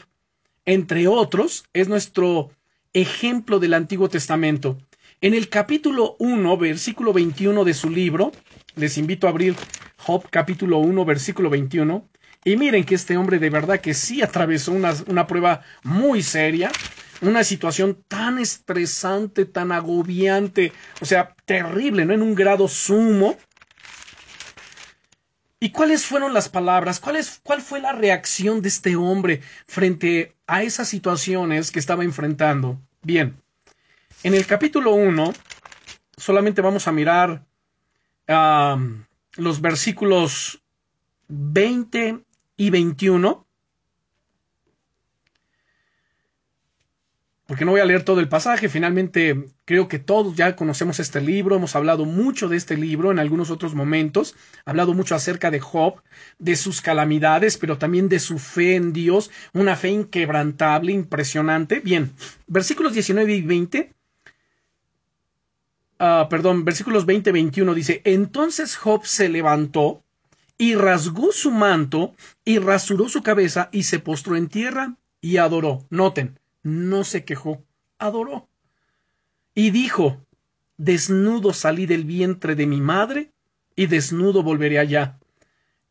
entre 0.65 1.09
otros, 1.09 1.65
es 1.73 1.89
nuestro 1.89 2.51
ejemplo 2.93 3.59
del 3.59 3.75
Antiguo 3.75 4.09
Testamento. 4.09 4.79
En 5.21 5.35
el 5.35 5.49
capítulo 5.49 6.17
1, 6.19 6.57
versículo 6.59 7.13
21 7.13 7.65
de 7.65 7.75
su 7.75 7.91
libro, 7.91 8.33
les 8.77 8.99
invito 8.99 9.27
a 9.27 9.31
abrir 9.31 9.57
Job 9.97 10.29
capítulo 10.31 10.79
1, 10.79 11.05
versículo 11.05 11.49
21. 11.51 12.09
Y 12.45 12.57
miren 12.57 12.85
que 12.85 12.97
este 12.97 13.17
hombre 13.17 13.39
de 13.39 13.51
verdad 13.51 13.81
que 13.81 13.95
sí 13.95 14.23
atravesó 14.23 14.73
una, 14.73 14.93
una 15.07 15.27
prueba 15.27 15.63
muy 15.85 16.23
seria, 16.23 16.73
una 17.21 17.45
situación 17.45 18.03
tan 18.09 18.39
estresante, 18.39 19.45
tan 19.45 19.71
agobiante, 19.71 20.73
o 21.01 21.05
sea, 21.05 21.37
terrible, 21.45 22.05
¿no? 22.05 22.15
En 22.15 22.23
un 22.23 22.35
grado 22.35 22.67
sumo. 22.67 23.37
¿Y 25.61 25.71
cuáles 25.71 26.05
fueron 26.05 26.35
las 26.35 26.49
palabras? 26.49 26.99
¿Cuál, 26.99 27.25
¿Cuál 27.45 27.63
fue 27.63 27.81
la 27.81 27.93
reacción 27.93 28.61
de 28.61 28.69
este 28.69 28.97
hombre 28.97 29.41
frente 29.69 30.35
a 30.49 30.65
esas 30.65 30.89
situaciones 30.89 31.71
que 31.71 31.79
estaba 31.79 32.03
enfrentando? 32.03 32.81
Bien, 33.03 33.37
en 34.25 34.35
el 34.35 34.45
capítulo 34.47 34.93
1 34.95 35.33
solamente 36.17 36.61
vamos 36.61 36.89
a 36.89 36.93
mirar 36.93 37.45
los 39.37 39.61
versículos 39.61 40.61
20 41.29 42.25
y 42.57 42.71
21. 42.71 43.47
Porque 47.47 47.65
no 47.65 47.73
voy 47.73 47.81
a 47.81 47.85
leer 47.85 48.03
todo 48.03 48.21
el 48.21 48.29
pasaje, 48.29 48.69
finalmente 48.69 49.49
creo 49.67 49.87
que 49.87 49.99
todos 49.99 50.37
ya 50.37 50.57
conocemos 50.57 51.01
este 51.01 51.21
libro, 51.21 51.57
hemos 51.57 51.77
hablado 51.77 52.07
mucho 52.07 52.49
de 52.49 52.57
este 52.57 52.79
libro 52.79 53.11
en 53.11 53.19
algunos 53.19 53.51
otros 53.51 53.75
momentos, 53.75 54.35
hablado 54.65 54.95
mucho 54.95 55.15
acerca 55.15 55.51
de 55.51 55.61
Job, 55.61 56.03
de 56.39 56.57
sus 56.57 56.81
calamidades, 56.81 57.59
pero 57.59 57.77
también 57.77 58.09
de 58.09 58.21
su 58.21 58.39
fe 58.39 58.77
en 58.77 58.95
Dios, 58.95 59.31
una 59.53 59.77
fe 59.77 59.89
inquebrantable, 59.89 60.93
impresionante. 60.93 61.81
Bien, 61.81 62.13
versículos 62.47 62.95
19 62.95 63.35
y 63.35 63.43
20 63.43 63.93
Ah, 66.05 66.27
perdón, 66.29 66.65
versículos 66.65 67.07
20 67.07 67.31
21 67.31 67.75
dice, 67.75 68.03
entonces 68.05 68.75
Job 68.77 69.07
se 69.07 69.29
levantó 69.29 70.03
y 70.59 70.75
rasgó 70.75 71.33
su 71.33 71.51
manto 71.51 72.15
y 72.45 72.59
rasuró 72.59 73.09
su 73.09 73.23
cabeza 73.23 73.69
y 73.73 73.85
se 73.85 73.99
postró 73.99 74.37
en 74.37 74.49
tierra 74.49 74.97
y 75.21 75.39
adoró. 75.39 75.85
Noten, 75.91 76.39
no 76.63 77.05
se 77.05 77.25
quejó, 77.25 77.63
adoró. 77.99 78.49
Y 79.55 79.71
dijo, 79.71 80.21
desnudo 80.77 81.53
salí 81.53 81.87
del 81.87 82.05
vientre 82.05 82.55
de 82.55 82.67
mi 82.67 82.81
madre 82.81 83.31
y 83.77 83.87
desnudo 83.87 84.43
volveré 84.43 84.79
allá. 84.79 85.19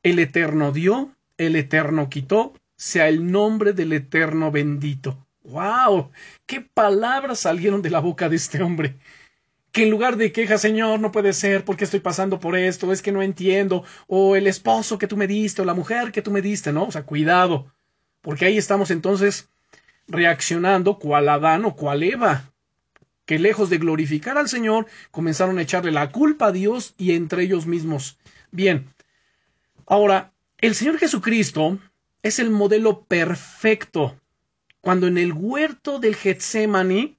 El 0.04 0.20
Eterno 0.20 0.72
dio, 0.72 1.16
el 1.38 1.56
Eterno 1.56 2.10
quitó, 2.10 2.54
sea 2.76 3.08
el 3.08 3.32
nombre 3.32 3.74
del 3.74 3.94
Eterno 3.94 4.52
bendito. 4.52 5.28
¡Wow! 5.44 6.12
¡Qué 6.46 6.62
palabras 6.62 7.40
salieron 7.40 7.82
de 7.82 7.90
la 7.90 8.00
boca 8.00 8.30
de 8.30 8.36
este 8.36 8.62
hombre! 8.62 8.98
Que 9.72 9.84
en 9.84 9.90
lugar 9.90 10.18
de 10.18 10.32
queja, 10.32 10.58
Señor, 10.58 11.00
no 11.00 11.12
puede 11.12 11.34
ser 11.34 11.64
porque 11.64 11.86
estoy 11.86 12.02
pasando 12.02 12.40
por 12.40 12.58
esto, 12.58 12.92
es 12.92 13.02
que 13.02 13.12
no 13.12 13.22
entiendo, 13.22 13.84
o 14.08 14.36
el 14.36 14.48
esposo 14.48 14.98
que 14.98 15.08
tú 15.08 15.16
me 15.16 15.28
diste, 15.28 15.62
o 15.62 15.66
la 15.66 15.74
mujer 15.74 16.12
que 16.12 16.22
tú 16.22 16.32
me 16.32 16.42
diste, 16.42 16.74
¿no? 16.74 16.86
O 16.86 16.92
sea, 16.92 17.04
cuidado, 17.04 17.72
porque 18.22 18.46
ahí 18.46 18.58
estamos 18.58 18.92
entonces 18.92 19.50
reaccionando 20.08 21.00
cual 21.00 21.30
Adán 21.30 21.64
o 21.66 21.76
cual 21.76 22.04
Eva, 22.04 22.52
que 23.26 23.40
lejos 23.40 23.70
de 23.70 23.78
glorificar 23.78 24.38
al 24.38 24.50
Señor, 24.50 24.88
comenzaron 25.10 25.58
a 25.58 25.62
echarle 25.62 25.92
la 25.92 26.12
culpa 26.12 26.48
a 26.48 26.52
Dios 26.52 26.94
y 26.98 27.14
entre 27.14 27.44
ellos 27.44 27.66
mismos. 27.66 28.18
Bien, 28.52 28.88
ahora, 29.86 30.34
el 30.58 30.76
Señor 30.76 30.98
Jesucristo 30.98 31.80
es 32.24 32.40
el 32.40 32.50
modelo 32.50 33.06
perfecto. 33.06 34.20
Cuando 34.82 35.08
en 35.08 35.18
el 35.18 35.32
huerto 35.32 36.00
del 36.00 36.16
Getsemaní, 36.16 37.18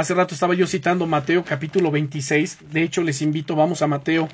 Hace 0.00 0.14
rato 0.14 0.32
estaba 0.32 0.54
yo 0.54 0.66
citando 0.66 1.06
Mateo 1.06 1.44
capítulo 1.44 1.90
26. 1.90 2.70
De 2.70 2.82
hecho, 2.82 3.02
les 3.02 3.20
invito, 3.20 3.54
vamos 3.54 3.82
a 3.82 3.86
Mateo 3.86 4.28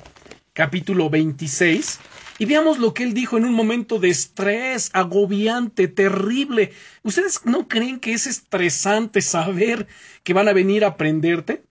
capítulo 0.53 1.09
26 1.09 1.99
y 2.39 2.45
veamos 2.45 2.79
lo 2.79 2.93
que 2.93 3.03
él 3.03 3.13
dijo 3.13 3.37
en 3.37 3.43
un 3.43 3.53
momento 3.53 3.99
de 3.99 4.07
estrés 4.07 4.89
agobiante, 4.93 5.89
terrible. 5.89 6.71
¿Ustedes 7.03 7.45
no 7.45 7.67
creen 7.67 7.99
que 7.99 8.13
es 8.13 8.27
estresante 8.27 9.21
saber 9.21 9.87
que 10.23 10.31
van 10.31 10.47
a 10.47 10.53
venir 10.53 10.85
a 10.85 10.95
prenderte? 10.95 11.65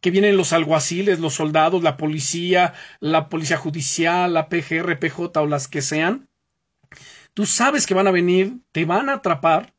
Que 0.00 0.12
vienen 0.12 0.36
los 0.36 0.52
alguaciles, 0.52 1.18
los 1.18 1.34
soldados, 1.34 1.82
la 1.82 1.96
policía, 1.96 2.74
la 3.00 3.28
policía 3.28 3.56
judicial, 3.56 4.32
la 4.32 4.48
PGR, 4.48 5.00
PJ 5.00 5.40
o 5.40 5.46
las 5.46 5.66
que 5.66 5.82
sean. 5.82 6.28
Tú 7.34 7.44
sabes 7.44 7.88
que 7.88 7.94
van 7.94 8.06
a 8.06 8.12
venir, 8.12 8.58
te 8.70 8.84
van 8.84 9.08
a 9.08 9.14
atrapar, 9.14 9.74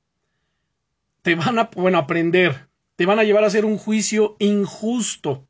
te 1.21 1.35
van 1.35 1.59
a, 1.59 1.69
bueno, 1.73 1.97
a 1.97 2.07
prender 2.07 2.74
te 2.95 3.05
van 3.05 3.19
a 3.19 3.23
llevar 3.23 3.43
a 3.43 3.47
hacer 3.47 3.65
un 3.65 3.77
juicio 3.77 4.35
injusto. 4.39 5.47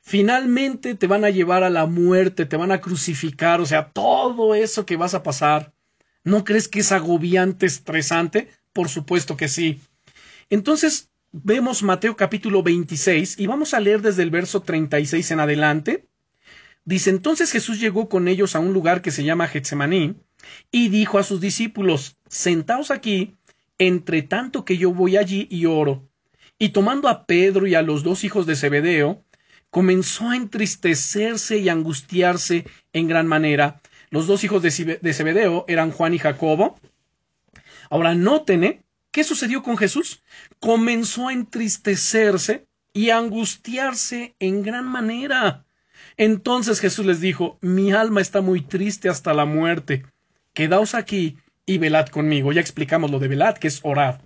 Finalmente 0.00 0.94
te 0.94 1.06
van 1.06 1.24
a 1.24 1.30
llevar 1.30 1.64
a 1.64 1.70
la 1.70 1.86
muerte, 1.86 2.46
te 2.46 2.56
van 2.56 2.70
a 2.70 2.80
crucificar, 2.80 3.60
o 3.60 3.66
sea, 3.66 3.90
todo 3.90 4.54
eso 4.54 4.86
que 4.86 4.96
vas 4.96 5.14
a 5.14 5.22
pasar. 5.22 5.72
¿No 6.22 6.44
crees 6.44 6.68
que 6.68 6.80
es 6.80 6.92
agobiante, 6.92 7.66
estresante? 7.66 8.48
Por 8.72 8.88
supuesto 8.88 9.36
que 9.36 9.48
sí. 9.48 9.80
Entonces, 10.48 11.10
vemos 11.32 11.82
Mateo 11.82 12.16
capítulo 12.16 12.62
26 12.62 13.38
y 13.38 13.46
vamos 13.46 13.74
a 13.74 13.80
leer 13.80 14.00
desde 14.00 14.22
el 14.22 14.30
verso 14.30 14.62
36 14.62 15.30
en 15.30 15.40
adelante. 15.40 16.08
Dice, 16.84 17.10
entonces 17.10 17.50
Jesús 17.50 17.80
llegó 17.80 18.08
con 18.08 18.28
ellos 18.28 18.54
a 18.54 18.60
un 18.60 18.72
lugar 18.72 19.02
que 19.02 19.10
se 19.10 19.24
llama 19.24 19.48
Getsemaní 19.48 20.14
y 20.70 20.88
dijo 20.88 21.18
a 21.18 21.24
sus 21.24 21.40
discípulos, 21.40 22.16
sentaos 22.28 22.92
aquí, 22.92 23.34
entre 23.78 24.22
tanto 24.22 24.64
que 24.64 24.78
yo 24.78 24.92
voy 24.92 25.16
allí 25.16 25.48
y 25.50 25.66
oro. 25.66 26.08
Y 26.58 26.70
tomando 26.70 27.08
a 27.08 27.26
Pedro 27.26 27.66
y 27.66 27.74
a 27.74 27.82
los 27.82 28.02
dos 28.02 28.24
hijos 28.24 28.46
de 28.46 28.56
Zebedeo, 28.56 29.22
comenzó 29.70 30.30
a 30.30 30.36
entristecerse 30.36 31.58
y 31.58 31.68
angustiarse 31.68 32.66
en 32.92 33.08
gran 33.08 33.26
manera. 33.26 33.80
Los 34.10 34.26
dos 34.26 34.44
hijos 34.44 34.62
de 34.62 35.12
Zebedeo 35.14 35.64
eran 35.68 35.90
Juan 35.90 36.14
y 36.14 36.18
Jacobo. 36.18 36.78
Ahora 37.90 38.14
noten, 38.14 38.64
¿eh? 38.64 38.82
¿qué 39.10 39.24
sucedió 39.24 39.62
con 39.62 39.76
Jesús? 39.76 40.22
Comenzó 40.60 41.28
a 41.28 41.32
entristecerse 41.32 42.66
y 42.92 43.10
angustiarse 43.10 44.34
en 44.38 44.62
gran 44.62 44.86
manera. 44.86 45.66
Entonces 46.16 46.80
Jesús 46.80 47.04
les 47.04 47.20
dijo, 47.20 47.58
mi 47.60 47.92
alma 47.92 48.20
está 48.20 48.40
muy 48.40 48.62
triste 48.62 49.08
hasta 49.08 49.34
la 49.34 49.44
muerte. 49.44 50.06
Quedaos 50.54 50.94
aquí 50.94 51.36
y 51.66 51.78
velad 51.78 52.06
conmigo. 52.08 52.52
Ya 52.52 52.60
explicamos 52.60 53.10
lo 53.10 53.18
de 53.18 53.28
velad, 53.28 53.58
que 53.58 53.68
es 53.68 53.80
orar. 53.82 54.25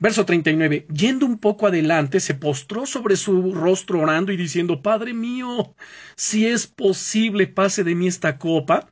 Verso 0.00 0.24
39. 0.24 0.86
Yendo 0.90 1.26
un 1.26 1.36
poco 1.38 1.66
adelante, 1.66 2.20
se 2.20 2.32
postró 2.32 2.86
sobre 2.86 3.16
su 3.16 3.52
rostro 3.52 4.00
orando 4.00 4.32
y 4.32 4.38
diciendo, 4.38 4.80
Padre 4.80 5.12
mío, 5.12 5.74
si 6.16 6.46
es 6.46 6.66
posible, 6.66 7.46
pase 7.46 7.84
de 7.84 7.94
mí 7.94 8.08
esta 8.08 8.38
copa, 8.38 8.90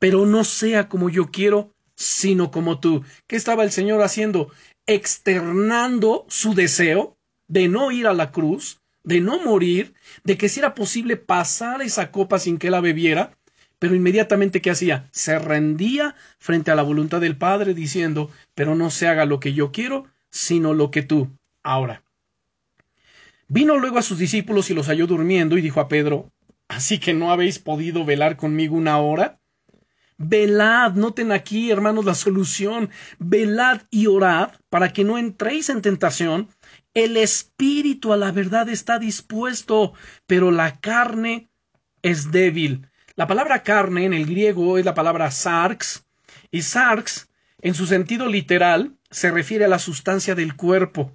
pero 0.00 0.26
no 0.26 0.42
sea 0.42 0.88
como 0.88 1.10
yo 1.10 1.30
quiero, 1.30 1.72
sino 1.94 2.50
como 2.50 2.80
tú. 2.80 3.04
¿Qué 3.28 3.36
estaba 3.36 3.62
el 3.62 3.70
Señor 3.70 4.02
haciendo? 4.02 4.50
Externando 4.86 6.26
su 6.28 6.54
deseo 6.54 7.16
de 7.46 7.68
no 7.68 7.92
ir 7.92 8.08
a 8.08 8.12
la 8.12 8.32
cruz, 8.32 8.80
de 9.04 9.20
no 9.20 9.38
morir, 9.38 9.94
de 10.24 10.36
que 10.36 10.48
si 10.48 10.58
era 10.58 10.74
posible 10.74 11.16
pasar 11.16 11.82
esa 11.82 12.10
copa 12.10 12.40
sin 12.40 12.58
que 12.58 12.70
la 12.70 12.80
bebiera, 12.80 13.38
pero 13.78 13.94
inmediatamente 13.94 14.60
¿qué 14.60 14.70
hacía? 14.70 15.08
Se 15.12 15.38
rendía 15.38 16.16
frente 16.38 16.72
a 16.72 16.74
la 16.74 16.82
voluntad 16.82 17.20
del 17.20 17.36
Padre 17.36 17.74
diciendo, 17.74 18.28
pero 18.56 18.74
no 18.74 18.90
se 18.90 19.06
haga 19.06 19.24
lo 19.24 19.38
que 19.38 19.52
yo 19.52 19.70
quiero, 19.70 20.06
sino 20.30 20.74
lo 20.74 20.90
que 20.90 21.02
tú. 21.02 21.30
Ahora. 21.62 22.02
Vino 23.48 23.78
luego 23.78 23.98
a 23.98 24.02
sus 24.02 24.18
discípulos 24.18 24.70
y 24.70 24.74
los 24.74 24.88
halló 24.88 25.06
durmiendo 25.06 25.56
y 25.56 25.62
dijo 25.62 25.80
a 25.80 25.88
Pedro, 25.88 26.30
¿Así 26.68 26.98
que 26.98 27.14
no 27.14 27.32
habéis 27.32 27.58
podido 27.58 28.04
velar 28.04 28.36
conmigo 28.36 28.76
una 28.76 28.98
hora? 28.98 29.40
Velad, 30.18 30.94
noten 30.94 31.32
aquí, 31.32 31.70
hermanos, 31.70 32.04
la 32.04 32.14
solución. 32.14 32.90
Velad 33.18 33.82
y 33.90 34.06
orad 34.06 34.50
para 34.68 34.92
que 34.92 35.02
no 35.02 35.16
entréis 35.16 35.70
en 35.70 35.80
tentación. 35.80 36.48
El 36.92 37.16
espíritu 37.16 38.12
a 38.12 38.16
la 38.16 38.32
verdad 38.32 38.68
está 38.68 38.98
dispuesto, 38.98 39.94
pero 40.26 40.50
la 40.50 40.78
carne 40.80 41.48
es 42.02 42.32
débil. 42.32 42.86
La 43.14 43.26
palabra 43.26 43.62
carne 43.62 44.04
en 44.04 44.12
el 44.12 44.26
griego 44.26 44.76
es 44.76 44.84
la 44.84 44.94
palabra 44.94 45.30
sarx, 45.30 46.04
y 46.50 46.62
sarx, 46.62 47.28
en 47.60 47.74
su 47.74 47.86
sentido 47.86 48.28
literal, 48.28 48.97
se 49.10 49.30
refiere 49.30 49.64
a 49.64 49.68
la 49.68 49.78
sustancia 49.78 50.34
del 50.34 50.54
cuerpo, 50.56 51.12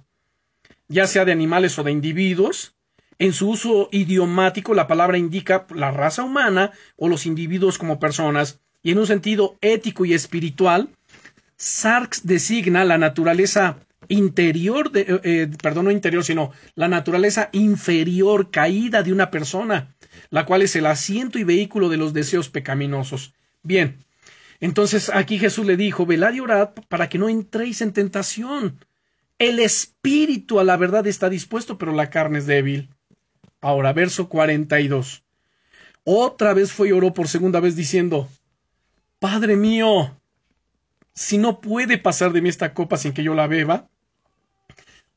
ya 0.88 1.06
sea 1.06 1.24
de 1.24 1.32
animales 1.32 1.78
o 1.78 1.82
de 1.82 1.92
individuos. 1.92 2.74
En 3.18 3.32
su 3.32 3.50
uso 3.50 3.88
idiomático, 3.92 4.74
la 4.74 4.88
palabra 4.88 5.18
indica 5.18 5.66
la 5.74 5.90
raza 5.90 6.24
humana 6.24 6.72
o 6.96 7.08
los 7.08 7.26
individuos 7.26 7.78
como 7.78 8.00
personas, 8.00 8.60
y 8.82 8.90
en 8.90 8.98
un 8.98 9.06
sentido 9.06 9.56
ético 9.60 10.04
y 10.04 10.14
espiritual, 10.14 10.90
sarx 11.56 12.26
designa 12.26 12.84
la 12.84 12.98
naturaleza 12.98 13.78
interior, 14.08 14.90
de, 14.90 15.00
eh, 15.00 15.20
eh, 15.22 15.50
perdón, 15.62 15.86
no 15.86 15.90
interior, 15.90 16.24
sino 16.24 16.52
la 16.74 16.88
naturaleza 16.88 17.48
inferior 17.52 18.50
caída 18.50 19.02
de 19.02 19.12
una 19.12 19.30
persona, 19.30 19.94
la 20.30 20.44
cual 20.44 20.62
es 20.62 20.76
el 20.76 20.86
asiento 20.86 21.38
y 21.38 21.44
vehículo 21.44 21.88
de 21.88 21.96
los 21.96 22.12
deseos 22.12 22.48
pecaminosos. 22.48 23.32
Bien, 23.62 24.04
entonces 24.64 25.10
aquí 25.12 25.38
Jesús 25.38 25.66
le 25.66 25.76
dijo, 25.76 26.06
velad 26.06 26.32
y 26.32 26.40
orad 26.40 26.70
para 26.88 27.10
que 27.10 27.18
no 27.18 27.28
entréis 27.28 27.82
en 27.82 27.92
tentación. 27.92 28.78
El 29.38 29.60
espíritu 29.60 30.58
a 30.58 30.64
la 30.64 30.78
verdad 30.78 31.06
está 31.06 31.28
dispuesto, 31.28 31.76
pero 31.76 31.92
la 31.92 32.08
carne 32.08 32.38
es 32.38 32.46
débil. 32.46 32.88
Ahora, 33.60 33.92
verso 33.92 34.30
42. 34.30 35.22
Otra 36.04 36.54
vez 36.54 36.72
fue 36.72 36.88
y 36.88 36.92
oró 36.92 37.12
por 37.12 37.28
segunda 37.28 37.60
vez 37.60 37.76
diciendo, 37.76 38.26
Padre 39.18 39.56
mío, 39.56 40.18
si 41.12 41.36
no 41.36 41.60
puede 41.60 41.98
pasar 41.98 42.32
de 42.32 42.40
mí 42.40 42.48
esta 42.48 42.72
copa 42.72 42.96
sin 42.96 43.12
que 43.12 43.22
yo 43.22 43.34
la 43.34 43.46
beba, 43.46 43.90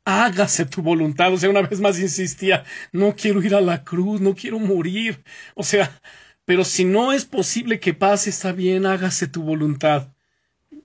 hágase 0.04 0.66
tu 0.66 0.82
voluntad. 0.82 1.34
O 1.34 1.38
sea, 1.38 1.50
una 1.50 1.62
vez 1.62 1.80
más 1.80 1.98
insistía, 2.02 2.66
no 2.92 3.16
quiero 3.16 3.42
ir 3.42 3.56
a 3.56 3.62
la 3.62 3.86
cruz, 3.86 4.20
no 4.20 4.36
quiero 4.36 4.60
morir. 4.60 5.24
O 5.56 5.64
sea, 5.64 6.02
pero 6.48 6.64
si 6.64 6.86
no 6.86 7.12
es 7.12 7.26
posible 7.26 7.82
que 7.82 7.94
pase, 7.94 8.30
está 8.30 8.54
bien, 8.54 8.86
hágase 8.86 9.28
tu 9.28 9.44
voluntad. 9.44 10.14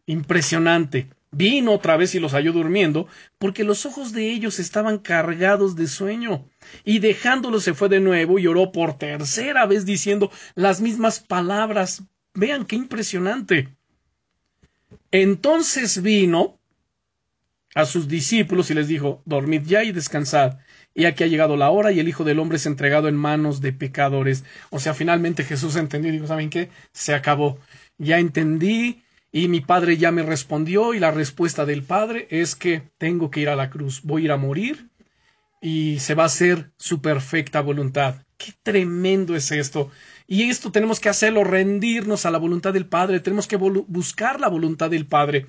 Impresionante. 0.07 1.07
Vino 1.31 1.73
otra 1.73 1.97
vez 1.97 2.17
y 2.17 2.19
los 2.19 2.33
halló 2.33 2.53
durmiendo, 2.53 3.07
porque 3.39 3.63
los 3.63 3.87
ojos 3.87 4.13
de 4.13 4.33
ellos 4.33 4.59
estaban 4.59 4.99
cargados 4.99 5.77
de 5.77 5.87
sueño. 5.87 6.45
Y 6.85 6.99
dejándolos 6.99 7.63
se 7.63 7.75
fue 7.75 7.89
de 7.89 8.01
nuevo 8.01 8.41
y 8.41 8.49
oró 8.49 8.73
por 8.73 8.99
tercera 8.99 9.65
vez 9.67 9.87
diciendo 9.87 10.33
las 10.57 10.81
mismas 10.81 11.21
palabras. 11.21 12.03
Vean 12.35 12.65
qué 12.65 12.75
impresionante. 12.75 13.69
Entonces 15.13 16.03
vino 16.03 16.59
a 17.77 17.87
sus 17.87 18.09
discípulos 18.09 18.69
y 18.73 18.75
les 18.75 18.89
dijo, 18.89 19.23
dormid 19.27 19.63
ya 19.63 19.85
y 19.85 19.93
descansad. 19.93 20.59
Y 20.95 21.07
aquí 21.07 21.24
ha 21.24 21.26
llegado 21.26 21.57
la 21.57 21.70
hora 21.70 21.93
y 21.93 22.01
el 22.01 22.09
Hijo 22.09 22.24
del 22.24 22.38
Hombre 22.38 22.57
es 22.57 22.66
entregado 22.66 23.09
en 23.09 23.16
manos 23.16 23.61
de 23.61 23.72
pecadores. 23.72 24.45
O 24.70 24.78
sea, 24.78 24.95
finalmente 24.95 25.45
Jesús 25.45 25.76
entendió 25.76 26.11
y 26.11 26.12
dijo, 26.12 26.26
¿saben 26.26 26.51
qué? 26.51 26.68
Se 26.93 27.14
acabó. 27.14 27.59
Ya 27.99 28.18
entendí 28.18 29.03
y 29.32 29.49
mi 29.49 29.61
Padre 29.61 29.97
ya 29.97 30.12
me 30.12 30.22
respondió 30.22 30.93
y 30.93 31.01
la 31.01 31.11
respuesta 31.11 31.64
del 31.64 31.82
Padre 31.82 32.26
es 32.30 32.55
que 32.55 32.82
tengo 32.99 33.30
que 33.30 33.40
ir 33.40 33.49
a 33.49 33.57
la 33.57 33.70
cruz, 33.70 34.03
voy 34.03 34.22
a 34.22 34.24
ir 34.26 34.32
a 34.32 34.36
morir 34.36 34.90
y 35.62 36.01
se 36.01 36.14
va 36.14 36.24
a 36.24 36.26
hacer 36.26 36.72
su 36.76 37.01
perfecta 37.01 37.62
voluntad. 37.62 38.16
Qué 38.36 38.53
tremendo 38.62 39.34
es 39.34 39.51
esto. 39.53 39.90
Y 40.26 40.51
esto 40.51 40.72
tenemos 40.72 41.01
que 41.01 41.09
hacerlo, 41.09 41.45
rendirnos 41.45 42.26
a 42.26 42.30
la 42.30 42.38
voluntad 42.38 42.74
del 42.74 42.86
Padre, 42.86 43.20
tenemos 43.20 43.47
que 43.47 43.57
buscar 43.57 44.40
la 44.40 44.49
voluntad 44.49 44.90
del 44.90 45.07
Padre. 45.07 45.47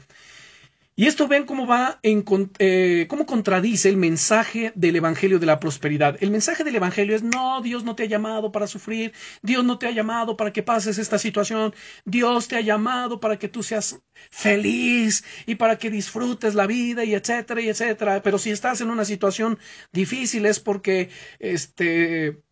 Y 0.95 1.07
esto 1.07 1.27
ven 1.27 1.45
cómo 1.45 1.65
va 1.65 1.99
en, 2.03 2.23
eh, 2.59 3.07
cómo 3.09 3.25
contradice 3.25 3.89
el 3.89 3.97
mensaje 3.97 4.71
del 4.75 4.95
Evangelio 4.95 5.39
de 5.39 5.47
la 5.47 5.59
prosperidad. 5.59 6.17
El 6.19 6.29
mensaje 6.29 6.63
del 6.63 6.75
Evangelio 6.75 7.15
es 7.15 7.23
no, 7.23 7.61
Dios 7.61 7.83
no 7.83 7.95
te 7.95 8.03
ha 8.03 8.05
llamado 8.05 8.51
para 8.51 8.67
sufrir, 8.67 9.11
Dios 9.41 9.63
no 9.65 9.79
te 9.79 9.87
ha 9.87 9.91
llamado 9.91 10.37
para 10.37 10.53
que 10.53 10.61
pases 10.61 10.99
esta 10.99 11.17
situación, 11.17 11.73
Dios 12.05 12.47
te 12.47 12.57
ha 12.57 12.61
llamado 12.61 13.19
para 13.19 13.39
que 13.39 13.49
tú 13.49 13.63
seas 13.63 13.99
feliz 14.29 15.23
y 15.47 15.55
para 15.55 15.77
que 15.79 15.89
disfrutes 15.89 16.53
la 16.53 16.67
vida 16.67 17.03
y 17.03 17.15
etcétera 17.15 17.61
y 17.61 17.69
etcétera. 17.69 18.21
Pero 18.21 18.37
si 18.37 18.51
estás 18.51 18.79
en 18.81 18.91
una 18.91 19.05
situación 19.05 19.57
difícil 19.91 20.45
es 20.45 20.59
porque 20.59 21.09
este 21.39 22.43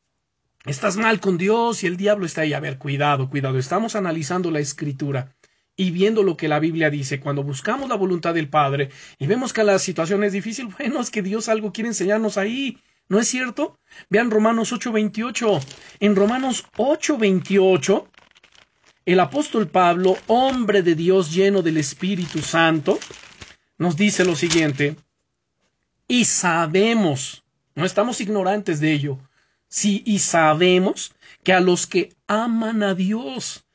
estás 0.66 0.98
mal 0.98 1.20
con 1.20 1.38
Dios 1.38 1.84
y 1.84 1.88
el 1.88 1.98
diablo 1.98 2.26
está 2.26 2.42
ahí. 2.42 2.54
A 2.54 2.60
ver, 2.60 2.80
cuidado, 2.80 3.30
cuidado. 3.30 3.60
Estamos 3.60 3.96
analizando 3.96 4.50
la 4.50 4.60
escritura 4.60 5.36
y 5.76 5.92
viendo 5.92 6.24
lo 6.24 6.38
que 6.38 6.48
la 6.48 6.60
Biblia 6.60 6.90
dice, 6.90 7.20
cuando 7.20 7.44
buscamos 7.44 7.90
la 7.90 7.96
voluntad 7.96 8.34
del 8.34 8.50
Padre 8.50 8.90
y 9.18 9.28
vemos 9.28 9.54
que 9.54 9.64
la 9.64 9.80
situación 9.80 10.24
es 10.24 10.34
difícil, 10.34 10.68
bueno, 10.78 11.00
es 11.02 11.10
que 11.10 11.22
Dios 11.22 11.50
algo 11.50 11.72
quiere 11.72 11.90
enseñarnos 11.90 12.38
ahí. 12.38 12.78
¿No 13.08 13.20
es 13.20 13.28
cierto? 13.28 13.78
Vean 14.10 14.32
Romanos 14.32 14.72
8:28. 14.72 15.62
En 16.00 16.16
Romanos 16.16 16.66
8:28, 16.78 18.08
el 19.06 19.20
apóstol 19.20 19.68
Pablo, 19.68 20.18
hombre 20.28 20.82
de 20.82 20.96
Dios 20.96 21.34
lleno 21.34 21.62
del 21.62 21.78
Espíritu 21.78 22.42
Santo, 22.42 23.00
nos 23.78 23.98
dice 23.98 24.24
lo 24.24 24.36
siguiente, 24.36 24.96
y 26.08 26.26
sabemos, 26.26 27.44
no 27.74 27.84
estamos 27.84 28.22
ignorantes 28.22 28.80
de 28.80 28.94
ello, 28.94 29.18
sí, 29.68 30.04
y 30.06 30.20
sabemos 30.20 31.14
que 31.44 31.52
a 31.52 31.60
los 31.60 31.88
que 31.88 32.14
aman 32.28 32.84
a 32.84 32.94
Dios, 32.94 33.66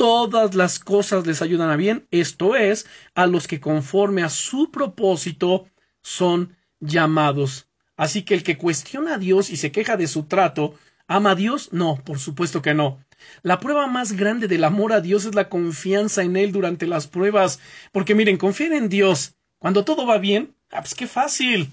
todas 0.00 0.54
las 0.54 0.78
cosas 0.78 1.26
les 1.26 1.42
ayudan 1.42 1.68
a 1.68 1.76
bien, 1.76 2.06
esto 2.10 2.56
es, 2.56 2.86
a 3.14 3.26
los 3.26 3.46
que 3.46 3.60
conforme 3.60 4.22
a 4.22 4.30
su 4.30 4.70
propósito 4.70 5.68
son 6.00 6.56
llamados. 6.80 7.68
Así 7.98 8.22
que 8.22 8.32
el 8.32 8.42
que 8.42 8.56
cuestiona 8.56 9.16
a 9.16 9.18
Dios 9.18 9.50
y 9.50 9.58
se 9.58 9.70
queja 9.70 9.98
de 9.98 10.06
su 10.06 10.22
trato, 10.22 10.74
¿ama 11.06 11.32
a 11.32 11.34
Dios? 11.34 11.74
No, 11.74 12.00
por 12.02 12.18
supuesto 12.18 12.62
que 12.62 12.72
no. 12.72 13.04
La 13.42 13.60
prueba 13.60 13.88
más 13.88 14.12
grande 14.12 14.48
del 14.48 14.64
amor 14.64 14.94
a 14.94 15.02
Dios 15.02 15.26
es 15.26 15.34
la 15.34 15.50
confianza 15.50 16.22
en 16.22 16.38
Él 16.38 16.50
durante 16.50 16.86
las 16.86 17.06
pruebas. 17.06 17.60
Porque 17.92 18.14
miren, 18.14 18.38
confiar 18.38 18.72
en 18.72 18.88
Dios 18.88 19.34
cuando 19.58 19.84
todo 19.84 20.06
va 20.06 20.16
bien, 20.16 20.54
ah, 20.70 20.80
pues 20.80 20.94
qué 20.94 21.06
fácil. 21.06 21.68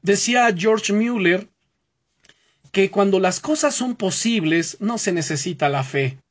Decía 0.00 0.54
George 0.56 0.92
Mueller 0.92 1.48
que 2.70 2.92
cuando 2.92 3.18
las 3.18 3.40
cosas 3.40 3.74
son 3.74 3.96
posibles 3.96 4.76
no 4.78 4.96
se 4.96 5.10
necesita 5.10 5.68
la 5.68 5.82
fe 5.82 6.22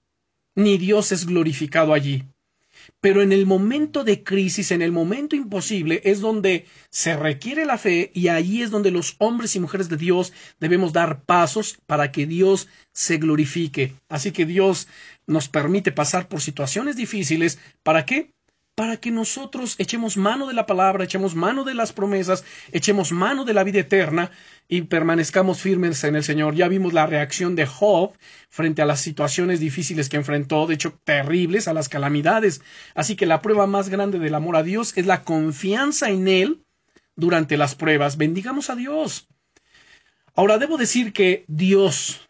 ni 0.55 0.77
Dios 0.77 1.11
es 1.11 1.25
glorificado 1.25 1.93
allí. 1.93 2.25
Pero 2.99 3.21
en 3.21 3.31
el 3.31 3.45
momento 3.45 4.03
de 4.03 4.23
crisis, 4.23 4.71
en 4.71 4.81
el 4.81 4.91
momento 4.91 5.35
imposible, 5.35 6.01
es 6.03 6.19
donde 6.19 6.65
se 6.89 7.15
requiere 7.15 7.65
la 7.65 7.77
fe 7.77 8.11
y 8.13 8.27
ahí 8.27 8.61
es 8.61 8.71
donde 8.71 8.91
los 8.91 9.15
hombres 9.19 9.55
y 9.55 9.59
mujeres 9.59 9.89
de 9.89 9.97
Dios 9.97 10.33
debemos 10.59 10.93
dar 10.93 11.23
pasos 11.23 11.77
para 11.85 12.11
que 12.11 12.25
Dios 12.25 12.67
se 12.91 13.17
glorifique. 13.17 13.93
Así 14.09 14.31
que 14.31 14.45
Dios 14.45 14.87
nos 15.27 15.47
permite 15.49 15.91
pasar 15.91 16.27
por 16.27 16.41
situaciones 16.41 16.95
difíciles. 16.95 17.59
¿Para 17.83 18.05
qué? 18.05 18.33
Para 18.75 18.97
que 18.97 19.11
nosotros 19.11 19.75
echemos 19.77 20.17
mano 20.17 20.47
de 20.47 20.53
la 20.53 20.65
palabra, 20.65 21.03
echemos 21.03 21.35
mano 21.35 21.63
de 21.63 21.73
las 21.73 21.93
promesas, 21.93 22.43
echemos 22.71 23.11
mano 23.11 23.45
de 23.45 23.53
la 23.53 23.63
vida 23.63 23.79
eterna 23.79 24.31
y 24.67 24.83
permanezcamos 24.83 25.61
firmes 25.61 26.03
en 26.03 26.15
el 26.15 26.23
Señor. 26.23 26.55
Ya 26.55 26.67
vimos 26.67 26.93
la 26.93 27.05
reacción 27.05 27.55
de 27.55 27.65
Job 27.65 28.13
frente 28.49 28.81
a 28.81 28.85
las 28.85 29.01
situaciones 29.01 29.59
difíciles 29.59 30.09
que 30.09 30.17
enfrentó, 30.17 30.65
de 30.65 30.75
hecho 30.75 30.97
terribles, 31.03 31.67
a 31.67 31.73
las 31.73 31.89
calamidades. 31.89 32.61
Así 32.95 33.15
que 33.15 33.25
la 33.25 33.41
prueba 33.41 33.67
más 33.67 33.89
grande 33.89 34.17
del 34.17 34.35
amor 34.35 34.55
a 34.55 34.63
Dios 34.63 34.93
es 34.95 35.05
la 35.05 35.23
confianza 35.23 36.09
en 36.09 36.27
Él 36.27 36.63
durante 37.15 37.57
las 37.57 37.75
pruebas. 37.75 38.17
Bendigamos 38.17 38.69
a 38.69 38.75
Dios. 38.75 39.27
Ahora, 40.33 40.57
debo 40.57 40.77
decir 40.77 41.13
que 41.13 41.45
Dios, 41.47 42.27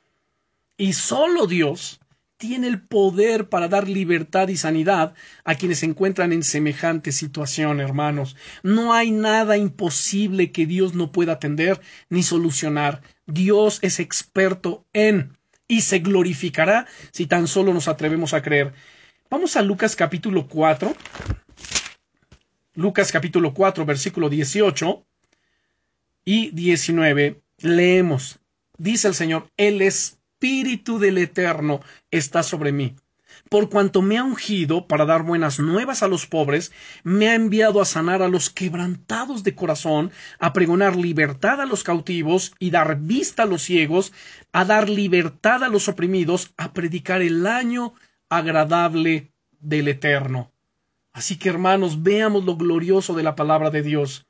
y 0.75 0.93
solo 0.93 1.47
Dios, 1.47 2.00
tiene 2.41 2.67
el 2.67 2.81
poder 2.81 3.49
para 3.49 3.67
dar 3.67 3.87
libertad 3.87 4.47
y 4.47 4.57
sanidad 4.57 5.13
a 5.43 5.53
quienes 5.53 5.77
se 5.77 5.85
encuentran 5.85 6.33
en 6.33 6.41
semejante 6.41 7.11
situación, 7.11 7.79
hermanos. 7.79 8.35
No 8.63 8.93
hay 8.93 9.11
nada 9.11 9.57
imposible 9.57 10.51
que 10.51 10.65
Dios 10.65 10.95
no 10.95 11.11
pueda 11.11 11.33
atender 11.33 11.79
ni 12.09 12.23
solucionar. 12.23 13.03
Dios 13.27 13.77
es 13.83 13.99
experto 13.99 14.87
en 14.91 15.37
y 15.67 15.81
se 15.81 15.99
glorificará 15.99 16.87
si 17.11 17.27
tan 17.27 17.45
solo 17.45 17.75
nos 17.75 17.87
atrevemos 17.87 18.33
a 18.33 18.41
creer. 18.41 18.73
Vamos 19.29 19.55
a 19.55 19.61
Lucas 19.61 19.95
capítulo 19.95 20.47
4. 20.47 20.95
Lucas 22.73 23.11
capítulo 23.11 23.53
4, 23.53 23.85
versículo 23.85 24.29
18 24.29 25.05
y 26.25 26.49
19. 26.49 27.39
Leemos. 27.59 28.39
Dice 28.79 29.07
el 29.09 29.13
Señor, 29.13 29.47
el 29.57 29.83
es 29.83 30.17
Espíritu 30.41 30.97
del 30.97 31.19
Eterno 31.19 31.81
está 32.09 32.41
sobre 32.41 32.71
mí. 32.71 32.95
Por 33.47 33.69
cuanto 33.69 34.01
me 34.01 34.17
ha 34.17 34.23
ungido 34.23 34.87
para 34.87 35.05
dar 35.05 35.21
buenas 35.21 35.59
nuevas 35.59 36.01
a 36.01 36.07
los 36.07 36.25
pobres, 36.25 36.71
me 37.03 37.29
ha 37.29 37.35
enviado 37.35 37.79
a 37.79 37.85
sanar 37.85 38.23
a 38.23 38.27
los 38.27 38.49
quebrantados 38.49 39.43
de 39.43 39.53
corazón, 39.53 40.09
a 40.39 40.51
pregonar 40.51 40.95
libertad 40.95 41.61
a 41.61 41.67
los 41.67 41.83
cautivos 41.83 42.55
y 42.57 42.71
dar 42.71 42.99
vista 43.01 43.43
a 43.43 43.45
los 43.45 43.61
ciegos, 43.61 44.13
a 44.51 44.65
dar 44.65 44.89
libertad 44.89 45.63
a 45.63 45.69
los 45.69 45.87
oprimidos, 45.87 46.51
a 46.57 46.73
predicar 46.73 47.21
el 47.21 47.45
año 47.45 47.93
agradable 48.27 49.31
del 49.59 49.89
Eterno. 49.89 50.51
Así 51.13 51.37
que 51.37 51.49
hermanos, 51.49 52.01
veamos 52.01 52.45
lo 52.45 52.55
glorioso 52.57 53.13
de 53.13 53.21
la 53.21 53.35
palabra 53.35 53.69
de 53.69 53.83
Dios. 53.83 54.25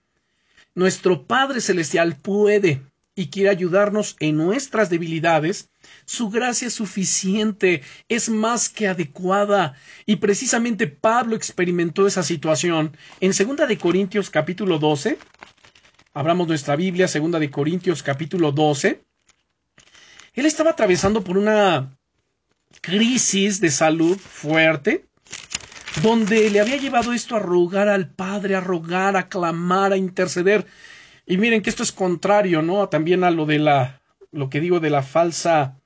Nuestro 0.75 1.25
Padre 1.25 1.61
Celestial 1.61 2.17
puede 2.17 2.81
y 3.15 3.27
quiere 3.27 3.49
ayudarnos 3.49 4.15
en 4.19 4.37
nuestras 4.37 4.89
debilidades, 4.89 5.69
su 6.05 6.29
gracia 6.29 6.67
es 6.67 6.73
suficiente, 6.73 7.81
es 8.09 8.29
más 8.29 8.69
que 8.69 8.87
adecuada, 8.87 9.75
y 10.05 10.17
precisamente 10.17 10.87
Pablo 10.87 11.35
experimentó 11.35 12.07
esa 12.07 12.23
situación. 12.23 12.95
En 13.19 13.33
segunda 13.33 13.65
de 13.65 13.77
Corintios 13.77 14.29
capítulo 14.29 14.79
12, 14.79 15.17
abramos 16.13 16.47
nuestra 16.47 16.75
Biblia, 16.75 17.07
segunda 17.07 17.39
de 17.39 17.49
Corintios 17.49 18.03
capítulo 18.03 18.51
12, 18.51 19.03
él 20.33 20.45
estaba 20.45 20.71
atravesando 20.71 21.23
por 21.23 21.37
una 21.37 21.97
crisis 22.79 23.59
de 23.59 23.69
salud 23.69 24.17
fuerte, 24.17 25.05
donde 26.01 26.49
le 26.49 26.61
había 26.61 26.77
llevado 26.77 27.11
esto 27.11 27.35
a 27.35 27.39
rogar 27.39 27.89
al 27.89 28.09
Padre, 28.09 28.55
a 28.55 28.61
rogar, 28.61 29.17
a 29.17 29.27
clamar, 29.27 29.91
a 29.91 29.97
interceder. 29.97 30.65
Y 31.25 31.37
miren 31.37 31.61
que 31.61 31.69
esto 31.69 31.83
es 31.83 31.91
contrario, 31.91 32.61
¿no? 32.61 32.87
También 32.87 33.25
a 33.25 33.31
lo 33.31 33.45
de 33.45 33.59
la, 33.59 34.01
lo 34.31 34.49
que 34.49 34.61
digo 34.61 34.79
de 34.79 34.89
la 34.89 35.03
falsa, 35.03 35.80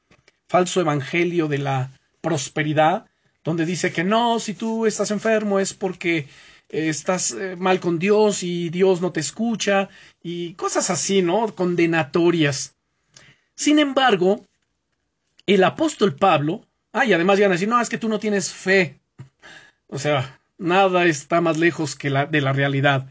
falso 0.47 0.81
evangelio 0.81 1.47
de 1.47 1.57
la 1.59 1.91
prosperidad, 2.21 3.05
donde 3.43 3.65
dice 3.65 3.91
que 3.91 4.03
no, 4.03 4.39
si 4.39 4.53
tú 4.53 4.85
estás 4.85 5.11
enfermo 5.11 5.59
es 5.59 5.73
porque 5.73 6.27
eh, 6.69 6.89
estás 6.89 7.31
eh, 7.31 7.55
mal 7.55 7.79
con 7.79 7.99
Dios 7.99 8.43
y 8.43 8.69
Dios 8.69 9.01
no 9.01 9.11
te 9.11 9.19
escucha 9.19 9.89
y 10.23 10.53
cosas 10.53 10.89
así, 10.89 11.21
¿no? 11.21 11.53
Condenatorias. 11.53 12.75
Sin 13.55 13.79
embargo, 13.79 14.45
el 15.45 15.63
apóstol 15.63 16.15
Pablo, 16.15 16.65
ah, 16.91 17.05
y 17.05 17.13
además 17.13 17.37
ya 17.37 17.45
a 17.45 17.49
decir, 17.49 17.67
no, 17.67 17.79
es 17.79 17.89
que 17.89 17.97
tú 17.97 18.09
no 18.09 18.19
tienes 18.19 18.51
fe. 18.51 18.99
O 19.87 19.99
sea, 19.99 20.39
nada 20.57 21.05
está 21.05 21.41
más 21.41 21.57
lejos 21.57 21.95
que 21.95 22.09
la, 22.09 22.25
de 22.25 22.41
la 22.41 22.53
realidad. 22.53 23.07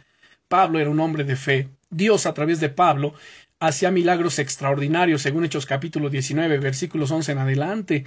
Pablo 0.49 0.81
era 0.81 0.91
un 0.91 0.99
hombre 0.99 1.23
de 1.23 1.37
fe. 1.37 1.69
Dios 1.89 2.27
a 2.27 2.35
través 2.35 2.59
de 2.59 2.69
Pablo 2.69 3.15
hacía 3.67 3.91
milagros 3.91 4.39
extraordinarios, 4.39 5.23
según 5.23 5.45
Hechos 5.45 5.67
capítulo 5.67 6.11
19, 6.11 6.59
versículos 6.59 7.11
11 7.11 7.33
en 7.33 7.39
adelante, 7.39 8.07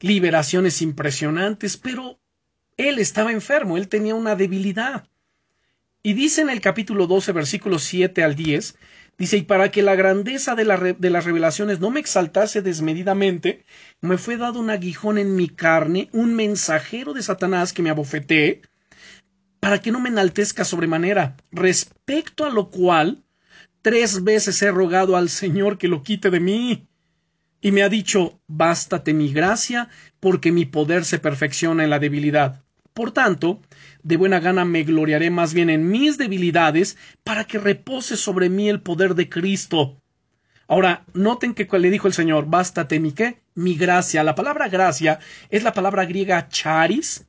liberaciones 0.00 0.82
impresionantes, 0.82 1.76
pero 1.76 2.18
él 2.76 2.98
estaba 2.98 3.32
enfermo, 3.32 3.76
él 3.76 3.88
tenía 3.88 4.14
una 4.14 4.36
debilidad. 4.36 5.08
Y 6.02 6.12
dice 6.12 6.42
en 6.42 6.50
el 6.50 6.60
capítulo 6.60 7.06
12, 7.06 7.32
versículos 7.32 7.82
7 7.84 8.22
al 8.22 8.36
10, 8.36 8.76
dice, 9.18 9.36
y 9.38 9.42
para 9.42 9.70
que 9.70 9.82
la 9.82 9.96
grandeza 9.96 10.54
de, 10.54 10.94
de 10.98 11.10
las 11.10 11.24
revelaciones 11.24 11.80
no 11.80 11.90
me 11.90 12.00
exaltase 12.00 12.62
desmedidamente, 12.62 13.64
me 14.00 14.18
fue 14.18 14.36
dado 14.36 14.60
un 14.60 14.70
aguijón 14.70 15.18
en 15.18 15.34
mi 15.34 15.48
carne, 15.48 16.08
un 16.12 16.34
mensajero 16.34 17.12
de 17.12 17.22
Satanás 17.22 17.72
que 17.72 17.82
me 17.82 17.90
abofetee, 17.90 18.62
para 19.58 19.80
que 19.80 19.90
no 19.90 19.98
me 19.98 20.10
enaltezca 20.10 20.64
sobremanera, 20.64 21.36
respecto 21.50 22.44
a 22.44 22.50
lo 22.50 22.70
cual 22.70 23.24
tres 23.86 24.24
veces 24.24 24.60
he 24.62 24.72
rogado 24.72 25.16
al 25.16 25.28
Señor 25.28 25.78
que 25.78 25.86
lo 25.86 26.02
quite 26.02 26.28
de 26.28 26.40
mí. 26.40 26.88
Y 27.60 27.70
me 27.70 27.84
ha 27.84 27.88
dicho, 27.88 28.40
bástate 28.48 29.14
mi 29.14 29.32
gracia, 29.32 29.90
porque 30.18 30.50
mi 30.50 30.64
poder 30.64 31.04
se 31.04 31.20
perfecciona 31.20 31.84
en 31.84 31.90
la 31.90 32.00
debilidad. 32.00 32.64
Por 32.94 33.12
tanto, 33.12 33.60
de 34.02 34.16
buena 34.16 34.40
gana 34.40 34.64
me 34.64 34.82
gloriaré 34.82 35.30
más 35.30 35.54
bien 35.54 35.70
en 35.70 35.88
mis 35.88 36.18
debilidades, 36.18 36.96
para 37.22 37.44
que 37.44 37.58
repose 37.58 38.16
sobre 38.16 38.48
mí 38.48 38.68
el 38.68 38.80
poder 38.80 39.14
de 39.14 39.28
Cristo. 39.28 40.02
Ahora, 40.66 41.04
noten 41.14 41.54
que 41.54 41.68
le 41.78 41.90
dijo 41.90 42.08
el 42.08 42.14
Señor, 42.14 42.46
bástate 42.48 42.98
mi 42.98 43.12
qué, 43.12 43.38
mi 43.54 43.76
gracia. 43.76 44.24
La 44.24 44.34
palabra 44.34 44.68
gracia 44.68 45.20
es 45.48 45.62
la 45.62 45.72
palabra 45.72 46.06
griega 46.06 46.48
charis, 46.48 47.24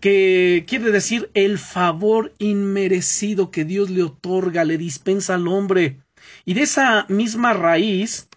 que 0.00 0.64
quiere 0.68 0.90
decir 0.90 1.30
el 1.34 1.58
favor 1.58 2.34
inmerecido 2.38 3.50
que 3.50 3.64
Dios 3.64 3.90
le 3.90 4.02
otorga, 4.02 4.64
le 4.64 4.78
dispensa 4.78 5.34
al 5.34 5.48
hombre. 5.48 6.00
Y 6.44 6.54
de 6.54 6.62
esa 6.62 7.06
misma 7.08 7.52
raíz, 7.52 8.28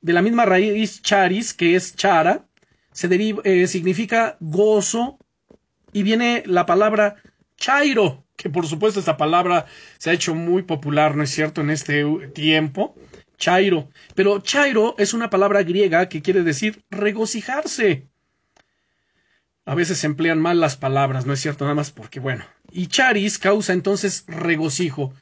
de 0.00 0.12
la 0.12 0.22
misma 0.22 0.44
raíz 0.44 1.02
charis, 1.02 1.54
que 1.54 1.74
es 1.74 1.96
chara, 1.96 2.46
se 2.92 3.08
deriva, 3.08 3.42
eh, 3.44 3.66
significa 3.66 4.36
gozo, 4.40 5.18
y 5.92 6.02
viene 6.02 6.42
la 6.46 6.66
palabra 6.66 7.16
chairo, 7.56 8.24
que 8.36 8.50
por 8.50 8.66
supuesto 8.66 9.00
esta 9.00 9.16
palabra 9.16 9.66
se 9.98 10.10
ha 10.10 10.12
hecho 10.12 10.34
muy 10.34 10.62
popular, 10.62 11.16
¿no 11.16 11.22
es 11.22 11.30
cierto?, 11.30 11.60
en 11.60 11.70
este 11.70 12.04
tiempo. 12.34 12.94
Chairo. 13.36 13.88
Pero 14.14 14.40
chairo 14.40 14.94
es 14.98 15.14
una 15.14 15.30
palabra 15.30 15.62
griega 15.62 16.08
que 16.08 16.22
quiere 16.22 16.42
decir 16.42 16.84
regocijarse. 16.90 18.08
A 19.68 19.74
veces 19.74 19.98
se 19.98 20.06
emplean 20.06 20.40
mal 20.40 20.60
las 20.60 20.78
palabras, 20.78 21.26
¿no 21.26 21.34
es 21.34 21.40
cierto? 21.40 21.66
Nada 21.66 21.74
más 21.74 21.90
porque, 21.90 22.20
bueno. 22.20 22.42
Y 22.72 22.86
charis 22.86 23.38
causa 23.38 23.74
entonces 23.74 24.24
regocijo. 24.26 25.12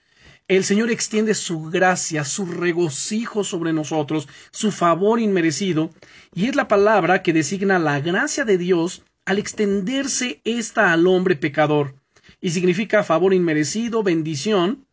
El 0.46 0.62
Señor 0.62 0.92
extiende 0.92 1.34
su 1.34 1.64
gracia, 1.64 2.22
su 2.24 2.46
regocijo 2.46 3.42
sobre 3.42 3.72
nosotros, 3.72 4.28
su 4.52 4.70
favor 4.70 5.18
inmerecido, 5.18 5.90
y 6.32 6.46
es 6.46 6.54
la 6.54 6.68
palabra 6.68 7.24
que 7.24 7.32
designa 7.32 7.80
la 7.80 7.98
gracia 7.98 8.44
de 8.44 8.56
Dios 8.56 9.02
al 9.24 9.40
extenderse 9.40 10.42
esta 10.44 10.92
al 10.92 11.08
hombre 11.08 11.34
pecador, 11.34 11.96
y 12.40 12.50
significa 12.50 13.02
favor 13.02 13.34
inmerecido, 13.34 14.04
bendición, 14.04 14.86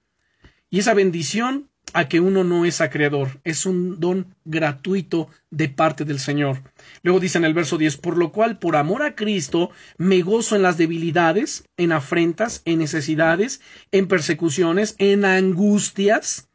y 0.71 0.79
esa 0.79 0.95
bendición 0.95 1.69
a 1.93 2.07
que 2.07 2.19
uno 2.19 2.43
no 2.43 2.65
es 2.65 2.81
acreedor, 2.81 3.39
es 3.43 3.65
un 3.65 3.99
don 3.99 4.35
gratuito 4.45 5.29
de 5.51 5.69
parte 5.69 6.05
del 6.05 6.19
Señor. 6.19 6.61
Luego 7.03 7.19
dice 7.19 7.37
en 7.37 7.45
el 7.45 7.53
verso 7.53 7.77
10, 7.77 7.97
por 7.97 8.17
lo 8.17 8.31
cual, 8.31 8.57
por 8.57 8.75
amor 8.75 9.03
a 9.03 9.15
Cristo, 9.15 9.69
me 9.97 10.21
gozo 10.21 10.55
en 10.55 10.63
las 10.63 10.77
debilidades, 10.77 11.69
en 11.77 11.91
afrentas, 11.91 12.63
en 12.65 12.79
necesidades, 12.79 13.61
en 13.91 14.07
persecuciones, 14.07 14.95
en 14.97 15.23
angustias, 15.23 16.49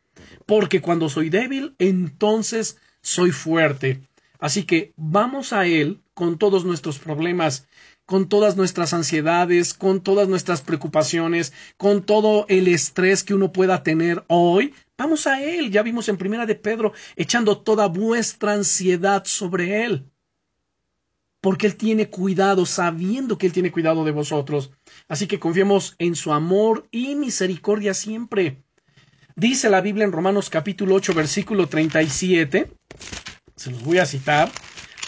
porque 0.44 0.80
cuando 0.80 1.08
soy 1.08 1.30
débil, 1.30 1.74
entonces 1.78 2.78
soy 3.00 3.30
fuerte. 3.30 4.00
Así 4.40 4.64
que 4.64 4.92
vamos 4.96 5.52
a 5.52 5.66
Él 5.66 6.00
con 6.14 6.38
todos 6.38 6.64
nuestros 6.64 6.98
problemas, 6.98 7.67
con 8.08 8.26
todas 8.28 8.56
nuestras 8.56 8.94
ansiedades, 8.94 9.74
con 9.74 10.00
todas 10.00 10.28
nuestras 10.28 10.62
preocupaciones, 10.62 11.52
con 11.76 12.02
todo 12.02 12.46
el 12.48 12.66
estrés 12.66 13.22
que 13.22 13.34
uno 13.34 13.52
pueda 13.52 13.82
tener 13.82 14.24
hoy, 14.28 14.72
Vamos 14.98 15.28
a 15.28 15.40
Él, 15.40 15.70
ya 15.70 15.84
vimos 15.84 16.08
en 16.08 16.16
primera 16.16 16.44
de 16.44 16.56
Pedro, 16.56 16.92
echando 17.14 17.58
toda 17.58 17.86
vuestra 17.86 18.54
ansiedad 18.54 19.24
sobre 19.26 19.84
Él. 19.84 20.10
Porque 21.40 21.68
Él 21.68 21.76
tiene 21.76 22.10
cuidado, 22.10 22.66
sabiendo 22.66 23.38
que 23.38 23.46
Él 23.46 23.52
tiene 23.52 23.70
cuidado 23.70 24.04
de 24.04 24.10
vosotros. 24.10 24.72
Así 25.06 25.28
que 25.28 25.38
confiemos 25.38 25.94
en 26.00 26.16
su 26.16 26.32
amor 26.32 26.88
y 26.90 27.14
misericordia 27.14 27.94
siempre. 27.94 28.64
Dice 29.36 29.70
la 29.70 29.80
Biblia 29.80 30.04
en 30.04 30.10
Romanos 30.10 30.50
capítulo 30.50 30.96
8, 30.96 31.14
versículo 31.14 31.68
37. 31.68 32.72
Se 33.54 33.70
los 33.70 33.84
voy 33.84 33.98
a 33.98 34.04
citar. 34.04 34.50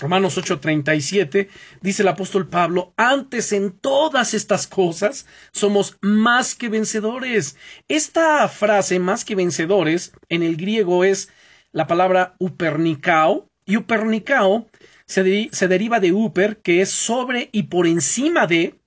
Romanos 0.01 0.39
8:37 0.39 1.49
dice 1.83 2.03
el 2.03 2.09
apóstol 2.09 2.49
Pablo, 2.49 2.95
antes 2.97 3.53
en 3.53 3.73
todas 3.73 4.35
estas 4.35 4.67
cosas 4.67 5.27
somos 5.53 5.99
más 6.01 6.55
que 6.55 6.69
vencedores. 6.69 7.57
Esta 7.89 8.49
frase 8.49 8.99
más 8.99 9.25
que 9.25 9.35
vencedores 9.35 10.13
en 10.29 10.43
el 10.43 10.57
griego 10.57 11.05
es 11.05 11.29
la 11.73 11.87
palabra 11.87 12.35
upernicao 12.39 13.51
y 13.67 13.77
upernicao 13.77 14.69
se, 15.07 15.51
se 15.53 15.69
deriva 15.69 16.01
de 16.01 16.13
uper 16.13 16.59
que 16.63 16.81
es 16.81 16.91
sobre 16.91 17.51
y 17.53 17.65
por 17.65 17.87
encima 17.87 18.47
de 18.47 18.81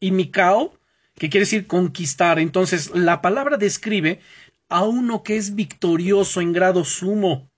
y 0.00 0.10
mikao 0.10 0.74
que 1.14 1.30
quiere 1.30 1.44
decir 1.44 1.66
conquistar. 1.66 2.38
Entonces 2.38 2.90
la 2.94 3.22
palabra 3.22 3.56
describe 3.56 4.20
a 4.68 4.84
uno 4.84 5.22
que 5.22 5.36
es 5.36 5.54
victorioso 5.54 6.42
en 6.42 6.52
grado 6.52 6.84
sumo 6.84 7.50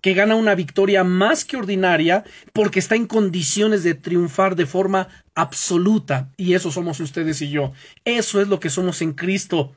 que 0.00 0.14
gana 0.14 0.34
una 0.34 0.54
victoria 0.54 1.04
más 1.04 1.44
que 1.44 1.56
ordinaria 1.56 2.24
porque 2.52 2.78
está 2.78 2.96
en 2.96 3.06
condiciones 3.06 3.82
de 3.82 3.94
triunfar 3.94 4.56
de 4.56 4.66
forma 4.66 5.08
absoluta. 5.34 6.30
Y 6.36 6.54
eso 6.54 6.70
somos 6.70 7.00
ustedes 7.00 7.42
y 7.42 7.50
yo. 7.50 7.72
Eso 8.04 8.40
es 8.40 8.48
lo 8.48 8.60
que 8.60 8.70
somos 8.70 9.02
en 9.02 9.12
Cristo. 9.12 9.76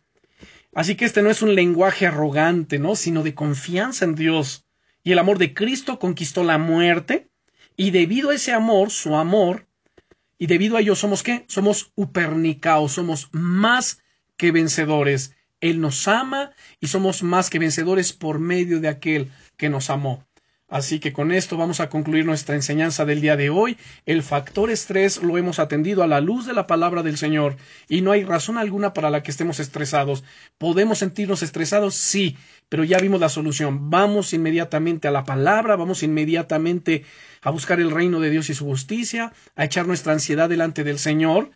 Así 0.73 0.95
que 0.95 1.05
este 1.05 1.21
no 1.21 1.29
es 1.29 1.41
un 1.41 1.55
lenguaje 1.55 2.05
arrogante, 2.05 2.79
¿no? 2.79 2.95
sino 2.95 3.23
de 3.23 3.33
confianza 3.33 4.05
en 4.05 4.15
Dios. 4.15 4.65
Y 5.03 5.11
el 5.11 5.19
amor 5.19 5.37
de 5.37 5.53
Cristo 5.53 5.97
conquistó 5.97 6.43
la 6.43 6.57
muerte, 6.57 7.29
y 7.75 7.91
debido 7.91 8.29
a 8.29 8.35
ese 8.35 8.51
amor, 8.51 8.91
su 8.91 9.15
amor, 9.15 9.65
y 10.37 10.47
debido 10.47 10.75
a 10.75 10.81
ello 10.81 10.95
somos 10.95 11.23
qué? 11.23 11.45
Somos 11.47 11.91
upernicaos, 11.95 12.93
somos 12.93 13.29
más 13.31 14.03
que 14.37 14.51
vencedores. 14.51 15.33
Él 15.61 15.81
nos 15.81 16.07
ama 16.07 16.51
y 16.79 16.87
somos 16.87 17.23
más 17.23 17.49
que 17.49 17.59
vencedores 17.59 18.13
por 18.13 18.39
medio 18.39 18.79
de 18.79 18.87
aquel 18.87 19.31
que 19.57 19.69
nos 19.69 19.89
amó. 19.89 20.25
Así 20.69 20.99
que 20.99 21.13
con 21.13 21.31
esto 21.31 21.57
vamos 21.57 21.79
a 21.79 21.89
concluir 21.89 22.25
nuestra 22.25 22.53
enseñanza 22.53 23.03
del 23.03 23.21
día 23.21 23.35
de 23.35 23.49
hoy. 23.49 23.75
El 24.05 24.21
factor 24.21 24.69
estrés 24.69 25.21
lo 25.23 25.35
hemos 25.39 25.57
atendido 25.57 26.03
a 26.03 26.07
la 26.07 26.21
luz 26.21 26.45
de 26.45 26.53
la 26.53 26.67
palabra 26.67 27.01
del 27.01 27.17
Señor 27.17 27.57
y 27.87 28.01
no 28.01 28.11
hay 28.11 28.23
razón 28.23 28.59
alguna 28.59 28.93
para 28.93 29.09
la 29.09 29.23
que 29.23 29.31
estemos 29.31 29.59
estresados. 29.59 30.23
¿Podemos 30.59 30.99
sentirnos 30.99 31.41
estresados? 31.41 31.95
Sí, 31.95 32.37
pero 32.69 32.83
ya 32.83 32.99
vimos 32.99 33.19
la 33.19 33.29
solución. 33.29 33.89
Vamos 33.89 34.31
inmediatamente 34.33 35.07
a 35.07 35.11
la 35.11 35.23
palabra, 35.23 35.75
vamos 35.75 36.03
inmediatamente 36.03 37.03
a 37.41 37.49
buscar 37.49 37.79
el 37.79 37.89
reino 37.89 38.19
de 38.19 38.29
Dios 38.29 38.51
y 38.51 38.53
su 38.53 38.65
justicia, 38.65 39.33
a 39.55 39.65
echar 39.65 39.87
nuestra 39.87 40.13
ansiedad 40.13 40.49
delante 40.49 40.83
del 40.83 40.99
Señor. 40.99 41.49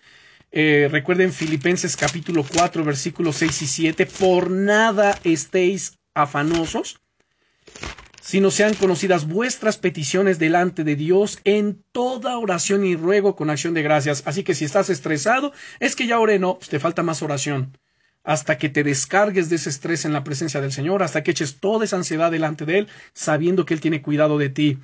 Eh, 0.55 0.87
recuerden 0.91 1.33
Filipenses 1.33 1.97
capítulo 1.97 2.45
4 2.47 2.83
versículos 2.83 3.37
6 3.37 3.63
y 3.63 3.65
7, 3.65 4.05
por 4.05 4.51
nada 4.51 5.19
estéis 5.23 5.97
afanosos 6.13 7.01
sino 8.21 8.51
sean 8.51 8.75
conocidas 8.75 9.27
vuestras 9.27 9.77
peticiones 9.77 10.37
delante 10.37 10.83
de 10.83 10.95
Dios 10.95 11.39
en 11.43 11.83
toda 11.91 12.37
oración 12.37 12.85
y 12.85 12.95
ruego 12.95 13.35
con 13.35 13.49
acción 13.49 13.73
de 13.73 13.81
gracias. 13.81 14.23
Así 14.25 14.43
que 14.43 14.53
si 14.53 14.63
estás 14.63 14.89
estresado, 14.89 15.51
es 15.81 15.95
que 15.97 16.07
ya 16.07 16.19
oré, 16.21 16.39
no, 16.39 16.57
pues 16.57 16.69
te 16.69 16.79
falta 16.79 17.03
más 17.03 17.21
oración. 17.21 17.77
Hasta 18.23 18.57
que 18.57 18.69
te 18.69 18.83
descargues 18.83 19.49
de 19.49 19.57
ese 19.57 19.69
estrés 19.69 20.05
en 20.05 20.13
la 20.13 20.23
presencia 20.23 20.61
del 20.61 20.71
Señor, 20.71 21.03
hasta 21.03 21.21
que 21.21 21.31
eches 21.31 21.59
toda 21.59 21.83
esa 21.83 21.97
ansiedad 21.97 22.31
delante 22.31 22.65
de 22.65 22.77
Él, 22.77 22.87
sabiendo 23.13 23.65
que 23.65 23.73
Él 23.73 23.81
tiene 23.81 24.01
cuidado 24.01 24.37
de 24.37 24.47
ti. 24.47 24.77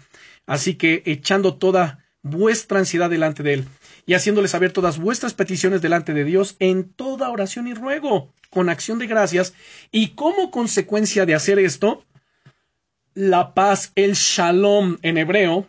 Así 0.45 0.73
que 0.73 1.01
echando 1.05 1.55
toda 1.55 2.05
vuestra 2.21 2.79
ansiedad 2.79 3.09
delante 3.09 3.41
de 3.41 3.53
Él 3.53 3.67
y 4.09 4.15
haciéndole 4.15 4.47
saber 4.47 4.71
todas 4.71 4.97
vuestras 4.97 5.35
peticiones 5.35 5.83
delante 5.83 6.15
de 6.15 6.23
Dios 6.23 6.55
en 6.57 6.91
toda 6.91 7.29
oración 7.29 7.67
y 7.67 7.75
ruego, 7.75 8.33
con 8.49 8.67
acción 8.67 8.97
de 8.97 9.05
gracias, 9.05 9.53
y 9.91 10.15
como 10.15 10.49
consecuencia 10.49 11.27
de 11.27 11.35
hacer 11.35 11.59
esto, 11.59 12.03
la 13.13 13.53
paz, 13.53 13.91
el 13.93 14.13
shalom 14.13 14.97
en 15.03 15.19
hebreo, 15.19 15.67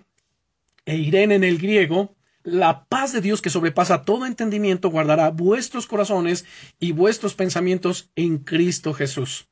e 0.86 0.96
Irene 0.96 1.34
en 1.34 1.44
el 1.44 1.58
griego, 1.58 2.16
la 2.42 2.86
paz 2.86 3.12
de 3.12 3.20
Dios 3.20 3.42
que 3.42 3.50
sobrepasa 3.50 4.04
todo 4.04 4.24
entendimiento 4.24 4.88
guardará 4.88 5.28
vuestros 5.28 5.86
corazones 5.86 6.46
y 6.78 6.92
vuestros 6.92 7.34
pensamientos 7.34 8.10
en 8.16 8.38
Cristo 8.38 8.94
Jesús. 8.94 9.48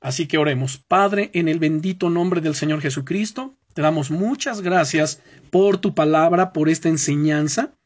Así 0.00 0.26
que 0.26 0.38
oremos, 0.38 0.78
Padre, 0.78 1.30
en 1.34 1.46
el 1.46 1.60
bendito 1.60 2.10
nombre 2.10 2.40
del 2.40 2.56
Señor 2.56 2.80
Jesucristo, 2.80 3.54
te 3.74 3.82
damos 3.82 4.10
muchas 4.10 4.60
gracias 4.60 5.22
por 5.50 5.78
tu 5.78 5.94
palabra, 5.94 6.52
por 6.52 6.68
esta 6.68 6.88
enseñanza. 6.88 7.78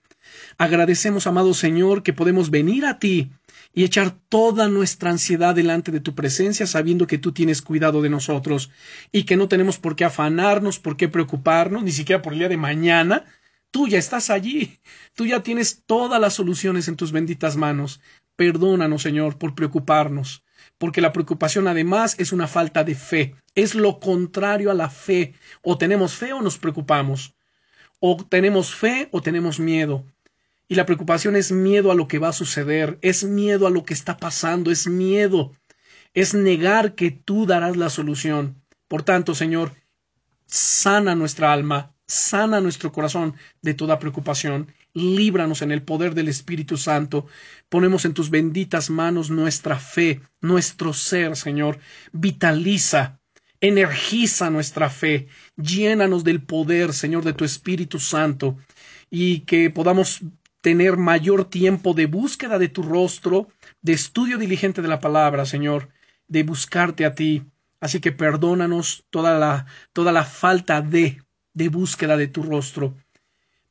Agradecemos, 0.59 1.27
amado 1.27 1.55
Señor, 1.55 2.03
que 2.03 2.13
podemos 2.13 2.51
venir 2.51 2.85
a 2.85 2.99
ti 2.99 3.31
y 3.75 3.85
echar 3.85 4.11
toda 4.29 4.69
nuestra 4.69 5.11
ansiedad 5.11 5.55
delante 5.55 5.93
de 5.93 6.01
tu 6.01 6.15
presencia, 6.15 6.67
sabiendo 6.67 7.07
que 7.07 7.19
tú 7.19 7.33
tienes 7.33 7.63
cuidado 7.63 8.03
de 8.03 8.11
nosotros 8.11 8.71
y 9.13 9.25
que 9.25 9.37
no 9.37 9.49
tenemos 9.49 9.79
por 9.79 9.97
qué 9.97 10.05
afanarnos, 10.05 10.79
por 10.79 10.97
qué 10.97 11.09
preocuparnos, 11.09 11.83
ni 11.83 11.93
siquiera 11.93 12.23
por 12.23 12.35
el 12.35 12.41
día 12.41 12.49
de 12.49 12.57
mañana. 12.57 13.25
Tú 13.71 13.89
ya 13.89 13.99
estás 13.99 14.29
allí, 14.29 14.79
tú 15.15 15.25
ya 15.25 15.43
tienes 15.43 15.83
todas 15.87 16.21
las 16.21 16.35
soluciones 16.35 16.89
en 16.89 16.97
tus 16.97 17.13
benditas 17.13 17.57
manos. 17.57 18.01
Perdónanos, 18.37 19.03
Señor, 19.03 19.39
por 19.39 19.55
preocuparnos, 19.55 20.43
porque 20.77 21.01
la 21.01 21.13
preocupación 21.13 21.69
además 21.69 22.15
es 22.19 22.33
una 22.33 22.49
falta 22.49 22.85
de 22.85 22.95
fe, 22.95 23.35
es 23.55 23.75
lo 23.75 24.01
contrario 24.01 24.71
a 24.71 24.75
la 24.75 24.91
fe. 24.91 25.35
O 25.63 25.79
tenemos 25.79 26.15
fe 26.15 26.35
o 26.35 26.43
nos 26.43 26.59
preocupamos, 26.59 27.35
o 28.01 28.17
tenemos 28.29 28.75
fe 28.75 29.09
o 29.13 29.23
tenemos 29.23 29.59
miedo. 29.59 30.05
Y 30.69 30.75
la 30.75 30.87
preocupación 30.87 31.37
es 31.37 31.53
miedo 31.53 31.91
a 31.91 31.95
lo 31.95 32.09
que 32.09 32.19
va 32.19 32.29
a 32.29 32.33
suceder, 32.33 32.99
es 33.03 33.25
miedo 33.25 33.67
a 33.67 33.71
lo 33.71 33.85
que 33.85 33.95
está 33.95 34.17
pasando, 34.17 34.71
es 34.71 34.87
miedo, 34.87 35.53
es 36.15 36.35
negar 36.35 36.95
que 36.95 37.11
tú 37.11 37.47
darás 37.47 37.77
la 37.77 37.91
solución. 37.91 38.63
Por 38.89 39.03
tanto, 39.03 39.35
Señor, 39.35 39.73
sana 40.47 41.15
nuestra 41.15 41.53
alma, 41.53 41.95
sana 42.07 42.61
nuestro 42.61 42.93
corazón 42.93 43.35
de 43.63 43.75
toda 43.75 43.99
preocupación, 43.99 44.73
líbranos 44.93 45.63
en 45.63 45.73
el 45.73 45.83
poder 45.83 46.15
del 46.15 46.29
Espíritu 46.29 46.77
Santo, 46.77 47.27
ponemos 47.69 48.05
en 48.05 48.15
tus 48.15 48.31
benditas 48.31 48.91
manos 48.91 49.31
nuestra 49.31 49.79
fe, 49.79 50.21
nuestro 50.41 50.93
ser, 50.93 51.37
Señor, 51.37 51.79
vitaliza, 52.13 53.21
energiza 53.61 54.51
nuestra 54.51 54.91
fe, 54.91 55.29
llénanos 55.57 56.25
del 56.25 56.43
poder, 56.43 56.93
Señor, 56.93 57.25
de 57.25 57.33
tu 57.33 57.45
Espíritu 57.45 57.99
Santo, 57.99 58.59
y 59.09 59.41
que 59.41 59.71
podamos 59.71 60.21
tener 60.63 60.97
mayor 60.97 61.45
tiempo 61.45 61.93
de 61.93 62.07
búsqueda 62.07 62.59
de 62.59 62.69
tu 62.69 62.83
rostro, 62.83 63.49
de 63.83 63.93
estudio 63.93 64.39
diligente 64.39 64.81
de 64.81 64.89
la 64.89 65.01
palabra, 65.01 65.45
Señor, 65.45 65.91
de 66.29 66.45
buscarte 66.45 67.05
a 67.05 67.15
ti. 67.15 67.45
Así 67.81 68.01
que 68.01 68.13
perdónanos 68.13 69.05
toda 69.11 69.39
la, 69.39 69.67
toda 69.93 70.13
la 70.13 70.25
falta 70.25 70.81
de, 70.81 71.21
de 71.53 71.69
búsqueda 71.69 72.17
de 72.17 72.29
tu 72.29 72.43
rostro. 72.45 72.97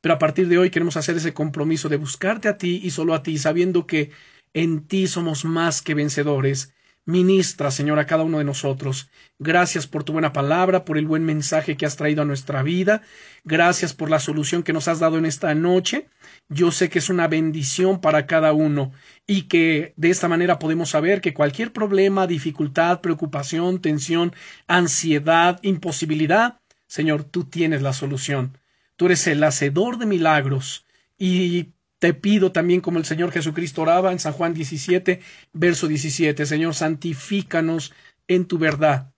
Pero 0.02 0.14
a 0.14 0.18
partir 0.18 0.48
de 0.48 0.58
hoy 0.58 0.70
queremos 0.70 0.96
hacer 0.96 1.16
ese 1.16 1.32
compromiso 1.32 1.88
de 1.88 1.96
buscarte 1.96 2.48
a 2.48 2.58
ti 2.58 2.80
y 2.84 2.90
solo 2.90 3.14
a 3.14 3.22
ti, 3.22 3.38
sabiendo 3.38 3.86
que 3.86 4.10
en 4.52 4.86
ti 4.86 5.06
somos 5.06 5.44
más 5.46 5.80
que 5.80 5.94
vencedores 5.94 6.74
Ministra, 7.04 7.72
Señor, 7.72 7.98
a 7.98 8.06
cada 8.06 8.22
uno 8.22 8.38
de 8.38 8.44
nosotros. 8.44 9.10
Gracias 9.40 9.88
por 9.88 10.04
tu 10.04 10.12
buena 10.12 10.32
palabra, 10.32 10.84
por 10.84 10.98
el 10.98 11.06
buen 11.06 11.24
mensaje 11.24 11.76
que 11.76 11.84
has 11.84 11.96
traído 11.96 12.22
a 12.22 12.24
nuestra 12.24 12.62
vida. 12.62 13.02
Gracias 13.42 13.92
por 13.92 14.08
la 14.08 14.20
solución 14.20 14.62
que 14.62 14.72
nos 14.72 14.86
has 14.86 15.00
dado 15.00 15.18
en 15.18 15.26
esta 15.26 15.52
noche. 15.54 16.08
Yo 16.48 16.70
sé 16.70 16.88
que 16.88 17.00
es 17.00 17.08
una 17.08 17.26
bendición 17.26 18.00
para 18.00 18.26
cada 18.26 18.52
uno 18.52 18.92
y 19.26 19.42
que 19.42 19.94
de 19.96 20.10
esta 20.10 20.28
manera 20.28 20.60
podemos 20.60 20.90
saber 20.90 21.20
que 21.20 21.34
cualquier 21.34 21.72
problema, 21.72 22.28
dificultad, 22.28 23.00
preocupación, 23.00 23.80
tensión, 23.80 24.32
ansiedad, 24.68 25.58
imposibilidad, 25.62 26.60
Señor, 26.86 27.24
tú 27.24 27.44
tienes 27.44 27.82
la 27.82 27.94
solución. 27.94 28.58
Tú 28.94 29.06
eres 29.06 29.26
el 29.26 29.42
hacedor 29.42 29.98
de 29.98 30.06
milagros 30.06 30.84
y 31.18 31.72
te 32.02 32.14
pido 32.14 32.50
también 32.50 32.80
como 32.80 32.98
el 32.98 33.04
Señor 33.04 33.30
Jesucristo 33.30 33.82
oraba 33.82 34.10
en 34.10 34.18
San 34.18 34.32
Juan 34.32 34.54
17, 34.54 35.20
verso 35.52 35.86
17, 35.86 36.46
Señor, 36.46 36.74
santifícanos 36.74 37.92
en 38.26 38.46
tu 38.46 38.58
verdad. 38.58 39.12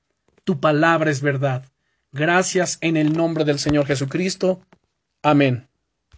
Tu 0.45 0.61
palabra 0.61 1.11
es 1.11 1.23
verdad. 1.23 1.65
Gracias 2.13 2.77
en 2.83 2.99
el 2.99 3.15
nombre 3.15 3.47
del 3.47 3.59
Señor 3.59 3.87
Jesucristo. 3.87 4.61
Amén. 5.23 5.67